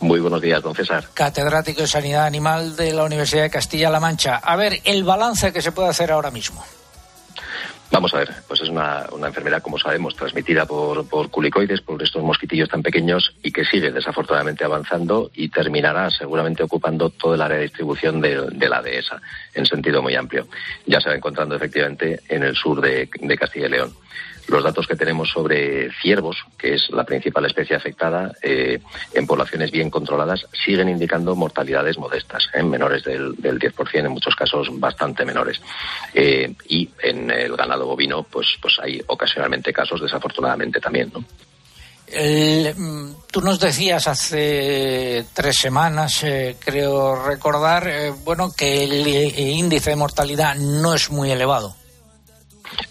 Muy 0.00 0.20
buenos 0.20 0.42
días, 0.42 0.62
don 0.62 0.74
César. 0.74 1.08
Catedrático 1.14 1.80
de 1.80 1.86
Sanidad 1.86 2.26
Animal 2.26 2.76
de 2.76 2.92
la 2.92 3.04
Universidad 3.04 3.44
de 3.44 3.50
Castilla-La 3.50 3.98
Mancha. 3.98 4.36
A 4.36 4.56
ver, 4.56 4.78
el 4.84 5.04
balance 5.04 5.54
que 5.54 5.62
se 5.62 5.72
puede 5.72 5.88
hacer 5.88 6.12
ahora 6.12 6.30
mismo. 6.30 6.62
Vamos 7.92 8.14
a 8.14 8.18
ver, 8.18 8.30
pues 8.46 8.60
es 8.60 8.68
una, 8.68 9.06
una 9.10 9.26
enfermedad, 9.26 9.60
como 9.62 9.76
sabemos, 9.76 10.14
transmitida 10.14 10.64
por, 10.64 11.08
por 11.08 11.28
culicoides, 11.28 11.80
por 11.80 12.00
estos 12.00 12.22
mosquitillos 12.22 12.68
tan 12.68 12.82
pequeños 12.82 13.34
y 13.42 13.50
que 13.50 13.64
sigue 13.64 13.90
desafortunadamente 13.90 14.64
avanzando 14.64 15.30
y 15.34 15.48
terminará 15.48 16.08
seguramente 16.08 16.62
ocupando 16.62 17.10
todo 17.10 17.34
el 17.34 17.42
área 17.42 17.56
de 17.56 17.64
distribución 17.64 18.20
de, 18.20 18.46
de 18.52 18.68
la 18.68 18.80
dehesa 18.80 19.20
en 19.54 19.66
sentido 19.66 20.02
muy 20.02 20.14
amplio. 20.14 20.46
Ya 20.86 21.00
se 21.00 21.08
va 21.08 21.16
encontrando 21.16 21.56
efectivamente 21.56 22.20
en 22.28 22.44
el 22.44 22.54
sur 22.54 22.80
de, 22.80 23.10
de 23.20 23.36
Castilla 23.36 23.66
y 23.66 23.70
León. 23.70 23.92
Los 24.50 24.64
datos 24.64 24.88
que 24.88 24.96
tenemos 24.96 25.30
sobre 25.30 25.92
ciervos, 26.02 26.44
que 26.58 26.74
es 26.74 26.90
la 26.90 27.04
principal 27.04 27.46
especie 27.46 27.76
afectada, 27.76 28.32
eh, 28.42 28.80
en 29.14 29.24
poblaciones 29.24 29.70
bien 29.70 29.90
controladas, 29.90 30.44
siguen 30.64 30.88
indicando 30.88 31.36
mortalidades 31.36 31.96
modestas, 31.98 32.48
¿eh? 32.52 32.62
menores 32.64 33.04
del, 33.04 33.36
del 33.36 33.60
10%, 33.60 33.94
en 33.94 34.10
muchos 34.10 34.34
casos 34.34 34.68
bastante 34.72 35.24
menores. 35.24 35.62
Eh, 36.12 36.52
y 36.68 36.90
en 37.00 37.30
el 37.30 37.56
ganado 37.56 37.86
bovino, 37.86 38.24
pues, 38.24 38.58
pues 38.60 38.76
hay 38.82 39.00
ocasionalmente 39.06 39.72
casos, 39.72 40.00
desafortunadamente 40.00 40.80
también, 40.80 41.12
¿no? 41.14 41.24
El, 42.08 42.74
mm, 42.74 43.14
tú 43.30 43.42
nos 43.42 43.60
decías 43.60 44.08
hace 44.08 45.26
tres 45.32 45.58
semanas, 45.58 46.26
creo 46.58 47.24
recordar, 47.24 47.88
bueno, 48.24 48.50
que 48.50 48.82
el, 48.82 49.06
índice 49.06 49.90
de 49.90 49.96
mortalidad 49.96 50.56
no 50.56 50.92
es 50.92 51.08
muy 51.08 51.30
elevado. 51.30 51.76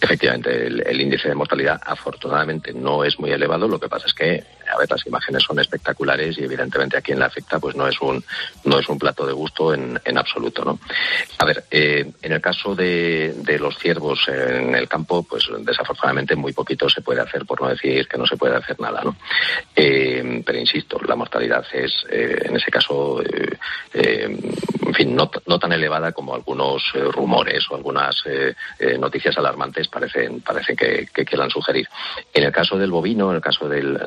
Efectivamente, 0.02 0.68
el, 0.68 0.82
el 0.86 1.02
índice 1.02 1.30
de 1.30 1.36
mortalidad 1.36 1.80
afortunadamente 1.84 2.74
no 2.74 3.04
es 3.04 3.20
muy 3.20 3.32
elevado. 3.32 3.68
Lo 3.68 3.80
que 3.80 3.90
pasa 3.90 4.08
es 4.08 4.14
que, 4.14 4.44
a 4.70 4.78
ver, 4.78 4.90
las 4.90 5.06
imágenes 5.06 5.44
son 5.44 5.60
espectaculares 5.60 6.38
y 6.38 6.44
evidentemente 6.44 6.98
a 6.98 7.02
quien 7.02 7.20
le 7.20 7.26
afecta, 7.26 7.60
pues 7.60 7.76
no 7.76 7.88
es 7.88 8.00
un 8.02 8.24
no 8.66 8.80
es 8.80 8.88
un 8.90 9.00
plato 9.00 9.26
de 9.26 9.34
gusto 9.34 9.74
en, 9.74 10.00
en 10.04 10.18
absoluto, 10.18 10.64
¿no? 10.64 10.80
A 11.40 11.46
ver, 11.46 11.64
eh, 11.72 12.12
en 12.22 12.32
el 12.32 12.42
caso 12.42 12.76
de, 12.76 13.34
de 13.38 13.60
los 13.60 13.78
ciervos 13.78 14.28
en 14.28 14.76
el 14.76 14.88
campo, 14.88 15.24
pues 15.24 15.50
desafortunadamente 15.60 16.36
muy 16.36 16.54
poquito 16.54 16.90
se 16.90 17.02
puede 17.02 17.22
hacer, 17.22 17.46
por 17.46 17.62
no 17.62 17.70
decir 17.70 18.08
que 18.08 18.18
no 18.18 18.26
se 18.26 18.38
puede 18.38 18.56
hacer 18.56 18.80
nada, 18.80 19.02
¿no? 19.04 19.16
Eh, 19.76 20.42
pero 20.46 20.60
insisto, 20.60 21.00
la 21.08 21.16
mortalidad 21.16 21.66
es, 21.74 22.06
eh, 22.10 22.38
en 22.46 22.56
ese 22.56 22.72
caso, 22.72 23.22
en 23.94 24.94
fin, 24.94 25.16
no, 25.16 25.30
no 25.46 25.60
tan 25.60 25.72
elevada 25.72 26.12
como 26.12 26.36
algunos 26.36 26.84
rumores 27.12 27.66
o 27.70 27.76
algunas 27.76 28.24
noticias 28.98 29.38
alarmantes 29.38 29.88
parecen, 29.88 30.42
parecen 30.42 30.76
que, 30.76 31.08
que 31.14 31.26
quieran 31.26 31.50
sugerir. 31.50 31.88
En 32.34 32.44
el 32.44 32.52
caso 32.52 32.78
del 32.78 32.92
bovino, 32.92 33.30
en 33.30 33.38
el 33.38 33.42
caso 33.42 33.68
del, 33.68 33.98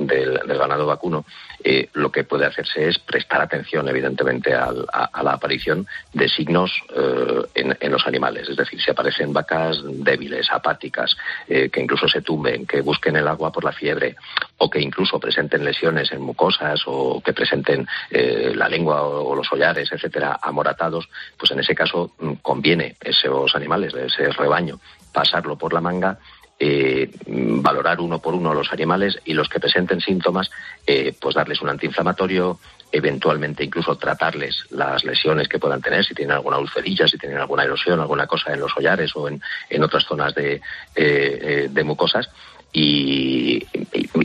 del 0.53 0.61
ganado 0.61 0.86
vacuno, 0.86 1.24
eh, 1.64 1.88
lo 1.94 2.11
que 2.11 2.24
puede 2.24 2.46
hacerse 2.46 2.88
es 2.88 2.98
prestar 2.98 3.40
atención, 3.40 3.88
evidentemente, 3.88 4.55
a, 4.55 4.72
la 4.72 5.32
aparición 5.32 5.86
de 6.12 6.28
signos 6.28 6.72
eh, 6.94 7.76
en, 7.80 7.92
los 7.92 8.07
animales. 8.07 8.48
Es 8.48 8.57
decir, 8.57 8.80
si 8.80 8.90
aparecen 8.90 9.32
vacas 9.32 9.80
débiles, 9.84 10.50
apáticas, 10.50 11.16
eh, 11.48 11.70
que 11.70 11.80
incluso 11.80 12.09
se 12.09 12.22
tumben, 12.22 12.66
que 12.66 12.80
busquen 12.80 13.16
el 13.16 13.28
agua 13.28 13.53
por 13.53 13.64
la 13.64 13.72
fiebre, 13.72 14.16
o 14.59 14.68
que 14.68 14.80
incluso 14.80 15.18
presenten 15.18 15.64
lesiones 15.64 16.12
en 16.12 16.20
mucosas, 16.20 16.82
o 16.86 17.20
que 17.20 17.32
presenten 17.32 17.86
la 18.11 18.68
lengua 18.68 19.03
o, 19.03 19.30
o 19.30 19.34
los 19.34 19.50
hollares, 19.53 19.90
etcétera, 19.90 20.38
amoratados, 20.42 21.09
pues 21.38 21.50
en 21.50 21.61
ese 21.61 21.74
caso 21.74 22.12
mm, 22.18 22.34
conviene 22.42 22.96
esos 23.00 23.55
animales, 23.55 23.94
ese 23.94 24.30
rebaño, 24.30 24.80
pasarlo 25.12 25.57
por 25.57 25.72
la 25.72 25.80
manga 25.80 26.18
eh, 26.65 27.11
valorar 27.27 28.01
uno 28.01 28.21
por 28.21 28.35
uno 28.35 28.55
los 28.55 28.73
animales 28.73 29.19
y 29.25 29.35
los 29.35 29.49
que 29.49 29.59
presenten 29.59 30.01
síntomas, 30.01 30.49
eh, 30.87 31.13
pues 31.21 31.35
darles 31.35 31.61
un 31.61 31.69
antiinflamatorio, 31.69 32.61
eventualmente 32.93 33.65
incluso 33.65 33.97
tratarles 33.97 34.67
las 34.71 35.03
lesiones 35.03 35.49
que 35.49 35.59
puedan 35.59 35.83
tener, 35.83 36.05
si 36.05 36.15
tienen 36.15 36.37
alguna 36.37 36.59
ulcerilla, 36.59 37.09
si 37.09 37.19
tienen 37.19 37.39
alguna 37.39 37.65
erosión, 37.65 37.99
alguna 37.99 38.29
cosa 38.29 38.53
en 38.53 38.61
los 38.61 38.73
hollares 38.77 39.11
o 39.17 39.27
en, 39.27 39.43
en 39.71 39.83
otras 39.83 40.05
zonas 40.05 40.37
de, 40.37 40.55
eh, 40.55 40.61
eh, 40.95 41.69
de 41.69 41.85
mucosas. 41.85 42.31
Y, 42.73 43.66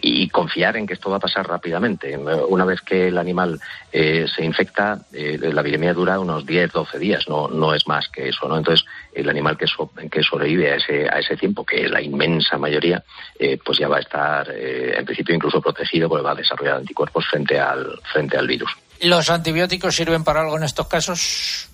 y- 0.02 0.30
confiar 0.30 0.78
en 0.78 0.86
que 0.86 0.93
esto 0.93 1.10
va 1.10 1.18
a 1.18 1.20
pasar 1.20 1.48
rápidamente. 1.48 2.16
Una 2.18 2.64
vez 2.64 2.82
que 2.82 3.08
el 3.08 3.18
animal 3.18 3.60
eh, 3.91 4.26
se 4.34 4.43
infecta, 4.45 5.00
eh, 5.12 5.38
la 5.41 5.62
viremia 5.62 5.93
dura 5.93 6.20
unos 6.20 6.45
10, 6.45 6.72
12 6.72 7.00
días, 7.00 7.28
no, 7.28 7.48
no 7.48 7.74
es 7.74 7.88
más 7.88 8.08
que 8.10 8.30
eso. 8.30 8.48
¿no? 8.48 8.58
Entonces, 8.58 8.86
el 9.14 9.28
animal 9.30 9.58
que, 9.58 9.66
so- 9.68 9.91
que 10.12 10.22
sobrevive 10.22 10.72
a 10.72 10.76
ese, 10.76 11.10
a 11.10 11.20
ese 11.20 11.36
tiempo, 11.38 11.66
que 11.66 11.86
es 11.86 11.91
la 11.91 12.02
inmensa 12.02 12.58
mayoría, 12.58 13.04
eh, 13.39 13.58
pues 13.64 13.80
ya 13.80 13.88
va 13.88 13.98
a 13.98 14.02
estar, 14.02 14.48
eh, 14.54 14.95
en 14.98 15.06
principio, 15.06 15.34
incluso 15.36 15.60
protegido 15.62 16.08
porque 16.08 16.24
va 16.24 16.32
a 16.32 16.36
desarrollar 16.36 16.76
anticuerpos 16.78 17.26
frente 17.28 17.60
al, 17.60 18.00
frente 18.14 18.38
al 18.38 18.48
virus. 18.48 18.72
¿Los 19.02 19.30
antibióticos 19.30 19.95
sirven 19.95 20.24
para 20.24 20.41
algo 20.41 20.58
en 20.58 20.64
estos 20.64 20.88
casos? 20.88 21.70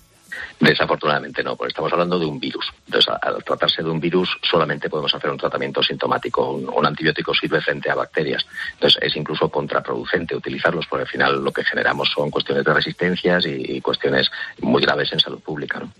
Desafortunadamente 0.60 1.42
no, 1.42 1.56
porque 1.56 1.70
estamos 1.70 1.92
hablando 1.92 2.18
de 2.18 2.26
un 2.26 2.38
virus. 2.38 2.66
Entonces, 2.86 3.12
al 3.20 3.42
tratarse 3.44 3.82
de 3.82 3.90
un 3.90 4.00
virus, 4.00 4.36
solamente 4.42 4.88
podemos 4.88 5.14
hacer 5.14 5.30
un 5.30 5.38
tratamiento 5.38 5.82
sintomático. 5.82 6.50
Un, 6.50 6.68
un 6.68 6.86
antibiótico 6.86 7.34
sirve 7.34 7.60
frente 7.60 7.90
a 7.90 7.94
bacterias. 7.94 8.46
Entonces, 8.74 9.02
es 9.02 9.16
incluso 9.16 9.48
contraproducente 9.48 10.36
utilizarlos, 10.36 10.86
porque 10.86 11.02
al 11.02 11.08
final 11.08 11.44
lo 11.44 11.52
que 11.52 11.64
generamos 11.64 12.10
son 12.10 12.30
cuestiones 12.30 12.64
de 12.64 12.72
resistencias 12.72 13.46
y, 13.46 13.76
y 13.76 13.80
cuestiones 13.80 14.30
muy 14.60 14.82
graves 14.82 15.12
en 15.12 15.20
salud 15.20 15.40
pública. 15.40 15.80
¿no? 15.80 15.90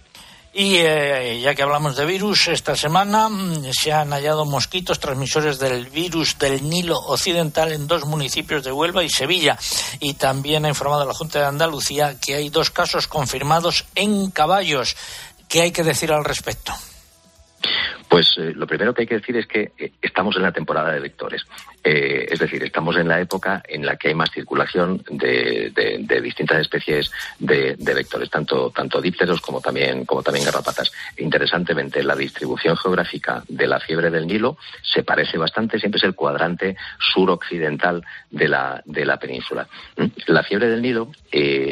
Y 0.57 0.77
eh, 0.77 1.41
ya 1.41 1.53
que 1.53 1.65
hablamos 1.65 1.97
de 1.97 2.07
virus, 2.07 2.47
esta 2.47 2.77
semana 2.77 3.29
mm, 3.29 3.73
se 3.73 3.93
han 3.93 4.11
hallado 4.13 4.45
mosquitos 4.45 5.01
transmisores 5.01 5.59
del 5.59 5.87
virus 5.87 6.39
del 6.39 6.69
Nilo 6.69 6.97
Occidental 6.97 7.73
en 7.73 7.89
dos 7.89 8.05
municipios 8.05 8.63
de 8.63 8.71
Huelva 8.71 9.03
y 9.03 9.11
Sevilla. 9.11 9.59
Y 9.99 10.15
también 10.15 10.65
ha 10.65 10.69
informado 10.69 11.05
la 11.07 11.13
Junta 11.13 11.41
de 11.41 11.47
Andalucía 11.47 12.21
que 12.21 12.37
hay 12.37 12.51
dos 12.51 12.71
casos 12.71 13.09
confirmados 13.09 13.85
en 13.97 14.31
caballos. 14.31 14.97
¿Qué 15.49 15.63
hay 15.63 15.73
que 15.73 15.83
decir 15.83 16.13
al 16.13 16.25
respecto? 16.25 16.73
Pues 18.09 18.37
eh, 18.39 18.53
lo 18.55 18.67
primero 18.67 18.95
que 18.95 19.03
hay 19.03 19.07
que 19.07 19.17
decir 19.17 19.37
es 19.37 19.47
que 19.47 19.73
eh, 19.79 19.93
estamos 20.01 20.37
en 20.37 20.43
la 20.43 20.53
temporada 20.53 20.93
de 20.93 21.01
vectores. 21.01 21.45
Eh, 21.83 22.27
es 22.31 22.39
decir, 22.39 22.63
estamos 22.63 22.97
en 22.97 23.09
la 23.09 23.21
época 23.21 23.63
en 23.67 23.85
la 23.85 23.97
que 23.97 24.09
hay 24.09 24.15
más 24.15 24.31
circulación 24.31 25.03
de, 25.11 25.73
distintas 26.23 26.61
especies 26.61 27.11
de, 27.39 27.77
vectores, 27.77 28.31
tanto, 28.31 28.71
tanto 28.71 29.01
dípteros 29.01 29.41
como 29.41 29.61
también, 29.61 30.05
como 30.05 30.23
también 30.23 30.47
garrapatas. 30.47 30.91
Interesantemente, 31.19 32.03
la 32.03 32.17
distribución 32.17 32.77
geográfica 32.77 33.43
de 33.49 33.67
la 33.67 33.81
fiebre 33.81 34.11
del 34.11 34.27
Nilo 34.27 34.57
se 34.83 35.03
parece 35.03 35.37
bastante, 35.37 35.79
siempre 35.79 35.99
es 35.99 36.05
el 36.05 36.15
cuadrante 36.15 36.77
suroccidental 36.99 38.05
de 38.31 38.49
la, 38.49 38.83
de 38.85 39.05
la 39.05 39.19
península. 39.19 39.69
¿Mm? 39.97 40.07
La 40.27 40.43
fiebre 40.43 40.69
del 40.69 40.83
Nilo 40.83 41.11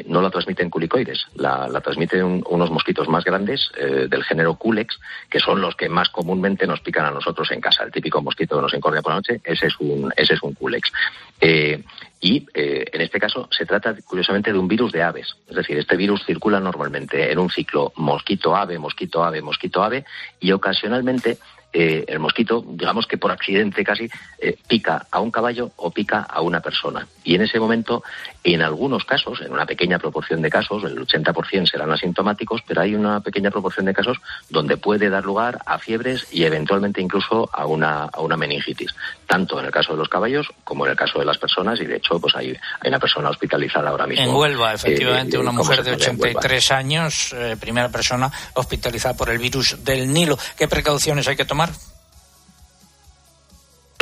no 0.06 0.20
la 0.20 0.30
transmiten 0.30 0.70
culicoides, 0.70 1.26
la, 1.36 1.68
transmiten 1.80 2.42
unos 2.46 2.70
mosquitos 2.70 3.08
más 3.08 3.24
grandes 3.24 3.70
del 3.78 4.24
género 4.24 4.56
Culex, 4.56 4.98
que 5.30 5.40
son 5.40 5.60
los 5.60 5.76
que 5.76 5.88
más 5.88 6.08
comúnmente 6.22 6.68
nos 6.68 6.80
pican 6.80 7.04
a 7.06 7.10
nosotros 7.10 7.50
en 7.50 7.60
casa. 7.60 7.82
El 7.82 7.90
típico 7.90 8.22
mosquito 8.22 8.54
que 8.54 8.62
nos 8.62 8.74
encordia 8.74 9.02
por 9.02 9.10
la 9.10 9.16
noche, 9.16 9.40
ese 9.42 9.66
es 9.66 9.74
un, 9.80 10.12
ese 10.16 10.34
es 10.34 10.42
un 10.42 10.54
culex. 10.54 10.92
Eh, 11.40 11.82
y 12.20 12.46
eh, 12.54 12.84
en 12.92 13.00
este 13.00 13.18
caso 13.18 13.48
se 13.50 13.66
trata 13.66 13.96
curiosamente 14.04 14.52
de 14.52 14.58
un 14.58 14.68
virus 14.68 14.92
de 14.92 15.02
aves. 15.02 15.34
Es 15.48 15.56
decir, 15.56 15.76
este 15.76 15.96
virus 15.96 16.24
circula 16.24 16.60
normalmente 16.60 17.32
en 17.32 17.40
un 17.40 17.50
ciclo 17.50 17.92
mosquito-ave, 17.96 18.78
mosquito-ave, 18.78 19.42
mosquito-ave 19.42 20.04
y 20.38 20.52
ocasionalmente 20.52 21.38
eh, 21.74 22.04
el 22.06 22.18
mosquito, 22.18 22.62
digamos 22.66 23.06
que 23.06 23.16
por 23.16 23.30
accidente 23.30 23.82
casi, 23.82 24.06
eh, 24.38 24.56
pica 24.68 25.06
a 25.10 25.20
un 25.20 25.30
caballo 25.30 25.70
o 25.76 25.90
pica 25.90 26.20
a 26.20 26.42
una 26.42 26.60
persona. 26.60 27.06
Y 27.24 27.34
en 27.34 27.42
ese 27.42 27.58
momento, 27.58 28.02
en 28.44 28.60
algunos 28.60 29.06
casos, 29.06 29.40
en 29.40 29.52
una 29.52 29.64
pequeña 29.64 29.98
proporción 29.98 30.42
de 30.42 30.50
casos, 30.50 30.84
el 30.84 30.98
80% 30.98 31.70
serán 31.70 31.90
asintomáticos, 31.90 32.60
pero 32.66 32.82
hay 32.82 32.94
una 32.94 33.20
pequeña 33.20 33.50
proporción 33.50 33.86
de 33.86 33.94
casos 33.94 34.18
donde 34.50 34.76
puede 34.76 35.08
dar 35.08 35.24
lugar 35.24 35.60
a 35.64 35.78
fiebres 35.78 36.26
y 36.30 36.44
eventualmente 36.44 37.00
incluso 37.00 37.48
a 37.50 37.64
una, 37.64 38.04
a 38.04 38.20
una 38.20 38.36
meningitis, 38.36 38.94
tanto 39.26 39.58
en 39.58 39.64
el 39.64 39.72
caso 39.72 39.92
de 39.92 39.98
los 39.98 40.10
caballos 40.10 40.48
como 40.64 40.84
en 40.84 40.90
el 40.90 40.96
caso 40.96 41.20
de 41.20 41.24
las 41.24 41.38
personas. 41.38 41.80
Y 41.80 41.86
de 41.86 41.96
hecho, 41.96 42.20
pues 42.20 42.34
hay, 42.36 42.50
hay 42.50 42.88
una 42.88 42.98
persona 42.98 43.30
hospitalizada 43.30 43.88
ahora 43.88 44.06
mismo. 44.06 44.24
En 44.24 44.34
Huelva, 44.34 44.74
efectivamente, 44.74 45.36
eh, 45.36 45.40
una 45.40 45.52
mujer 45.52 45.82
de 45.82 45.92
83 45.92 46.70
años, 46.72 47.34
primera 47.58 47.88
persona 47.88 48.30
hospitalizada 48.54 49.16
por 49.16 49.30
el 49.30 49.38
virus 49.38 49.82
del 49.82 50.12
Nilo. 50.12 50.36
¿Qué 50.58 50.68
precauciones 50.68 51.26
hay 51.28 51.36
que 51.36 51.46
tomar? 51.46 51.61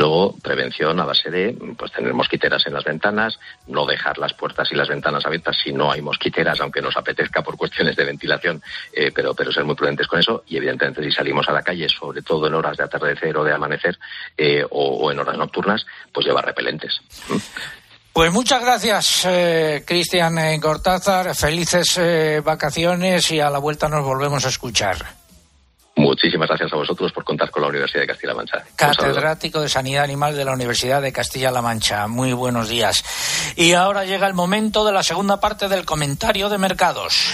Luego, 0.01 0.35
prevención 0.41 0.99
a 0.99 1.05
base 1.05 1.29
de 1.29 1.55
pues, 1.77 1.91
tener 1.91 2.11
mosquiteras 2.15 2.65
en 2.65 2.73
las 2.73 2.83
ventanas, 2.83 3.37
no 3.67 3.85
dejar 3.85 4.17
las 4.17 4.33
puertas 4.33 4.67
y 4.71 4.75
las 4.75 4.89
ventanas 4.89 5.23
abiertas 5.27 5.55
si 5.63 5.71
no 5.73 5.91
hay 5.91 6.01
mosquiteras, 6.01 6.59
aunque 6.59 6.81
nos 6.81 6.97
apetezca 6.97 7.43
por 7.43 7.55
cuestiones 7.55 7.95
de 7.95 8.05
ventilación, 8.05 8.63
eh, 8.93 9.11
pero, 9.13 9.35
pero 9.35 9.51
ser 9.51 9.63
muy 9.63 9.75
prudentes 9.75 10.07
con 10.07 10.17
eso. 10.17 10.43
Y 10.47 10.57
evidentemente, 10.57 11.03
si 11.03 11.11
salimos 11.11 11.47
a 11.49 11.51
la 11.51 11.61
calle, 11.61 11.87
sobre 11.87 12.23
todo 12.23 12.47
en 12.47 12.55
horas 12.55 12.77
de 12.77 12.83
atardecer 12.83 13.37
o 13.37 13.43
de 13.43 13.53
amanecer 13.53 13.99
eh, 14.35 14.65
o, 14.71 15.11
en 15.11 15.19
horas 15.19 15.37
nocturnas, 15.37 15.85
pues 16.11 16.25
llevar 16.25 16.47
repelentes. 16.47 16.99
Pues 18.11 18.33
muchas 18.33 18.59
gracias, 18.63 19.25
eh, 19.25 19.83
Cristian 19.85 20.59
Cortázar. 20.59 21.35
Felices 21.35 22.43
vacaciones 22.43 23.31
y 23.31 23.39
a 23.39 23.51
la 23.51 23.59
vuelta 23.59 23.87
nos 23.87 24.03
volvemos 24.03 24.43
a 24.47 24.49
escuchar. 24.49 25.20
Muchísimas 25.95 26.47
gracias 26.47 26.71
a 26.71 26.77
vosotros 26.77 27.11
por 27.11 27.23
contar 27.23 27.51
con 27.51 27.61
la 27.61 27.69
Universidad 27.69 28.01
de 28.01 28.07
Castilla-La 28.07 28.35
Mancha. 28.35 28.63
Catedrático 28.75 29.61
de 29.61 29.69
Sanidad 29.69 30.03
Animal 30.03 30.35
de 30.35 30.45
la 30.45 30.53
Universidad 30.53 31.01
de 31.01 31.11
Castilla-La 31.11 31.61
Mancha. 31.61 32.07
Muy 32.07 32.33
buenos 32.33 32.69
días. 32.69 33.03
Y 33.57 33.73
ahora 33.73 34.05
llega 34.05 34.27
el 34.27 34.33
momento 34.33 34.85
de 34.85 34.93
la 34.93 35.03
segunda 35.03 35.39
parte 35.39 35.67
del 35.67 35.85
comentario 35.85 36.49
de 36.49 36.57
mercados. 36.57 37.33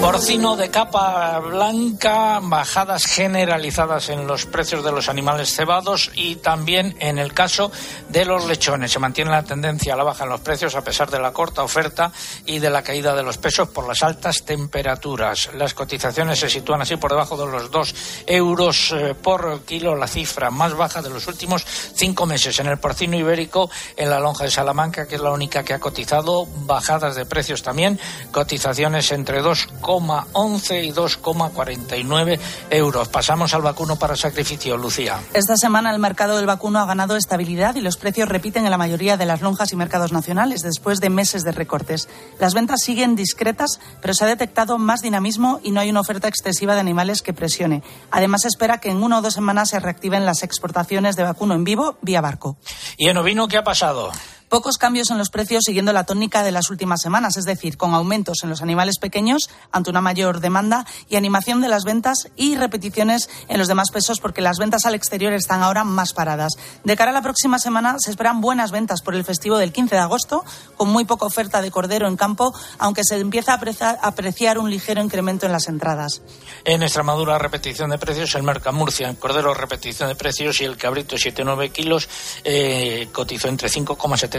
Porcino 0.00 0.56
de 0.56 0.70
capa 0.70 1.38
blanca, 1.40 2.40
bajadas 2.42 3.04
generalizadas 3.04 4.08
en 4.08 4.26
los 4.26 4.46
precios 4.46 4.82
de 4.82 4.92
los 4.92 5.10
animales 5.10 5.54
cebados 5.54 6.10
y 6.14 6.36
también 6.36 6.96
en 7.00 7.18
el 7.18 7.34
caso 7.34 7.70
de 8.08 8.24
los 8.24 8.46
lechones. 8.46 8.92
Se 8.92 8.98
mantiene 8.98 9.30
la 9.30 9.42
tendencia 9.42 9.92
a 9.92 9.96
la 9.98 10.02
baja 10.02 10.24
en 10.24 10.30
los 10.30 10.40
precios 10.40 10.74
a 10.74 10.82
pesar 10.82 11.10
de 11.10 11.20
la 11.20 11.32
corta 11.32 11.62
oferta 11.62 12.12
y 12.46 12.60
de 12.60 12.70
la 12.70 12.82
caída 12.82 13.14
de 13.14 13.22
los 13.22 13.36
pesos 13.36 13.68
por 13.68 13.86
las 13.86 14.02
altas 14.02 14.42
temperaturas. 14.44 15.50
Las 15.54 15.74
cotizaciones 15.74 16.40
se 16.40 16.48
sitúan 16.48 16.80
así 16.80 16.96
por 16.96 17.10
debajo 17.10 17.36
de 17.36 17.52
los 17.52 17.70
2 17.70 17.94
euros 18.26 18.92
eh, 18.92 19.14
por 19.14 19.62
kilo, 19.64 19.94
la 19.96 20.08
cifra 20.08 20.50
más 20.50 20.74
baja 20.74 21.02
de 21.02 21.10
los 21.10 21.26
últimos 21.26 21.66
cinco 21.94 22.24
meses. 22.24 22.58
En 22.58 22.68
el 22.68 22.78
porcino 22.78 23.18
ibérico, 23.18 23.70
en 23.98 24.08
la 24.08 24.18
lonja 24.18 24.44
de 24.44 24.50
Salamanca, 24.50 25.06
que 25.06 25.16
es 25.16 25.20
la 25.20 25.30
única 25.30 25.62
que 25.62 25.74
ha 25.74 25.78
cotizado, 25.78 26.46
bajadas 26.64 27.16
de 27.16 27.26
precios 27.26 27.62
también, 27.62 28.00
cotizaciones 28.32 29.12
entre 29.12 29.42
2 29.42 29.68
2,11 29.90 30.84
y 30.84 30.92
2,49 30.92 32.38
euros. 32.70 33.08
Pasamos 33.08 33.52
al 33.54 33.62
vacuno 33.62 33.96
para 33.96 34.14
sacrificio, 34.14 34.76
Lucía. 34.76 35.18
Esta 35.34 35.56
semana 35.56 35.90
el 35.90 35.98
mercado 35.98 36.36
del 36.36 36.46
vacuno 36.46 36.78
ha 36.78 36.86
ganado 36.86 37.16
estabilidad 37.16 37.74
y 37.74 37.80
los 37.80 37.96
precios 37.96 38.28
repiten 38.28 38.64
en 38.64 38.70
la 38.70 38.78
mayoría 38.78 39.16
de 39.16 39.26
las 39.26 39.40
lonjas 39.40 39.72
y 39.72 39.76
mercados 39.76 40.12
nacionales 40.12 40.62
después 40.62 41.00
de 41.00 41.10
meses 41.10 41.42
de 41.42 41.50
recortes. 41.52 42.08
Las 42.38 42.54
ventas 42.54 42.82
siguen 42.82 43.16
discretas, 43.16 43.80
pero 44.00 44.14
se 44.14 44.24
ha 44.24 44.28
detectado 44.28 44.78
más 44.78 45.02
dinamismo 45.02 45.58
y 45.64 45.72
no 45.72 45.80
hay 45.80 45.90
una 45.90 46.00
oferta 46.00 46.28
excesiva 46.28 46.74
de 46.74 46.80
animales 46.80 47.22
que 47.22 47.32
presione. 47.32 47.82
Además, 48.12 48.42
se 48.42 48.48
espera 48.48 48.78
que 48.78 48.90
en 48.90 49.02
una 49.02 49.18
o 49.18 49.22
dos 49.22 49.34
semanas 49.34 49.70
se 49.70 49.80
reactiven 49.80 50.24
las 50.24 50.44
exportaciones 50.44 51.16
de 51.16 51.24
vacuno 51.24 51.54
en 51.54 51.64
vivo 51.64 51.98
vía 52.02 52.20
barco. 52.20 52.56
¿Y 52.96 53.08
en 53.08 53.16
ovino 53.16 53.48
qué 53.48 53.58
ha 53.58 53.64
pasado? 53.64 54.12
Pocos 54.50 54.78
cambios 54.78 55.12
en 55.12 55.18
los 55.18 55.30
precios 55.30 55.62
siguiendo 55.64 55.92
la 55.92 56.02
tónica 56.02 56.42
de 56.42 56.50
las 56.50 56.70
últimas 56.70 57.00
semanas, 57.00 57.36
es 57.36 57.44
decir, 57.44 57.76
con 57.76 57.94
aumentos 57.94 58.38
en 58.42 58.50
los 58.50 58.62
animales 58.62 58.98
pequeños 58.98 59.48
ante 59.70 59.90
una 59.90 60.00
mayor 60.00 60.40
demanda 60.40 60.84
y 61.08 61.14
animación 61.14 61.60
de 61.60 61.68
las 61.68 61.84
ventas 61.84 62.26
y 62.34 62.56
repeticiones 62.56 63.30
en 63.46 63.58
los 63.58 63.68
demás 63.68 63.92
pesos 63.92 64.18
porque 64.18 64.40
las 64.40 64.58
ventas 64.58 64.86
al 64.86 64.96
exterior 64.96 65.32
están 65.34 65.62
ahora 65.62 65.84
más 65.84 66.12
paradas. 66.14 66.54
De 66.82 66.96
cara 66.96 67.12
a 67.12 67.14
la 67.14 67.22
próxima 67.22 67.60
semana 67.60 67.94
se 68.00 68.10
esperan 68.10 68.40
buenas 68.40 68.72
ventas 68.72 69.02
por 69.02 69.14
el 69.14 69.22
festivo 69.22 69.56
del 69.56 69.72
15 69.72 69.94
de 69.94 70.00
agosto, 70.00 70.44
con 70.76 70.88
muy 70.88 71.04
poca 71.04 71.26
oferta 71.26 71.62
de 71.62 71.70
cordero 71.70 72.08
en 72.08 72.16
campo, 72.16 72.52
aunque 72.80 73.04
se 73.04 73.20
empieza 73.20 73.52
a 73.52 74.08
apreciar 74.08 74.58
un 74.58 74.68
ligero 74.68 75.00
incremento 75.00 75.46
en 75.46 75.52
las 75.52 75.68
entradas. 75.68 76.22
En 76.64 76.82
Extremadura, 76.82 77.38
repetición 77.38 77.90
de 77.90 77.98
precios, 77.98 78.34
el 78.34 78.42
Mercamurcia, 78.42 79.14
cordero, 79.14 79.54
repetición 79.54 80.08
de 80.08 80.16
precios 80.16 80.60
y 80.60 80.64
el 80.64 80.76
cabrito 80.76 81.14
7,9 81.14 81.70
kilos 81.70 82.08
eh, 82.42 83.08
cotizó 83.12 83.46
entre 83.46 83.68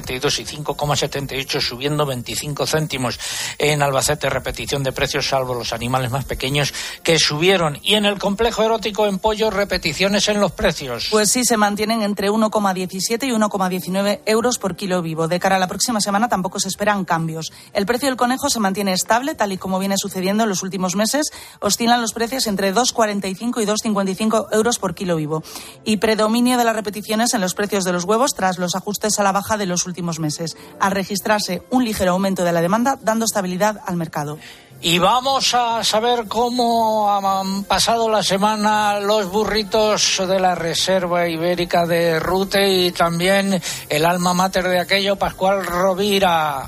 5,7 0.03 0.39
y 0.39 0.45
5,78 0.45 1.61
subiendo 1.61 2.05
25 2.05 2.65
céntimos. 2.65 3.19
En 3.57 3.81
Albacete 3.81 4.29
repetición 4.29 4.83
de 4.83 4.91
precios 4.91 5.27
salvo 5.27 5.53
los 5.53 5.73
animales 5.73 6.11
más 6.11 6.25
pequeños 6.25 6.73
que 7.03 7.19
subieron. 7.19 7.79
Y 7.83 7.95
en 7.95 8.05
el 8.05 8.19
complejo 8.19 8.63
erótico 8.63 9.07
en 9.07 9.19
pollo 9.19 9.49
repeticiones 9.49 10.27
en 10.27 10.39
los 10.39 10.51
precios. 10.51 11.07
Pues 11.11 11.31
sí, 11.31 11.45
se 11.45 11.57
mantienen 11.57 12.01
entre 12.01 12.29
1,17 12.29 13.27
y 13.27 13.31
1,19 13.31 14.21
euros 14.25 14.57
por 14.57 14.75
kilo 14.75 15.01
vivo. 15.01 15.27
De 15.27 15.39
cara 15.39 15.55
a 15.55 15.59
la 15.59 15.67
próxima 15.67 16.01
semana 16.01 16.29
tampoco 16.29 16.59
se 16.59 16.67
esperan 16.67 17.05
cambios. 17.05 17.51
El 17.73 17.85
precio 17.85 18.07
del 18.07 18.17
conejo 18.17 18.49
se 18.49 18.59
mantiene 18.59 18.93
estable, 18.93 19.35
tal 19.35 19.51
y 19.51 19.57
como 19.57 19.79
viene 19.79 19.97
sucediendo 19.97 20.43
en 20.43 20.49
los 20.49 20.63
últimos 20.63 20.95
meses. 20.95 21.31
Oscilan 21.59 22.01
los 22.01 22.13
precios 22.13 22.47
entre 22.47 22.73
2,45 22.73 23.61
y 23.61 23.65
2,55 23.65 24.47
euros 24.51 24.79
por 24.79 24.95
kilo 24.95 25.15
vivo. 25.15 25.43
Y 25.83 25.97
predominio 25.97 26.57
de 26.57 26.63
las 26.63 26.75
repeticiones 26.75 27.33
en 27.33 27.41
los 27.41 27.53
precios 27.53 27.83
de 27.83 27.93
los 27.93 28.03
huevos 28.03 28.33
tras 28.35 28.57
los 28.57 28.75
ajustes 28.75 29.19
a 29.19 29.23
la 29.23 29.31
baja 29.31 29.57
de 29.57 29.65
los 29.65 29.85
últimos 29.85 29.90
meses, 30.19 30.57
al 30.79 30.91
registrarse 30.91 31.63
un 31.69 31.83
ligero 31.83 32.11
aumento 32.11 32.43
de 32.43 32.51
la 32.51 32.61
demanda, 32.61 32.97
dando 33.01 33.25
estabilidad 33.25 33.81
al 33.85 33.97
mercado. 33.97 34.37
Y 34.83 34.97
vamos 34.97 35.53
a 35.53 35.83
saber 35.83 36.27
cómo 36.27 37.11
han 37.11 37.65
pasado 37.65 38.09
la 38.09 38.23
semana 38.23 38.99
los 38.99 39.29
burritos 39.29 40.19
de 40.27 40.39
la 40.39 40.55
Reserva 40.55 41.27
Ibérica 41.27 41.85
de 41.85 42.19
Rute 42.19 42.67
y 42.67 42.91
también 42.91 43.61
el 43.89 44.05
alma 44.05 44.33
mater 44.33 44.67
de 44.67 44.79
aquello, 44.79 45.17
Pascual 45.17 45.63
Rovira. 45.63 46.67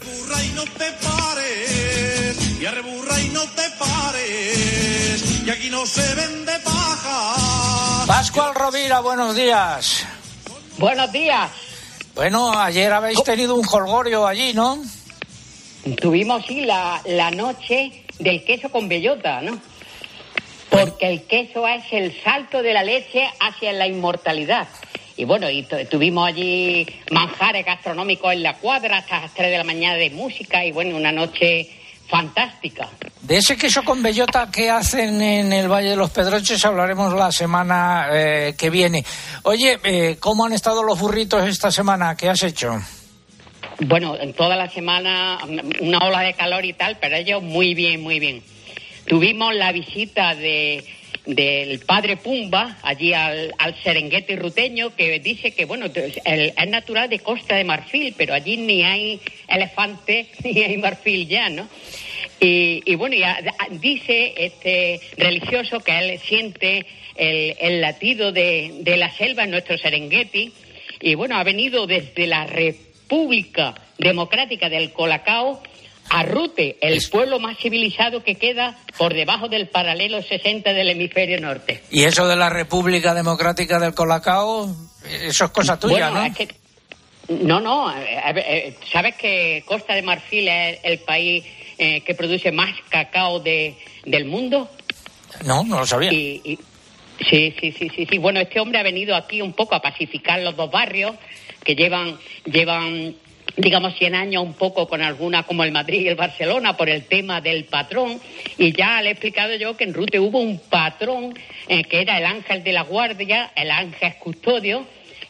y 0.00 0.48
no 0.54 0.62
te 0.62 0.92
pares, 1.02 2.60
y 2.60 2.64
y 2.64 3.28
no 3.30 3.42
te 3.42 3.70
pares, 3.80 5.42
y 5.44 5.50
aquí 5.50 5.70
no 5.70 5.84
se 5.84 6.14
vende 6.14 6.52
paja. 6.60 8.04
Pascual 8.06 8.54
Rovira, 8.54 9.00
buenos 9.00 9.34
días. 9.34 10.04
Buenos 10.78 11.10
días. 11.10 11.50
Bueno, 12.14 12.52
ayer 12.52 12.92
habéis 12.92 13.22
tenido 13.24 13.54
un 13.54 13.62
jolgorio 13.62 14.26
allí, 14.26 14.52
¿no? 14.52 14.78
Tuvimos, 16.00 16.44
sí, 16.46 16.60
la, 16.60 17.00
la 17.06 17.30
noche 17.30 18.04
del 18.18 18.44
queso 18.44 18.68
con 18.70 18.88
bellota, 18.88 19.40
¿no? 19.40 19.58
Porque 20.68 21.08
el 21.08 21.22
queso 21.22 21.66
es 21.66 21.84
el 21.90 22.14
salto 22.22 22.62
de 22.62 22.74
la 22.74 22.84
leche 22.84 23.28
hacia 23.40 23.72
la 23.72 23.86
inmortalidad. 23.86 24.68
Y 25.16 25.24
bueno, 25.24 25.50
y 25.50 25.66
tuvimos 25.90 26.28
allí 26.28 26.86
manjares 27.10 27.64
gastronómicos 27.64 28.32
en 28.32 28.42
la 28.42 28.58
cuadra 28.58 28.98
hasta 28.98 29.20
las 29.20 29.34
3 29.34 29.50
de 29.50 29.58
la 29.58 29.64
mañana 29.64 29.96
de 29.96 30.10
música 30.10 30.64
y 30.64 30.72
bueno, 30.72 30.96
una 30.96 31.12
noche 31.12 31.68
fantástica. 32.12 32.90
De 33.22 33.38
ese 33.38 33.56
queso 33.56 33.82
con 33.82 34.02
bellota 34.02 34.50
que 34.52 34.68
hacen 34.68 35.22
en 35.22 35.50
el 35.50 35.66
Valle 35.66 35.88
de 35.88 35.96
los 35.96 36.10
Pedroches 36.10 36.62
hablaremos 36.62 37.14
la 37.14 37.32
semana 37.32 38.08
eh, 38.12 38.54
que 38.58 38.68
viene. 38.68 39.02
Oye, 39.44 39.78
eh, 39.82 40.18
¿cómo 40.20 40.44
han 40.44 40.52
estado 40.52 40.82
los 40.82 41.00
burritos 41.00 41.48
esta 41.48 41.70
semana? 41.70 42.14
¿Qué 42.14 42.28
has 42.28 42.42
hecho? 42.42 42.78
Bueno, 43.80 44.14
en 44.20 44.34
toda 44.34 44.56
la 44.56 44.68
semana 44.68 45.38
una 45.80 46.00
ola 46.00 46.20
de 46.20 46.34
calor 46.34 46.66
y 46.66 46.74
tal, 46.74 46.98
pero 47.00 47.16
ellos 47.16 47.42
muy 47.42 47.72
bien, 47.72 48.02
muy 48.02 48.20
bien. 48.20 48.42
tuvimos 49.06 49.54
la 49.54 49.72
visita 49.72 50.34
de 50.34 50.84
del 51.24 51.78
padre 51.80 52.16
Pumba 52.16 52.78
allí 52.82 53.14
al, 53.14 53.54
al 53.58 53.80
Serengeti 53.82 54.34
ruteño 54.34 54.94
que 54.96 55.20
dice 55.20 55.52
que 55.52 55.66
bueno 55.66 55.86
es 55.86 56.68
natural 56.68 57.08
de 57.08 57.20
Costa 57.20 57.54
de 57.54 57.62
Marfil 57.62 58.12
pero 58.18 58.34
allí 58.34 58.56
ni 58.56 58.82
hay 58.82 59.20
elefantes 59.52 60.28
ni 60.44 60.62
hay 60.62 60.76
marfil 60.78 61.28
ya 61.28 61.48
no 61.48 61.68
y, 62.40 62.82
y 62.84 62.94
bueno 62.96 63.14
ya 63.16 63.38
dice 63.70 64.34
este 64.36 65.00
religioso 65.16 65.80
que 65.80 65.98
él 65.98 66.18
siente 66.20 66.86
el, 67.16 67.56
el 67.60 67.80
latido 67.80 68.32
de, 68.32 68.78
de 68.80 68.96
la 68.96 69.10
selva 69.12 69.44
en 69.44 69.50
nuestro 69.52 69.78
Serengeti 69.78 70.52
y 71.00 71.14
bueno 71.14 71.36
ha 71.36 71.44
venido 71.44 71.86
desde 71.86 72.26
la 72.26 72.46
República 72.46 73.74
Democrática 73.98 74.68
del 74.68 74.92
Colacao 74.92 75.62
a 76.10 76.24
Rute, 76.24 76.76
el 76.82 77.00
pueblo 77.10 77.38
más 77.38 77.56
civilizado 77.58 78.22
que 78.24 78.34
queda 78.34 78.76
por 78.98 79.14
debajo 79.14 79.48
del 79.48 79.68
paralelo 79.68 80.20
60 80.20 80.72
del 80.72 80.90
hemisferio 80.90 81.40
norte. 81.40 81.80
Y 81.90 82.02
eso 82.04 82.26
de 82.26 82.36
la 82.36 82.50
República 82.50 83.14
Democrática 83.14 83.78
del 83.78 83.94
Colacao, 83.94 84.74
eso 85.22 85.44
es 85.44 85.50
cosa 85.52 85.78
tuya, 85.78 86.10
Bueno, 86.10 86.20
¿no? 86.20 86.24
es 86.26 86.36
que- 86.36 86.48
no, 87.28 87.60
no, 87.60 87.92
eh, 87.96 88.74
sabes 88.90 89.14
que 89.16 89.62
Costa 89.66 89.94
de 89.94 90.02
Marfil 90.02 90.48
es 90.48 90.80
el 90.82 90.98
país 91.00 91.44
eh, 91.78 92.00
que 92.02 92.14
produce 92.14 92.52
más 92.52 92.70
cacao 92.88 93.40
de, 93.40 93.74
del 94.04 94.24
mundo. 94.24 94.68
No, 95.44 95.64
no 95.64 95.78
lo 95.80 95.86
sabía. 95.86 96.12
Y, 96.12 96.40
y- 96.44 96.58
sí, 97.28 97.54
sí, 97.60 97.72
sí, 97.72 97.88
sí, 97.94 98.06
sí. 98.10 98.18
Bueno, 98.18 98.40
este 98.40 98.60
hombre 98.60 98.78
ha 98.78 98.82
venido 98.82 99.14
aquí 99.16 99.40
un 99.40 99.52
poco 99.52 99.74
a 99.74 99.82
pacificar 99.82 100.40
los 100.40 100.56
dos 100.56 100.70
barrios 100.70 101.14
que 101.64 101.74
llevan, 101.74 102.18
llevan, 102.44 103.14
digamos, 103.56 103.94
100 103.96 104.14
años 104.14 104.42
un 104.42 104.54
poco 104.54 104.88
con 104.88 105.00
alguna 105.02 105.44
como 105.44 105.64
el 105.64 105.72
Madrid 105.72 106.00
y 106.00 106.08
el 106.08 106.16
Barcelona 106.16 106.76
por 106.76 106.88
el 106.88 107.04
tema 107.06 107.40
del 107.40 107.64
patrón. 107.64 108.20
Y 108.58 108.72
ya 108.72 109.00
le 109.00 109.08
he 109.10 109.12
explicado 109.12 109.54
yo 109.56 109.76
que 109.76 109.84
en 109.84 109.94
Rute 109.94 110.18
hubo 110.18 110.40
un 110.40 110.58
patrón 110.58 111.34
eh, 111.68 111.84
que 111.84 112.00
era 112.00 112.18
el 112.18 112.26
ángel 112.26 112.62
de 112.64 112.72
la 112.72 112.82
guardia, 112.82 113.52
el 113.54 113.70
ángel 113.70 114.14
custodio, 114.18 114.84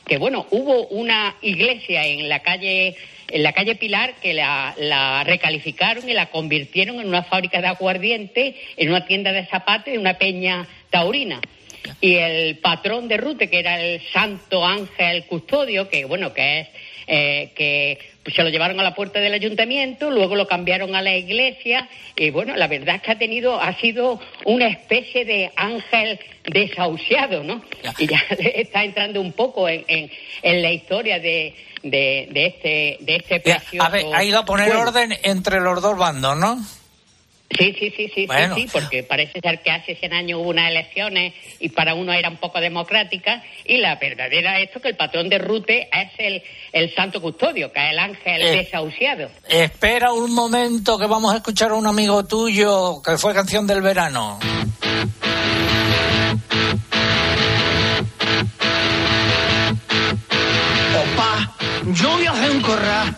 que 0.07 0.18
bueno, 0.18 0.46
hubo 0.50 0.86
una 0.88 1.36
iglesia 1.42 2.07
en 2.07 2.28
la 2.28 2.40
calle 2.40 2.96
en 3.28 3.42
la 3.42 3.53
calle 3.53 3.76
Pilar 3.76 4.14
que 4.20 4.34
la, 4.34 4.74
la 4.76 5.24
recalificaron 5.24 6.07
y 6.07 6.12
la 6.12 6.26
convirtieron 6.26 7.00
en 7.00 7.09
una 7.09 7.22
fábrica 7.22 7.62
de 7.62 7.68
aguardiente, 7.68 8.55
en 8.76 8.90
una 8.90 9.07
tienda 9.07 9.32
de 9.32 9.46
zapatos 9.46 9.94
y 9.94 9.96
una 9.96 10.18
peña 10.18 10.66
taurina. 10.90 11.40
Y 12.00 12.16
el 12.16 12.59
patrón 12.59 13.09
de 13.09 13.16
Rute, 13.16 13.48
que 13.48 13.59
era 13.59 13.80
el 13.80 14.03
Santo 14.12 14.64
Ángel 14.66 15.24
Custodio, 15.24 15.88
que 15.88 16.05
bueno, 16.05 16.34
que 16.34 16.61
es 16.61 16.68
eh, 17.07 17.53
que 17.55 17.98
pues, 18.22 18.34
se 18.36 18.42
lo 18.42 18.50
llevaron 18.50 18.78
a 18.80 18.82
la 18.82 18.94
puerta 18.94 19.20
del 19.20 19.32
ayuntamiento, 19.34 20.11
luego 20.11 20.36
lo 20.36 20.46
cambiaron 20.46 20.94
a 20.94 21.03
la 21.03 21.16
iglesia 21.16 21.88
y 22.16 22.30
bueno, 22.30 22.57
la 22.57 22.68
verdad 22.68 22.96
es 22.96 23.03
que 23.03 23.11
ha 23.12 23.18
tenido, 23.18 23.61
ha 23.61 23.74
sido 23.78 24.20
una 24.44 24.68
especie 24.68 25.24
de 25.24 25.50
ángel 25.57 26.18
desahuciado, 26.44 27.42
¿no? 27.44 27.62
Y 27.98 28.07
ya 28.07 28.22
está 28.38 28.84
entrando 28.84 29.20
un 29.20 29.32
poco 29.32 29.68
en, 29.68 29.84
en, 29.88 30.11
en 30.42 30.62
la 30.62 30.70
historia 30.72 31.18
de, 31.18 31.55
de, 31.82 32.28
de 32.30 32.46
este, 32.46 32.96
de 33.00 33.16
este 33.16 33.40
precioso 33.40 33.84
A 33.86 33.88
ver, 33.88 34.07
ha 34.14 34.24
ido 34.24 34.38
a 34.38 34.44
poner 34.44 34.68
pueblo. 34.68 34.88
orden 34.88 35.12
entre 35.22 35.61
los 35.61 35.80
dos 35.82 35.96
bandos, 35.98 36.36
¿no? 36.36 36.59
Sí, 37.59 37.74
sí, 37.78 37.92
sí, 37.96 38.11
sí, 38.14 38.26
Bueno. 38.26 38.55
sí, 38.55 38.62
sí, 38.62 38.68
porque 38.72 39.03
parece 39.03 39.40
ser 39.40 39.61
que 39.62 39.70
hace 39.70 39.94
100 39.96 40.12
años 40.12 40.40
hubo 40.40 40.50
unas 40.50 40.70
elecciones 40.70 41.34
y 41.61 41.68
para 41.68 41.94
uno 41.94 42.12
era 42.12 42.28
un 42.28 42.36
poco 42.38 42.61
democrática 42.61 43.42
y 43.64 43.76
la 43.78 43.96
verdadera 43.96 44.61
esto 44.61 44.80
que 44.80 44.88
el 44.88 44.96
patrón 44.96 45.28
de 45.28 45.38
Rute 45.38 45.88
es 45.92 46.11
el, 46.18 46.42
el 46.72 46.94
santo 46.94 47.20
custodio, 47.20 47.72
que 47.72 47.84
es 47.84 47.90
el 47.92 47.98
ángel 47.98 48.42
Eh. 48.42 48.57
desahuciado. 48.57 49.30
Espera 49.48 50.12
un 50.12 50.32
momento 50.34 50.98
que 50.98 51.07
vamos 51.07 51.32
a 51.32 51.36
escuchar 51.36 51.70
a 51.70 51.74
un 51.74 51.86
amigo 51.86 52.24
tuyo 52.24 53.03
que 53.05 53.16
fue 53.18 53.34
canción 53.34 53.66
del 53.66 53.82
verano. 53.82 54.38
Opa, 61.00 61.53
yo 61.92 62.16
viajé 62.18 62.46
en 62.53 62.61
corral, 62.62 63.16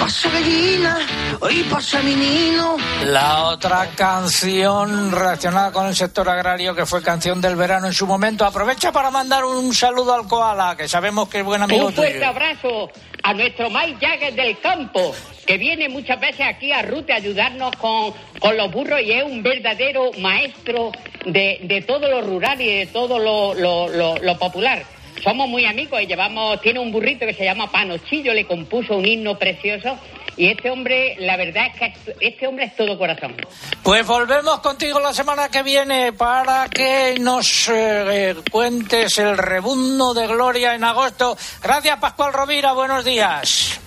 pasa 0.00 0.28
gallina, 0.30 0.98
hoy 1.40 1.62
pasa 1.64 2.02
menino. 2.02 2.76
La 3.06 3.44
otra 3.44 3.88
canción 3.96 5.10
relacionada 5.12 5.72
con 5.72 5.86
el 5.86 5.94
sector 5.94 6.28
agrario 6.28 6.74
que 6.74 6.86
fue 6.86 7.02
canción 7.02 7.40
del 7.40 7.56
verano 7.56 7.86
en 7.86 7.92
su 7.92 8.06
momento. 8.06 8.44
Aprovecha 8.44 8.92
para 8.92 9.10
mandar 9.10 9.44
un 9.44 9.74
saludo 9.74 10.14
al 10.14 10.26
koala, 10.26 10.76
que 10.76 10.88
sabemos 10.88 11.28
que 11.28 11.38
es 11.38 11.44
buen 11.44 11.62
amigo 11.62 11.86
Un 11.86 11.92
fuerte 11.94 12.14
tuyo. 12.14 12.26
abrazo 12.28 12.90
a 13.22 13.32
nuestro 13.34 13.70
Mike 13.70 13.96
Jagger 14.06 14.34
del 14.34 14.58
campo, 14.60 15.14
que 15.46 15.56
viene 15.56 15.88
muchas 15.88 16.20
veces 16.20 16.46
aquí 16.46 16.72
a 16.72 16.82
Rute 16.82 17.12
a 17.12 17.16
ayudarnos 17.16 17.74
con, 17.76 18.12
con 18.38 18.56
los 18.56 18.70
burros 18.70 19.00
y 19.00 19.12
es 19.12 19.24
un 19.24 19.42
verdadero 19.42 20.10
maestro 20.18 20.92
de, 21.24 21.60
de 21.62 21.82
todo 21.82 22.08
lo 22.08 22.20
rural 22.22 22.60
y 22.60 22.78
de 22.80 22.86
todo 22.86 23.18
lo, 23.18 23.54
lo- 23.54 23.88
lo- 23.88 24.18
lo 24.18 24.38
popular. 24.38 24.82
Somos 25.22 25.48
muy 25.48 25.64
amigos 25.64 26.00
y 26.02 26.06
llevamos, 26.06 26.60
tiene 26.60 26.80
un 26.80 26.90
burrito 26.92 27.24
que 27.26 27.34
se 27.34 27.44
llama 27.44 27.70
Panochillo, 27.70 28.32
le 28.34 28.46
compuso 28.46 28.96
un 28.96 29.06
himno 29.06 29.38
precioso 29.38 29.96
y 30.36 30.48
este 30.48 30.70
hombre, 30.70 31.14
la 31.20 31.36
verdad 31.36 31.66
es 31.68 31.78
que 31.78 31.84
es- 31.86 32.16
este 32.20 32.46
hombre 32.46 32.64
es 32.66 32.76
todo 32.76 32.98
corazón. 32.98 33.36
Pues 33.82 34.04
volvemos 34.06 34.58
contigo 34.60 34.98
la 34.98 35.14
semana 35.14 35.48
que 35.48 35.62
viene 35.62 36.12
para 36.12 36.68
que 36.68 37.16
nos 37.20 37.68
eh, 37.68 38.34
cuentes 38.50 39.16
el 39.18 39.38
rebundo 39.38 40.12
de 40.12 40.26
gloria 40.26 40.74
en 40.74 40.82
agosto. 40.84 41.36
Gracias, 41.62 41.98
Pascual 42.00 42.32
Rovira. 42.32 42.72
Buenos 42.72 43.04
días. 43.04 43.80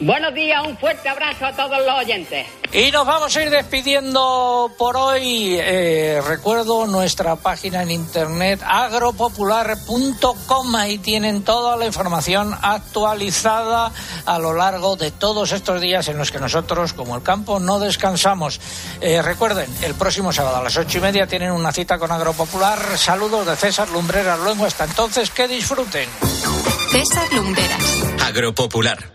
Buenos 0.00 0.34
días, 0.34 0.60
un 0.66 0.76
fuerte 0.76 1.08
abrazo 1.08 1.46
a 1.46 1.52
todos 1.52 1.78
los 1.78 2.00
oyentes. 2.00 2.48
Y 2.72 2.90
nos 2.90 3.06
vamos 3.06 3.36
a 3.36 3.42
ir 3.42 3.50
despidiendo 3.50 4.68
por 4.76 4.96
hoy. 4.96 5.56
Eh, 5.60 6.20
recuerdo 6.26 6.88
nuestra 6.88 7.36
página 7.36 7.82
en 7.82 7.92
internet 7.92 8.60
agropopular.com. 8.66 10.74
Ahí 10.74 10.98
tienen 10.98 11.44
toda 11.44 11.76
la 11.76 11.86
información 11.86 12.58
actualizada 12.60 13.92
a 14.26 14.38
lo 14.40 14.52
largo 14.52 14.96
de 14.96 15.12
todos 15.12 15.52
estos 15.52 15.80
días 15.80 16.08
en 16.08 16.18
los 16.18 16.32
que 16.32 16.40
nosotros, 16.40 16.92
como 16.92 17.14
el 17.14 17.22
campo, 17.22 17.60
no 17.60 17.78
descansamos. 17.78 18.60
Eh, 19.00 19.22
recuerden, 19.22 19.72
el 19.82 19.94
próximo 19.94 20.32
sábado 20.32 20.56
a 20.56 20.62
las 20.64 20.76
ocho 20.76 20.98
y 20.98 21.02
media 21.02 21.28
tienen 21.28 21.52
una 21.52 21.70
cita 21.70 22.00
con 22.00 22.10
Agropopular. 22.10 22.98
Saludos 22.98 23.46
de 23.46 23.54
César 23.54 23.88
Lumbreras 23.90 24.40
Luengo. 24.40 24.66
Hasta 24.66 24.86
entonces, 24.86 25.30
que 25.30 25.46
disfruten. 25.46 26.08
César 26.90 27.32
Lumberas. 27.32 28.02
Agropopular. 28.26 29.14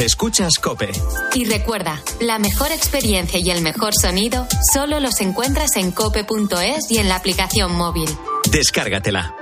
Escuchas 0.00 0.54
Cope. 0.58 0.90
Y 1.34 1.44
recuerda, 1.44 2.02
la 2.22 2.38
mejor 2.38 2.72
experiencia 2.72 3.38
y 3.38 3.50
el 3.50 3.60
mejor 3.60 3.92
sonido 3.94 4.46
solo 4.72 4.98
los 4.98 5.20
encuentras 5.20 5.76
en 5.76 5.90
cope.es 5.92 6.90
y 6.90 6.96
en 6.96 7.10
la 7.10 7.16
aplicación 7.16 7.76
móvil. 7.76 8.08
Descárgatela. 8.50 9.36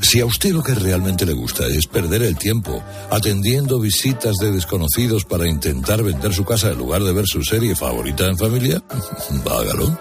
Si 0.00 0.20
a 0.20 0.24
usted 0.24 0.52
lo 0.52 0.62
que 0.62 0.76
realmente 0.76 1.26
le 1.26 1.32
gusta 1.32 1.66
es 1.66 1.88
perder 1.88 2.22
el 2.22 2.36
tiempo 2.36 2.80
atendiendo 3.10 3.80
visitas 3.80 4.36
de 4.36 4.52
desconocidos 4.52 5.24
para 5.24 5.48
intentar 5.48 6.04
vender 6.04 6.32
su 6.32 6.44
casa 6.44 6.70
en 6.70 6.78
lugar 6.78 7.02
de 7.02 7.12
ver 7.12 7.26
su 7.26 7.42
serie 7.42 7.74
favorita 7.74 8.26
en 8.26 8.38
familia, 8.38 8.80
hágalo. 9.50 9.98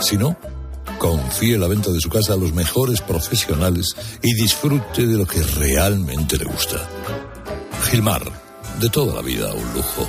Si 0.00 0.16
no, 0.16 0.36
confíe 0.98 1.56
la 1.58 1.68
venta 1.68 1.90
de 1.90 2.00
su 2.00 2.08
casa 2.10 2.34
a 2.34 2.36
los 2.36 2.52
mejores 2.52 3.00
profesionales 3.00 3.94
y 4.22 4.34
disfrute 4.34 5.06
de 5.06 5.16
lo 5.16 5.26
que 5.26 5.42
realmente 5.42 6.36
le 6.36 6.44
gusta. 6.44 6.88
Gilmar, 7.90 8.22
de 8.80 8.88
toda 8.90 9.14
la 9.14 9.22
vida 9.22 9.52
un 9.54 9.74
lujo. 9.74 10.08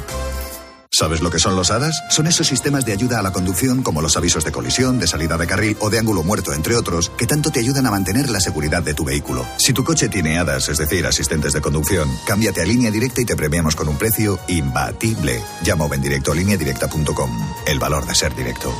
¿Sabes 0.92 1.22
lo 1.22 1.30
que 1.30 1.40
son 1.40 1.56
los 1.56 1.72
HADAS? 1.72 2.04
Son 2.10 2.28
esos 2.28 2.48
sistemas 2.48 2.84
de 2.84 2.92
ayuda 2.92 3.20
a 3.20 3.22
la 3.22 3.32
conducción 3.32 3.84
como 3.84 4.02
los 4.02 4.18
avisos 4.18 4.44
de 4.44 4.52
colisión, 4.52 5.00
de 5.00 5.08
salida 5.08 5.38
de 5.38 5.48
carril 5.48 5.78
o 5.80 5.90
de 5.90 6.00
ángulo 6.00 6.24
muerto, 6.24 6.52
entre 6.52 6.76
otros, 6.76 7.10
que 7.18 7.26
tanto 7.26 7.52
te 7.52 7.60
ayudan 7.60 7.86
a 7.86 7.92
mantener 7.92 8.30
la 8.30 8.42
seguridad 8.42 8.84
de 8.84 8.96
tu 8.96 9.06
vehículo. 9.06 9.46
Si 9.58 9.72
tu 9.72 9.84
coche 9.84 10.10
tiene 10.10 10.40
HADAS, 10.40 10.68
es 10.68 10.78
decir, 10.78 11.06
asistentes 11.06 11.54
de 11.54 11.62
conducción, 11.62 12.10
cámbiate 12.26 12.62
a 12.62 12.66
línea 12.66 12.92
directa 12.92 13.22
y 13.22 13.26
te 13.26 13.38
premiamos 13.38 13.78
con 13.78 13.88
un 13.88 13.98
precio 13.98 14.40
imbatible. 14.50 15.42
Llama 15.64 15.86
o 15.86 15.90
ven 15.90 16.02
directo 16.02 16.34
a. 16.34 16.36
El 17.66 17.80
valor 17.80 18.06
de 18.06 18.16
ser 18.16 18.36
directo. 18.36 18.74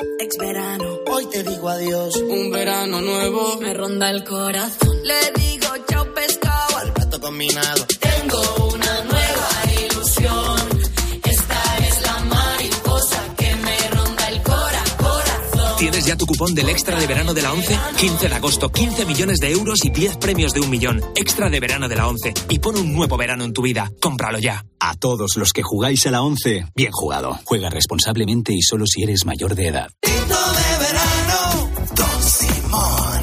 Ex 0.00 0.36
verano, 0.38 1.00
hoy 1.10 1.26
te 1.26 1.42
digo 1.42 1.68
adiós. 1.68 2.14
Un 2.30 2.52
verano 2.52 3.00
nuevo 3.00 3.56
me 3.60 3.74
ronda 3.74 4.08
el 4.10 4.22
corazón. 4.22 4.96
Le 5.02 5.42
digo 5.42 5.66
chao 5.88 6.14
pescado 6.14 6.76
al 6.76 6.92
plato 6.92 7.20
combinado. 7.20 7.84
Tengo 7.98 8.40
una 8.74 9.04
nueva 9.04 9.48
ilusión. 9.90 10.80
Esta 11.24 11.78
es 11.88 12.02
la 12.02 12.18
mariposa 12.26 13.34
que 13.36 13.56
me 13.56 13.88
ronda 13.90 14.28
el 14.28 14.42
cora, 14.44 14.84
corazón. 14.98 15.78
¿Tienes 15.78 16.06
ya 16.06 16.16
tu 16.16 16.26
cupón 16.26 16.54
del 16.54 16.68
extra 16.68 16.96
de 16.96 17.06
verano 17.08 17.34
de 17.34 17.42
la 17.42 17.52
11? 17.52 17.76
15 17.96 18.28
de 18.28 18.34
agosto, 18.36 18.70
15 18.70 19.04
millones 19.04 19.38
de 19.40 19.50
euros 19.50 19.84
y 19.84 19.90
10 19.90 20.18
premios 20.18 20.52
de 20.52 20.60
un 20.60 20.70
millón. 20.70 21.02
Extra 21.16 21.50
de 21.50 21.58
verano 21.58 21.88
de 21.88 21.96
la 21.96 22.06
11. 22.06 22.34
Y 22.50 22.60
pon 22.60 22.76
un 22.76 22.92
nuevo 22.92 23.16
verano 23.16 23.42
en 23.42 23.52
tu 23.52 23.62
vida. 23.62 23.90
Cómpralo 24.00 24.38
ya. 24.38 24.64
A 24.88 24.94
todos 24.94 25.36
los 25.36 25.52
que 25.52 25.62
jugáis 25.62 26.06
a 26.06 26.10
la 26.10 26.22
11, 26.22 26.64
bien 26.74 26.92
jugado. 26.92 27.38
Juega 27.44 27.68
responsablemente 27.68 28.54
y 28.54 28.62
solo 28.62 28.86
si 28.86 29.02
eres 29.02 29.26
mayor 29.26 29.54
de 29.54 29.68
edad. 29.68 29.90
Tinto 30.00 30.18
de 30.24 30.78
verano, 30.78 31.70
Don 31.94 32.22
Simón. 32.22 33.22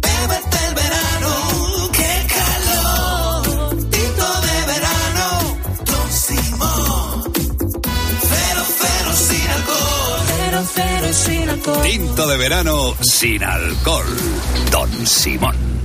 Bébete 0.00 0.58
el 0.68 0.74
verano, 0.74 1.90
qué 1.92 2.26
calor. 2.32 3.90
Tinto 3.90 4.40
de 4.40 4.66
verano, 4.72 5.58
Don 5.84 6.12
Simón. 6.12 7.32
Cero, 8.22 8.62
cero 8.80 9.12
sin 9.12 9.48
alcohol. 9.50 10.20
Cero, 10.26 10.64
cero 10.74 11.08
sin 11.12 11.48
alcohol. 11.50 11.82
Tinto 11.82 12.26
de 12.26 12.36
verano 12.38 12.94
sin 13.02 13.44
alcohol, 13.44 14.06
Don 14.70 15.06
Simón. 15.06 15.75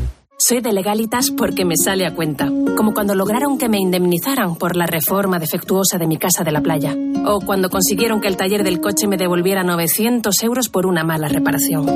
Soy 0.43 0.59
de 0.59 0.73
legalitas 0.73 1.29
porque 1.29 1.65
me 1.65 1.75
sale 1.77 2.03
a 2.03 2.15
cuenta, 2.15 2.49
como 2.75 2.95
cuando 2.95 3.13
lograron 3.13 3.59
que 3.59 3.69
me 3.69 3.77
indemnizaran 3.77 4.55
por 4.55 4.75
la 4.75 4.87
reforma 4.87 5.37
defectuosa 5.37 5.99
de 5.99 6.07
mi 6.07 6.17
casa 6.17 6.43
de 6.43 6.51
la 6.51 6.61
playa, 6.61 6.95
o 7.27 7.41
cuando 7.41 7.69
consiguieron 7.69 8.19
que 8.21 8.27
el 8.27 8.37
taller 8.37 8.63
del 8.63 8.81
coche 8.81 9.07
me 9.07 9.17
devolviera 9.17 9.61
900 9.61 10.41
euros 10.41 10.69
por 10.69 10.87
una 10.87 11.03
mala 11.03 11.27
reparación. 11.27 11.87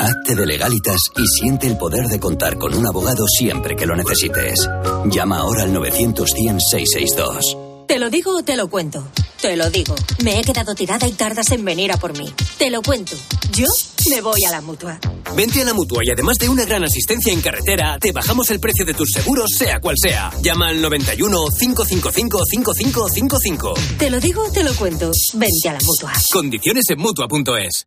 Hazte 0.00 0.34
de 0.34 0.46
legalitas 0.46 0.98
y 1.16 1.24
siente 1.28 1.68
el 1.68 1.78
poder 1.78 2.06
de 2.08 2.18
contar 2.18 2.58
con 2.58 2.74
un 2.74 2.84
abogado 2.88 3.24
siempre 3.28 3.76
que 3.76 3.86
lo 3.86 3.94
necesites. 3.94 4.68
Llama 5.04 5.38
ahora 5.38 5.62
al 5.62 5.72
900 5.72 6.28
100 6.28 6.58
662. 6.58 7.61
¿Te 7.92 7.98
lo 7.98 8.08
digo 8.08 8.34
o 8.38 8.42
te 8.42 8.56
lo 8.56 8.70
cuento? 8.70 9.06
Te 9.42 9.54
lo 9.54 9.68
digo. 9.68 9.94
Me 10.24 10.40
he 10.40 10.42
quedado 10.42 10.74
tirada 10.74 11.06
y 11.06 11.12
tardas 11.12 11.50
en 11.50 11.62
venir 11.62 11.92
a 11.92 11.98
por 11.98 12.16
mí. 12.16 12.32
Te 12.56 12.70
lo 12.70 12.80
cuento. 12.80 13.14
Yo 13.52 13.66
me 14.08 14.22
voy 14.22 14.42
a 14.48 14.50
la 14.50 14.62
mutua. 14.62 14.98
Vente 15.36 15.60
a 15.60 15.64
la 15.66 15.74
mutua 15.74 16.00
y 16.02 16.10
además 16.10 16.36
de 16.38 16.48
una 16.48 16.64
gran 16.64 16.84
asistencia 16.84 17.32
en 17.32 17.42
carretera, 17.42 17.98
te 17.98 18.12
bajamos 18.12 18.50
el 18.50 18.60
precio 18.60 18.86
de 18.86 18.94
tus 18.94 19.10
seguros, 19.10 19.50
sea 19.58 19.78
cual 19.80 19.96
sea. 20.00 20.30
Llama 20.42 20.68
al 20.68 20.80
91 20.80 21.38
555 21.58 22.40
5555. 22.50 23.74
Te 23.98 24.08
lo 24.08 24.20
digo 24.20 24.42
o 24.42 24.50
te 24.50 24.64
lo 24.64 24.74
cuento. 24.74 25.10
Vente 25.34 25.68
a 25.68 25.74
la 25.74 25.80
mutua. 25.80 26.12
Condiciones 26.32 26.84
en 26.88 26.98
mutua.es. 26.98 27.86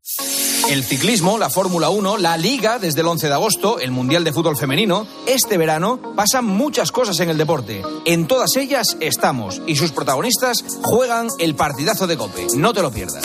El 0.69 0.83
ciclismo, 0.83 1.37
la 1.37 1.51
Fórmula 1.51 1.89
1, 1.89 2.17
la 2.17 2.37
Liga 2.37 2.79
desde 2.79 3.01
el 3.01 3.07
11 3.07 3.27
de 3.27 3.33
agosto, 3.33 3.79
el 3.79 3.91
Mundial 3.91 4.23
de 4.23 4.33
Fútbol 4.33 4.57
Femenino. 4.57 5.07
Este 5.27 5.57
verano 5.59 6.15
pasan 6.15 6.45
muchas 6.45 6.91
cosas 6.91 7.19
en 7.19 7.29
el 7.29 7.37
deporte. 7.37 7.83
En 8.05 8.27
todas 8.27 8.55
ellas 8.55 8.97
estamos 8.99 9.61
y 9.67 9.75
sus 9.75 9.91
protagonistas 9.95 10.63
juegan 10.83 11.27
el 11.39 11.55
partidazo 11.55 12.05
de 12.05 12.17
Cope. 12.17 12.47
No 12.55 12.73
te 12.73 12.81
lo 12.81 12.91
pierdas. 12.91 13.23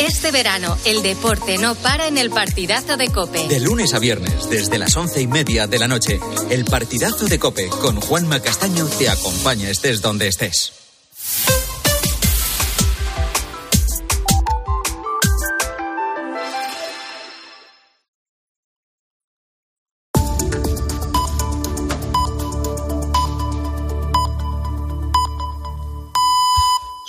Este 0.00 0.30
verano, 0.30 0.76
el 0.84 1.02
deporte 1.02 1.58
no 1.58 1.74
para 1.74 2.06
en 2.06 2.18
el 2.18 2.30
partidazo 2.30 2.96
de 2.96 3.10
Cope. 3.10 3.48
De 3.48 3.60
lunes 3.60 3.94
a 3.94 3.98
viernes, 3.98 4.50
desde 4.50 4.78
las 4.78 4.96
once 4.96 5.22
y 5.22 5.26
media 5.26 5.66
de 5.66 5.78
la 5.78 5.88
noche, 5.88 6.20
el 6.50 6.64
partidazo 6.64 7.26
de 7.26 7.38
Cope 7.38 7.68
con 7.68 8.00
Juanma 8.00 8.40
Castaño 8.40 8.86
te 8.98 9.08
acompaña 9.08 9.70
estés 9.70 10.02
donde 10.02 10.28
estés. 10.28 10.77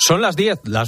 Son 0.09 0.21
las 0.23 0.35
10, 0.35 0.61
las 0.63 0.73